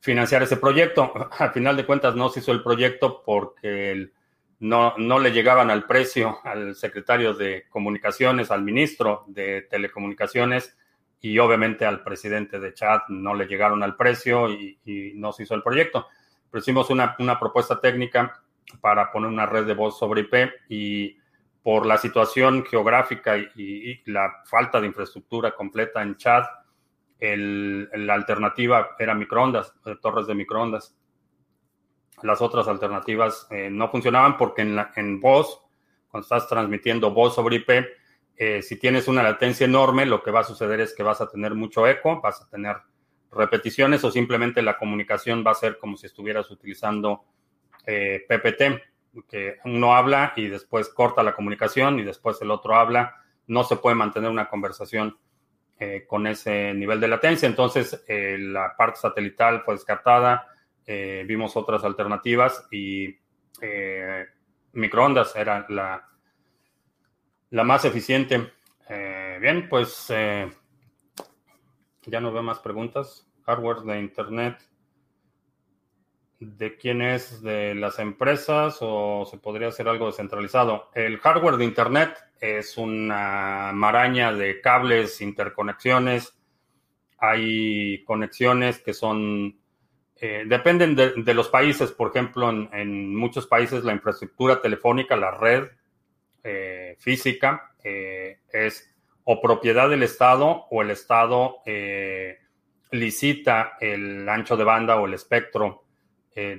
financiar 0.00 0.42
ese 0.42 0.56
proyecto. 0.56 1.12
Al 1.38 1.50
final 1.52 1.76
de 1.76 1.86
cuentas 1.86 2.14
no 2.14 2.28
se 2.28 2.40
hizo 2.40 2.52
el 2.52 2.62
proyecto 2.62 3.22
porque 3.24 4.10
no, 4.60 4.94
no 4.96 5.18
le 5.18 5.32
llegaban 5.32 5.70
al 5.70 5.86
precio 5.86 6.38
al 6.44 6.74
secretario 6.76 7.32
de 7.32 7.64
comunicaciones, 7.70 8.50
al 8.50 8.62
ministro 8.62 9.24
de 9.26 9.62
telecomunicaciones 9.62 10.76
y 11.20 11.38
obviamente 11.38 11.84
al 11.84 12.02
presidente 12.02 12.58
de 12.58 12.72
Chad 12.74 13.00
no 13.08 13.34
le 13.34 13.46
llegaron 13.46 13.82
al 13.82 13.96
precio 13.96 14.50
y, 14.50 14.78
no 15.16 15.32
se 15.32 15.42
hizo 15.42 15.54
el 15.54 15.62
proyecto. 15.62 16.06
Pero 16.50 16.60
hicimos 16.60 16.90
una, 16.90 17.38
propuesta 17.38 17.80
técnica 17.80 18.42
para 18.80 19.12
poner 19.12 19.30
una 19.30 19.46
red 19.46 19.66
de 19.66 19.74
voz 19.74 19.98
sobre 19.98 20.22
IP 20.22 20.34
y 20.68 21.16
por 21.62 21.84
la 21.84 21.98
situación 21.98 22.64
geográfica 22.64 23.36
y 23.36 24.00
la 24.06 24.42
falta 24.46 24.80
de 24.80 24.86
infraestructura 24.86 25.52
completa 25.52 26.02
en 26.02 26.16
Chad, 26.16 26.44
la 27.20 28.14
alternativa 28.14 28.96
era 28.98 29.14
microondas, 29.14 29.74
eh, 29.84 29.96
torres 30.00 30.26
de 30.26 30.34
microondas. 30.34 30.96
Las 32.22 32.40
otras 32.40 32.68
alternativas 32.68 33.46
eh, 33.50 33.68
no 33.70 33.90
funcionaban 33.90 34.36
porque 34.36 34.62
en, 34.62 34.78
en 34.96 35.20
voz, 35.20 35.60
cuando 36.08 36.24
estás 36.24 36.48
transmitiendo 36.48 37.12
voz 37.12 37.34
sobre 37.34 37.56
IP, 37.56 37.70
eh, 38.40 38.62
si 38.62 38.76
tienes 38.76 39.06
una 39.06 39.22
latencia 39.22 39.66
enorme, 39.66 40.06
lo 40.06 40.22
que 40.22 40.30
va 40.30 40.40
a 40.40 40.44
suceder 40.44 40.80
es 40.80 40.94
que 40.94 41.02
vas 41.02 41.20
a 41.20 41.28
tener 41.28 41.54
mucho 41.54 41.86
eco, 41.86 42.20
vas 42.22 42.40
a 42.40 42.48
tener 42.48 42.76
repeticiones 43.30 44.02
o 44.02 44.10
simplemente 44.10 44.62
la 44.62 44.78
comunicación 44.78 45.44
va 45.46 45.50
a 45.50 45.54
ser 45.54 45.78
como 45.78 45.96
si 45.96 46.06
estuvieras 46.06 46.50
utilizando 46.50 47.24
PPT, 47.84 48.82
que 49.28 49.58
uno 49.64 49.94
habla 49.94 50.32
y 50.36 50.48
después 50.48 50.88
corta 50.88 51.22
la 51.22 51.34
comunicación 51.34 51.98
y 51.98 52.02
después 52.02 52.40
el 52.42 52.50
otro 52.50 52.76
habla. 52.76 53.16
No 53.46 53.64
se 53.64 53.76
puede 53.76 53.96
mantener 53.96 54.30
una 54.30 54.48
conversación 54.48 55.16
eh, 55.82 56.04
con 56.06 56.26
ese 56.26 56.74
nivel 56.74 57.00
de 57.00 57.08
latencia. 57.08 57.48
Entonces, 57.48 58.04
eh, 58.06 58.36
la 58.38 58.76
parte 58.76 59.00
satelital 59.00 59.62
fue 59.62 59.72
descartada, 59.72 60.46
eh, 60.86 61.24
vimos 61.26 61.56
otras 61.56 61.84
alternativas 61.84 62.66
y 62.70 63.18
microondas 64.72 65.34
era 65.36 65.64
la, 65.70 66.09
la 67.50 67.64
más 67.64 67.84
eficiente. 67.84 68.52
bien, 69.40 69.68
pues 69.68 70.10
ya 72.06 72.20
no 72.20 72.32
veo 72.32 72.42
más 72.42 72.58
preguntas. 72.58 73.26
Hardware 73.44 73.80
de 73.80 74.00
Internet. 74.00 74.58
¿De 76.38 76.76
quién 76.76 77.02
es? 77.02 77.42
¿De 77.42 77.74
las 77.74 77.98
empresas 77.98 78.78
o 78.80 79.26
se 79.30 79.38
podría 79.38 79.68
hacer 79.68 79.88
algo 79.88 80.06
descentralizado? 80.06 80.90
El 80.94 81.18
hardware 81.18 81.56
de 81.56 81.64
Internet 81.64 82.16
es 82.40 82.78
una 82.78 83.72
maraña 83.74 84.32
de 84.32 84.60
cables, 84.60 85.20
interconexiones. 85.20 86.34
Hay 87.18 88.02
conexiones 88.04 88.78
que 88.78 88.94
son, 88.94 89.58
eh, 90.16 90.44
dependen 90.46 90.96
de, 90.96 91.34
los 91.34 91.48
países. 91.48 91.92
Por 91.92 92.08
ejemplo, 92.08 92.48
en, 92.48 93.14
muchos 93.14 93.46
países 93.46 93.84
la 93.84 93.92
infraestructura 93.92 94.62
telefónica, 94.62 95.16
la 95.16 95.32
red 95.32 95.68
eh, 96.42 96.96
física, 96.98 97.74
eh, 97.82 98.40
es 98.52 98.94
o 99.24 99.40
propiedad 99.40 99.88
del 99.88 100.02
Estado 100.02 100.66
o 100.70 100.82
el 100.82 100.90
Estado 100.90 101.58
licita 102.90 103.76
el 103.80 104.28
ancho 104.28 104.56
de 104.56 104.64
banda 104.64 104.96
o 104.98 105.06
el 105.06 105.14
espectro 105.14 105.84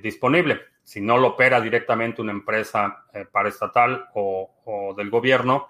disponible 0.01 0.71
si 0.83 1.01
no 1.01 1.17
lo 1.17 1.29
opera 1.29 1.61
directamente 1.61 2.21
una 2.21 2.31
empresa 2.31 3.05
eh, 3.13 3.25
paraestatal 3.31 4.09
o, 4.13 4.93
del 4.97 5.09
gobierno, 5.09 5.67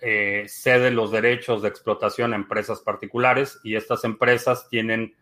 eh, 0.00 0.44
cede 0.48 0.90
los 0.90 1.10
derechos 1.10 1.62
de 1.62 1.68
explotación 1.68 2.32
a 2.32 2.36
empresas 2.36 2.80
particulares 2.80 3.58
y 3.64 3.74
estas 3.74 4.04
empresas 4.04 4.68
tienen 4.68 5.14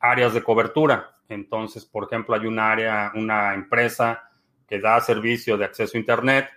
áreas 0.00 0.34
de 0.34 0.42
cobertura. 0.42 1.16
Entonces, 1.28 1.84
por 1.84 2.04
ejemplo, 2.04 2.34
hay 2.34 2.46
una 2.46 2.72
área, 2.72 3.12
una 3.14 3.54
empresa 3.54 4.30
que 4.66 4.80
da 4.80 5.00
servicio 5.00 5.56
de 5.56 5.64
acceso 5.64 5.96
a 5.96 6.00
Internet 6.00 6.48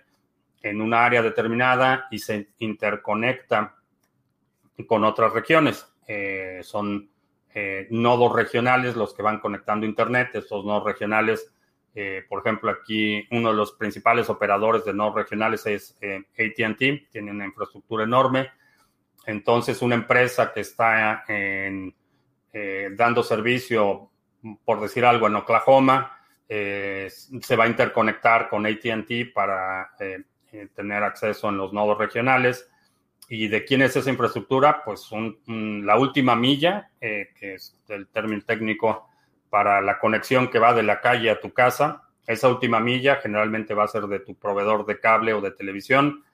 en 0.62 0.80
una 0.80 1.04
área 1.04 1.22
determinada 1.22 2.06
y 2.10 2.18
se 2.18 2.50
interconecta 2.58 3.76
con 4.86 5.04
otras 5.04 5.32
regiones. 5.32 5.86
Eh, 6.06 6.60
son 6.62 7.10
nodos 7.90 8.34
regionales 8.34 8.94
los 8.94 9.12
que 9.12 9.22
van 9.22 9.40
conectando 9.40 9.84
Internet. 9.84 10.30
Estos 10.34 10.64
nodos 10.64 10.84
regionales 10.84 11.52
eh, 11.94 12.24
por 12.28 12.40
ejemplo, 12.40 12.70
aquí 12.70 13.26
uno 13.30 13.50
de 13.50 13.56
los 13.56 13.72
principales 13.72 14.28
operadores 14.30 14.84
de 14.84 14.94
nodos 14.94 15.16
regionales 15.16 15.66
es 15.66 15.96
eh, 16.00 16.22
ATT, 16.38 17.10
tiene 17.10 17.30
una 17.30 17.46
infraestructura 17.46 18.04
enorme. 18.04 18.50
Entonces, 19.26 19.82
una 19.82 19.96
empresa 19.96 20.52
que 20.52 20.60
está 20.60 21.24
eh, 21.28 21.92
dando 22.92 23.22
servicio, 23.22 24.10
por 24.64 24.80
decir 24.80 25.04
algo, 25.04 25.26
en 25.26 25.36
Oklahoma, 25.36 26.16
se 26.48 27.56
va 27.56 27.64
a 27.64 27.68
interconectar 27.68 28.48
con 28.48 28.66
ATT 28.66 29.32
para 29.32 29.90
tener 30.74 31.02
acceso 31.02 31.48
en 31.48 31.56
los 31.56 31.72
nodos 31.72 31.98
regionales. 31.98 32.68
¿Y 33.28 33.48
de 33.48 33.64
quién 33.64 33.82
es 33.82 33.94
esa 33.96 34.10
infraestructura? 34.10 34.82
Pues 34.84 35.08
la 35.46 35.96
última 35.96 36.34
milla, 36.34 36.90
que 36.98 37.54
es 37.54 37.76
el 37.88 38.08
término 38.08 38.42
técnico 38.44 39.08
para 39.50 39.80
la 39.80 39.98
conexión 39.98 40.48
que 40.48 40.58
va 40.58 40.72
de 40.72 40.84
la 40.84 41.00
calle 41.00 41.30
a 41.30 41.40
tu 41.40 41.52
casa. 41.52 42.02
Esa 42.26 42.48
última 42.48 42.80
milla 42.80 43.16
generalmente 43.16 43.74
va 43.74 43.84
a 43.84 43.88
ser 43.88 44.04
de 44.04 44.20
tu 44.20 44.36
proveedor 44.36 44.86
de 44.86 45.00
cable 45.00 45.34
o 45.34 45.40
de 45.40 45.50
televisión. 45.50 46.24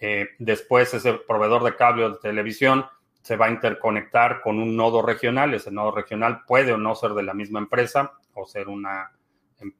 Eh, 0.00 0.30
después 0.38 0.92
ese 0.92 1.14
proveedor 1.14 1.62
de 1.62 1.76
cable 1.76 2.04
o 2.04 2.10
de 2.10 2.18
televisión 2.18 2.84
se 3.22 3.36
va 3.36 3.46
a 3.46 3.50
interconectar 3.50 4.40
con 4.40 4.58
un 4.58 4.76
nodo 4.76 5.02
regional. 5.02 5.54
Ese 5.54 5.70
nodo 5.70 5.92
regional 5.92 6.42
puede 6.46 6.72
o 6.72 6.78
no 6.78 6.94
ser 6.94 7.12
de 7.12 7.22
la 7.22 7.32
misma 7.32 7.60
empresa 7.60 8.12
o 8.34 8.46
ser 8.46 8.68
una, 8.68 9.12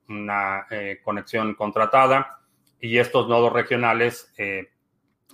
una 0.09 0.67
eh, 0.71 1.01
conexión 1.03 1.55
contratada. 1.55 2.39
Y 2.87 3.01
estos 3.01 3.29
nodos 3.29 3.53
regionales 3.53 4.33
eh, 4.39 4.69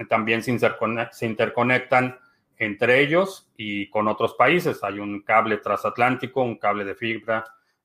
también 0.08 0.42
se, 0.42 1.26
interconectan 1.26 2.18
entre 2.56 3.00
ellos 3.00 3.52
y 3.58 3.90
con 3.90 4.08
otros 4.08 4.34
países. 4.34 4.82
Hay 4.82 4.98
un 4.98 5.20
cable 5.20 5.58
transatlántico, 5.58 6.42
un 6.42 6.56
cable 6.56 6.86
de 6.86 6.94
fibra 6.94 7.44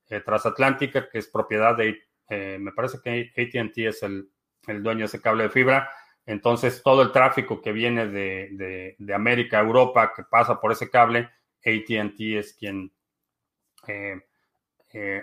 eh, 0.09 0.21
transatlántica 0.21 1.09
que 1.09 1.17
es 1.17 1.27
propiedad 1.27 1.75
de, 1.75 2.01
eh, 2.29 2.57
me 2.61 2.71
parece 2.71 2.99
que 3.03 3.33
ATT 3.35 3.77
es 3.79 4.03
el, 4.03 4.29
dueño 4.65 4.99
de 4.99 5.05
ese 5.05 5.21
cable 5.21 5.43
de 5.43 5.49
fibra 5.49 5.89
Entonces, 6.25 6.81
todo 6.81 7.01
el 7.01 7.11
tráfico 7.11 7.61
que 7.61 7.73
viene 7.73 8.07
de, 8.07 8.95
América 9.13 9.57
a 9.59 9.63
Europa, 9.63 10.13
que 10.15 10.23
pasa 10.23 10.61
por 10.61 10.71
ese 10.71 10.89
cable, 10.89 11.29
ATT 11.65 12.19
es 12.19 12.53
quien 12.53 12.93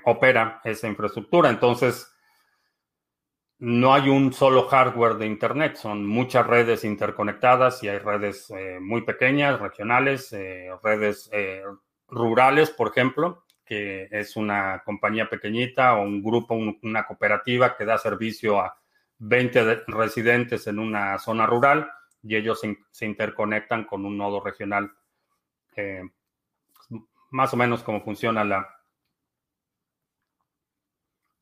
opera 0.05 0.61
esa 0.64 0.86
infraestructura. 0.86 1.49
Entonces, 1.49 2.14
no 3.65 3.95
hay 3.95 4.09
un 4.09 4.33
solo 4.33 4.69
hardware 4.69 5.15
de 5.15 5.27
Internet, 5.27 5.77
son 5.77 6.07
muchas 6.07 6.47
redes 6.47 6.85
interconectadas 6.85 7.83
y 7.83 7.89
hay 7.89 7.99
redes 7.99 8.51
eh, 8.51 8.79
muy 8.81 9.03
pequeñas, 9.03 9.59
regionales, 9.59 10.35
redes 10.83 11.31
rurales, 12.09 12.71
por 12.71 12.89
ejemplo, 12.89 13.45
que 13.65 14.09
es 14.11 14.37
una 14.37 14.83
compañía 14.85 15.29
pequeñita 15.29 15.95
o 15.95 16.03
un 16.03 16.23
grupo, 16.23 16.55
una 16.55 17.07
cooperativa 17.07 17.77
que 17.77 17.85
da 17.85 17.97
servicio 17.99 18.61
a 18.61 18.77
20 19.19 19.85
residentes 19.87 20.67
en 20.67 20.79
una 20.79 21.19
zona 21.19 21.47
rural 21.47 21.91
y 22.23 22.37
ellos 22.37 22.61
se, 22.91 23.07
interconectan 23.07 23.85
con 23.85 24.05
un 24.05 24.17
nodo 24.17 24.41
regional. 24.41 24.93
Eh, 25.77 26.03
más 27.31 27.53
o 27.53 27.57
menos 27.57 27.83
como 27.83 28.03
funciona 28.03 28.45
la, 28.45 28.69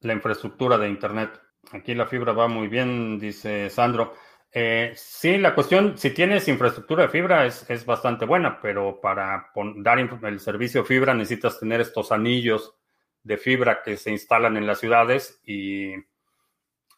la 0.01 0.13
infraestructura 0.13 0.79
de 0.79 0.89
Internet. 0.89 1.42
Aquí 1.71 1.95
la 1.95 2.07
fibra 2.07 2.33
va 2.33 2.49
muy 2.49 2.69
bien, 2.69 3.19
dice 3.19 3.71
Sandro. 3.71 4.15
Eh, 4.51 4.93
sí, 4.95 5.39
la 5.39 5.55
cuestión, 5.55 5.97
si 5.97 6.11
tienes 6.11 6.49
infraestructura 6.49 7.05
de 7.05 7.09
fibra 7.09 7.47
es, 7.47 7.65
es 7.71 7.87
bastante 7.87 8.27
buena, 8.27 8.61
pero 8.61 9.01
para 9.01 9.51
dar 9.77 9.99
el 9.99 10.41
servicio 10.41 10.85
fibra 10.85 11.15
necesitas 11.15 11.59
tener 11.59 11.81
estos 11.81 12.13
anillos 12.13 12.75
de 13.23 13.39
fibra 13.39 13.83
que 13.83 13.97
se 13.97 14.11
instalan 14.11 14.57
en 14.57 14.67
las 14.67 14.81
ciudades 14.81 15.41
y 15.45 15.95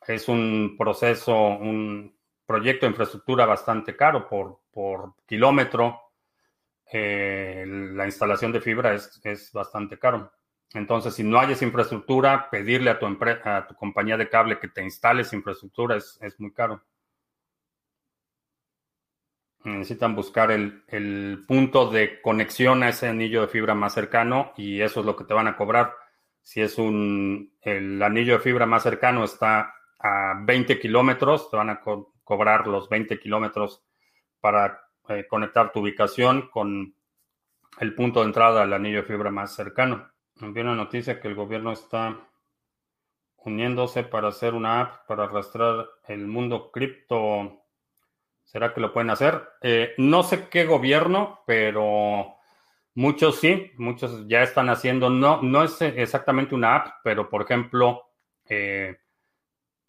es 0.06 0.28
un 0.28 0.74
proceso, 0.76 1.34
un 1.36 2.16
proyecto 2.46 2.86
de 2.86 2.90
infraestructura 2.90 3.46
bastante 3.46 3.96
caro 3.96 4.28
por, 4.28 4.60
por 4.70 5.14
kilómetro. 5.26 6.00
Eh, 6.92 7.64
la 7.66 8.06
instalación 8.06 8.52
de 8.52 8.60
fibra 8.60 8.94
es, 8.94 9.20
es, 9.24 9.52
bastante 9.52 9.98
caro. 9.98 10.32
Entonces, 10.74 11.14
si 11.14 11.22
no 11.22 11.38
hay 11.38 11.52
esa 11.52 11.64
infraestructura, 11.64 12.50
pedirle 12.50 12.90
a 12.90 12.98
tu, 12.98 13.06
a 13.06 13.66
tu 13.66 13.74
compañía 13.76 14.16
de 14.16 14.28
cable 14.28 14.58
que 14.58 14.68
te 14.68 14.82
instale 14.82 15.22
esa 15.22 15.36
infraestructura 15.36 15.96
es, 15.96 16.18
es 16.20 16.38
muy 16.40 16.52
caro. 16.52 16.82
Necesitan 19.62 20.14
buscar 20.14 20.50
el, 20.50 20.82
el, 20.88 21.44
punto 21.46 21.88
de 21.90 22.20
conexión 22.20 22.82
a 22.82 22.90
ese 22.90 23.08
anillo 23.08 23.40
de 23.40 23.48
fibra 23.48 23.74
más 23.74 23.94
cercano 23.94 24.52
y 24.56 24.82
eso 24.82 25.00
es 25.00 25.06
lo 25.06 25.16
que 25.16 25.24
te 25.24 25.32
van 25.32 25.46
a 25.46 25.56
cobrar. 25.56 25.94
Si 26.42 26.60
es 26.60 26.76
un, 26.76 27.56
el 27.62 28.02
anillo 28.02 28.34
de 28.34 28.40
fibra 28.40 28.66
más 28.66 28.82
cercano 28.82 29.24
está 29.24 29.74
a 30.00 30.34
20 30.42 30.78
kilómetros, 30.80 31.50
te 31.50 31.56
van 31.56 31.70
a 31.70 31.80
cobrar 31.80 32.66
los 32.66 32.88
20 32.90 33.18
kilómetros 33.18 33.82
para 34.40 34.82
eh, 35.08 35.26
conectar 35.26 35.72
tu 35.72 35.80
ubicación 35.80 36.50
con 36.50 36.94
el 37.78 37.94
punto 37.94 38.20
de 38.20 38.26
entrada 38.26 38.62
al 38.62 38.72
anillo 38.72 38.98
de 38.98 39.08
fibra 39.08 39.30
más 39.30 39.54
cercano. 39.54 40.13
Envié 40.44 40.62
una 40.62 40.74
noticia 40.74 41.20
que 41.20 41.28
el 41.28 41.34
gobierno 41.34 41.72
está 41.72 42.28
uniéndose 43.38 44.02
para 44.04 44.28
hacer 44.28 44.54
una 44.54 44.80
app 44.80 45.06
para 45.06 45.24
arrastrar 45.24 45.86
el 46.06 46.26
mundo 46.26 46.70
cripto. 46.70 47.62
¿Será 48.44 48.74
que 48.74 48.80
lo 48.80 48.92
pueden 48.92 49.10
hacer? 49.10 49.42
Eh, 49.62 49.94
no 49.96 50.22
sé 50.22 50.48
qué 50.50 50.66
gobierno, 50.66 51.40
pero 51.46 52.36
muchos 52.94 53.40
sí, 53.40 53.72
muchos 53.78 54.28
ya 54.28 54.42
están 54.42 54.68
haciendo, 54.68 55.08
no, 55.08 55.40
no 55.40 55.64
es 55.64 55.80
exactamente 55.80 56.54
una 56.54 56.76
app, 56.76 56.86
pero 57.02 57.30
por 57.30 57.42
ejemplo, 57.42 58.10
eh, 58.44 58.98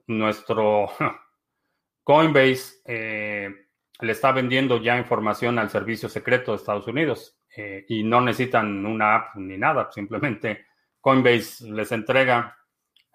nuestro 0.08 0.90
Coinbase 2.04 2.82
eh, 2.86 3.65
le 4.00 4.12
está 4.12 4.32
vendiendo 4.32 4.82
ya 4.82 4.98
información 4.98 5.58
al 5.60 5.70
servicio 5.70 6.10
secreto 6.10 6.52
de 6.52 6.58
Estados 6.58 6.88
Unidos 6.88 7.38
eh, 7.56 7.86
y 7.88 8.04
no 8.04 8.22
necesitan 8.22 8.86
una 8.86 9.16
app 9.16 9.36
ni 9.36 9.58
nada, 9.58 9.90
simplemente 9.92 10.66
Coinbase 11.00 11.72
les 11.72 11.92
entrega, 11.92 12.58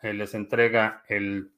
eh, 0.03 0.14
les 0.14 0.33
entrega 0.35 1.03
el, 1.09 1.53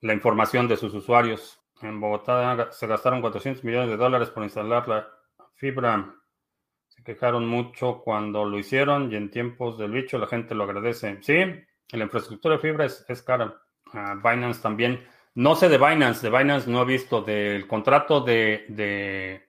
la 0.00 0.14
información 0.14 0.68
de 0.68 0.76
sus 0.76 0.94
usuarios. 0.94 1.60
En 1.82 2.00
Bogotá 2.00 2.70
se 2.72 2.86
gastaron 2.86 3.20
400 3.20 3.64
millones 3.64 3.90
de 3.90 3.96
dólares 3.96 4.30
por 4.30 4.42
instalar 4.42 4.88
la 4.88 5.08
fibra. 5.54 6.14
Se 6.88 7.02
quejaron 7.02 7.46
mucho 7.46 8.00
cuando 8.02 8.44
lo 8.44 8.58
hicieron 8.58 9.12
y 9.12 9.16
en 9.16 9.30
tiempos 9.30 9.76
del 9.78 9.92
bicho 9.92 10.18
la 10.18 10.26
gente 10.26 10.54
lo 10.54 10.64
agradece. 10.64 11.18
Sí, 11.22 11.36
la 11.90 12.04
infraestructura 12.04 12.56
de 12.56 12.62
fibra 12.62 12.86
es, 12.86 13.22
cara. 13.22 13.60
Ah, 13.92 14.14
Binance 14.16 14.62
también. 14.62 15.06
No 15.36 15.54
sé 15.54 15.68
de 15.68 15.76
Binance, 15.76 16.22
de 16.22 16.34
Binance 16.34 16.70
no 16.70 16.80
he 16.80 16.86
visto 16.86 17.20
del 17.20 17.66
contrato 17.66 18.22
de, 18.22 19.44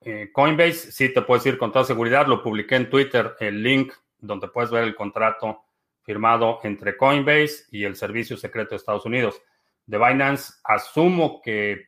eh, 0.00 0.30
Coinbase. 0.32 0.90
Sí, 0.90 1.12
te 1.14 1.22
puedes 1.22 1.46
ir 1.46 1.56
con 1.56 1.70
toda 1.70 1.84
seguridad. 1.84 2.26
Lo 2.26 2.42
publiqué 2.42 2.74
en 2.74 2.90
Twitter, 2.90 3.36
el 3.38 3.62
link 3.62 3.92
donde 4.18 4.48
puedes 4.48 4.72
ver 4.72 4.82
el 4.82 4.96
contrato 4.96 5.62
firmado 6.02 6.58
entre 6.64 6.96
Coinbase 6.96 7.66
y 7.70 7.84
el 7.84 7.94
Servicio 7.94 8.36
Secreto 8.36 8.70
de 8.70 8.78
Estados 8.78 9.06
Unidos. 9.06 9.40
De 9.86 9.98
Binance, 9.98 10.54
asumo 10.64 11.40
que 11.42 11.86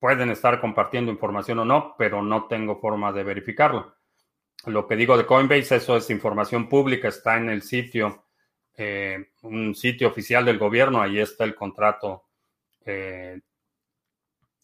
pueden 0.00 0.30
estar 0.30 0.60
compartiendo 0.60 1.12
información 1.12 1.60
o 1.60 1.64
no, 1.64 1.94
pero 1.96 2.20
no 2.20 2.48
tengo 2.48 2.80
forma 2.80 3.12
de 3.12 3.22
verificarlo. 3.22 3.94
Lo 4.66 4.88
que 4.88 4.96
digo 4.96 5.16
de 5.16 5.24
Coinbase, 5.24 5.76
eso 5.76 5.96
es 5.96 6.10
información 6.10 6.68
pública, 6.68 7.06
está 7.06 7.36
en 7.36 7.48
el 7.48 7.62
sitio 7.62 8.24
eh, 8.78 9.32
un 9.42 9.74
sitio 9.74 10.08
oficial 10.08 10.44
del 10.44 10.56
gobierno, 10.56 11.02
ahí 11.02 11.18
está 11.18 11.42
el 11.42 11.54
contrato, 11.56 12.26
eh, 12.84 13.40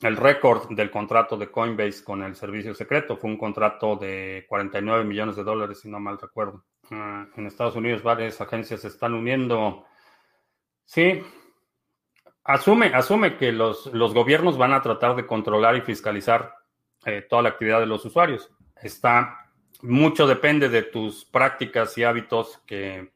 el 0.01 0.17
récord 0.17 0.71
del 0.71 0.91
contrato 0.91 1.37
de 1.37 1.51
Coinbase 1.51 2.05
con 2.05 2.23
el 2.23 2.37
servicio 2.37 2.75
secreto. 2.75 3.17
Fue 3.17 3.29
un 3.29 3.37
contrato 3.37 3.97
de 3.97 4.47
49 4.49 5.05
millones 5.05 5.35
de 5.35 5.43
dólares, 5.43 5.81
si 5.81 5.89
no 5.89 5.99
mal 5.99 6.19
recuerdo. 6.21 6.65
Ah, 6.91 7.27
en 7.37 7.47
Estados 7.47 7.75
Unidos 7.75 8.03
varias 8.03 8.41
agencias 8.41 8.83
se 8.83 8.89
están 8.89 9.15
uniendo. 9.15 9.85
Sí, 10.85 11.21
asume, 12.45 12.93
asume 12.95 13.37
que 13.37 13.51
los, 13.51 13.87
los 13.87 14.15
gobiernos 14.15 14.57
van 14.57 14.75
a 14.75 14.83
tratar 14.83 15.17
de 15.17 15.27
controlar 15.27 15.77
y 15.77 15.81
fiscalizar 15.81 16.55
eh, 17.05 17.27
toda 17.29 17.43
la 17.43 17.49
actividad 17.49 17.81
de 17.81 17.87
los 17.87 18.05
usuarios. 18.05 18.51
Está, 18.81 19.51
mucho 19.83 20.27
depende 20.27 20.69
de 20.69 20.83
tus 20.83 21.25
prácticas 21.25 21.99
y 21.99 22.05
hábitos 22.05 22.63
que 22.67 23.14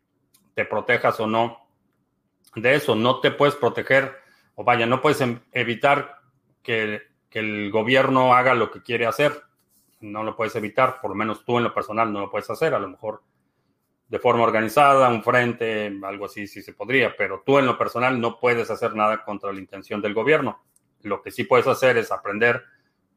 te 0.58 0.64
protejas 0.64 1.20
o 1.20 1.28
no 1.28 1.68
de 2.56 2.74
eso. 2.74 2.96
No 2.96 3.20
te 3.20 3.30
puedes 3.30 3.54
proteger, 3.54 4.16
o 4.56 4.64
vaya, 4.64 4.86
no 4.86 5.00
puedes 5.00 5.20
em, 5.20 5.38
evitar 5.52 6.16
que, 6.64 7.06
el 7.30 7.70
gobierno 7.70 8.34
haga 8.34 8.54
lo 8.54 8.72
que 8.72 8.82
quiere 8.82 9.06
hacer. 9.06 9.40
No 10.00 10.24
lo 10.24 10.34
puedes 10.34 10.56
evitar, 10.56 11.00
por 11.00 11.10
lo 11.10 11.14
menos 11.14 11.44
tú 11.44 11.58
en 11.58 11.62
lo 11.62 11.72
personal 11.72 12.12
no 12.12 12.18
lo 12.18 12.28
puedes 12.28 12.50
hacer. 12.50 12.74
A 12.74 12.80
lo 12.80 12.88
mejor 12.88 13.22
de 14.08 14.18
forma 14.18 14.42
organizada, 14.42 15.08
un 15.08 15.22
frente, 15.22 15.96
algo 16.02 16.24
así 16.24 16.48
sí 16.48 16.60
se 16.60 16.72
podría, 16.72 17.14
pero 17.16 17.44
tú 17.46 17.60
en 17.60 17.66
lo 17.66 17.78
personal 17.78 18.20
no 18.20 18.40
puedes 18.40 18.68
hacer 18.68 18.96
nada 18.96 19.22
contra 19.22 19.52
la 19.52 19.60
intención 19.60 20.02
del 20.02 20.14
gobierno. 20.14 20.64
Lo 21.02 21.22
que 21.22 21.30
sí 21.30 21.44
puedes 21.44 21.68
hacer 21.68 21.96
es 21.98 22.10
aprender 22.10 22.64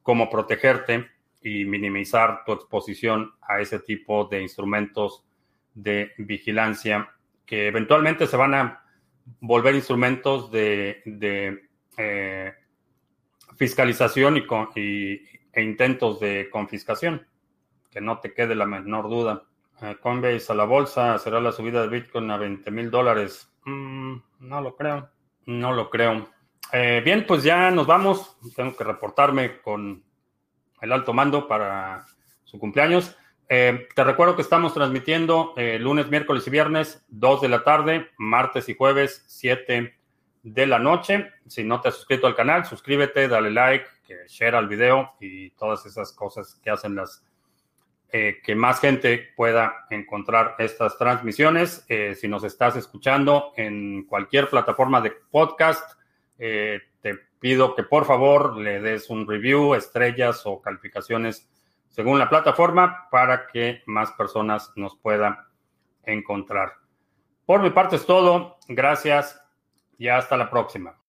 cómo 0.04 0.30
protegerte 0.30 1.10
y 1.42 1.66
minimizar 1.66 2.44
tu 2.46 2.52
exposición 2.52 3.34
a 3.42 3.60
ese 3.60 3.80
tipo 3.80 4.26
de 4.26 4.44
instrumentos 4.44 5.26
de 5.74 6.12
vigilancia 6.20 7.10
que 7.52 7.68
eventualmente 7.68 8.28
se 8.28 8.38
van 8.38 8.54
a 8.54 8.82
volver 9.42 9.76
instrumentos 9.76 10.50
de, 10.54 11.04
eh, 11.98 12.54
fiscalización 13.58 14.38
y, 14.38 15.22
e 15.52 15.62
intentos 15.62 16.22
de 16.22 16.50
confiscación. 16.50 17.28
Que 17.90 18.00
no 18.00 18.22
te 18.22 18.34
quede 18.34 18.56
la 18.56 18.66
menor 18.66 19.10
duda. 19.10 19.44
Eh, 19.82 19.98
Coinbase 20.00 20.50
a 20.50 20.56
la 20.56 20.64
bolsa, 20.64 21.18
¿será 21.18 21.42
la 21.42 21.52
subida 21.52 21.82
de 21.82 21.90
Bitcoin 21.90 22.32
a 22.32 22.38
20 22.38 22.72
mil 22.72 22.90
dólares? 22.90 23.52
Mm, 23.66 24.16
no 24.40 24.62
lo 24.62 24.78
creo, 24.78 25.10
no 25.46 25.74
lo 25.74 25.90
creo. 25.90 26.30
Eh, 26.72 27.02
bien, 27.04 27.26
pues 27.28 27.44
ya 27.44 27.70
nos 27.70 27.86
vamos. 27.86 28.38
Tengo 28.56 28.78
que 28.78 28.86
reportarme 28.86 29.60
con 29.60 30.02
el 30.80 30.92
alto 30.94 31.12
mando 31.12 31.50
para 31.50 32.06
su 32.46 32.58
cumpleaños. 32.58 33.18
Eh, 33.54 33.90
te 33.94 34.06
recuerdo 34.06 34.38
que 34.38 34.44
estamos 34.44 34.74
transmitiendo 34.74 35.54
eh, 35.58 35.78
lunes, 35.78 36.08
miércoles 36.08 36.48
y 36.48 36.50
viernes, 36.50 37.04
2 37.10 37.42
de 37.42 37.50
la 37.50 37.66
tarde, 37.66 38.08
martes 38.16 38.70
y 38.70 38.76
jueves, 38.76 39.26
7 39.28 39.94
de 40.44 40.66
la 40.66 40.80
noche. 40.80 41.34
Si 41.48 41.66
no 41.66 41.82
te 41.82 41.90
has 41.90 41.96
suscrito 41.96 42.28
al 42.28 42.36
canal, 42.38 42.66
suscríbete, 42.66 43.28
dale 43.28 43.52
like, 43.52 43.86
share 44.30 44.56
al 44.56 44.70
video 44.70 45.16
y 45.20 45.50
todas 45.50 45.86
esas 45.86 46.14
cosas 46.14 46.62
que 46.64 46.70
hacen 46.70 46.96
las 46.96 47.26
eh, 48.14 48.40
que 48.42 48.56
más 48.56 48.80
gente 48.80 49.34
pueda 49.36 49.86
encontrar 49.90 50.56
estas 50.58 50.98
transmisiones. 50.98 51.86
si 52.16 52.30
nos 52.30 52.46
estás 52.46 52.78
escuchando 52.78 53.52
en 53.58 54.06
cualquier 54.06 54.48
plataforma 54.48 55.02
de 55.02 55.12
podcast, 55.30 56.00
te 56.38 57.16
pido 57.42 57.76
que 57.76 57.84
por 57.84 58.06
favor 58.06 58.56
le 58.56 58.80
des 58.80 59.10
un 59.10 59.28
review, 59.28 59.76
estrellas 59.76 60.44
o 60.46 60.62
calificaciones 60.62 61.51
según 61.92 62.20
la 62.20 62.30
plataforma 62.30 63.08
para 63.12 63.48
que 63.48 63.84
más 63.86 64.12
personas 64.14 64.72
nos 64.76 64.98
puedan 64.98 65.38
encontrar. 66.04 66.74
Por 67.46 67.62
mi 67.62 67.70
parte 67.70 67.98
es 67.98 68.06
todo. 68.06 68.58
Gracias 68.68 69.42
y 69.98 70.08
hasta 70.08 70.38
la 70.38 70.50
próxima. 70.50 71.01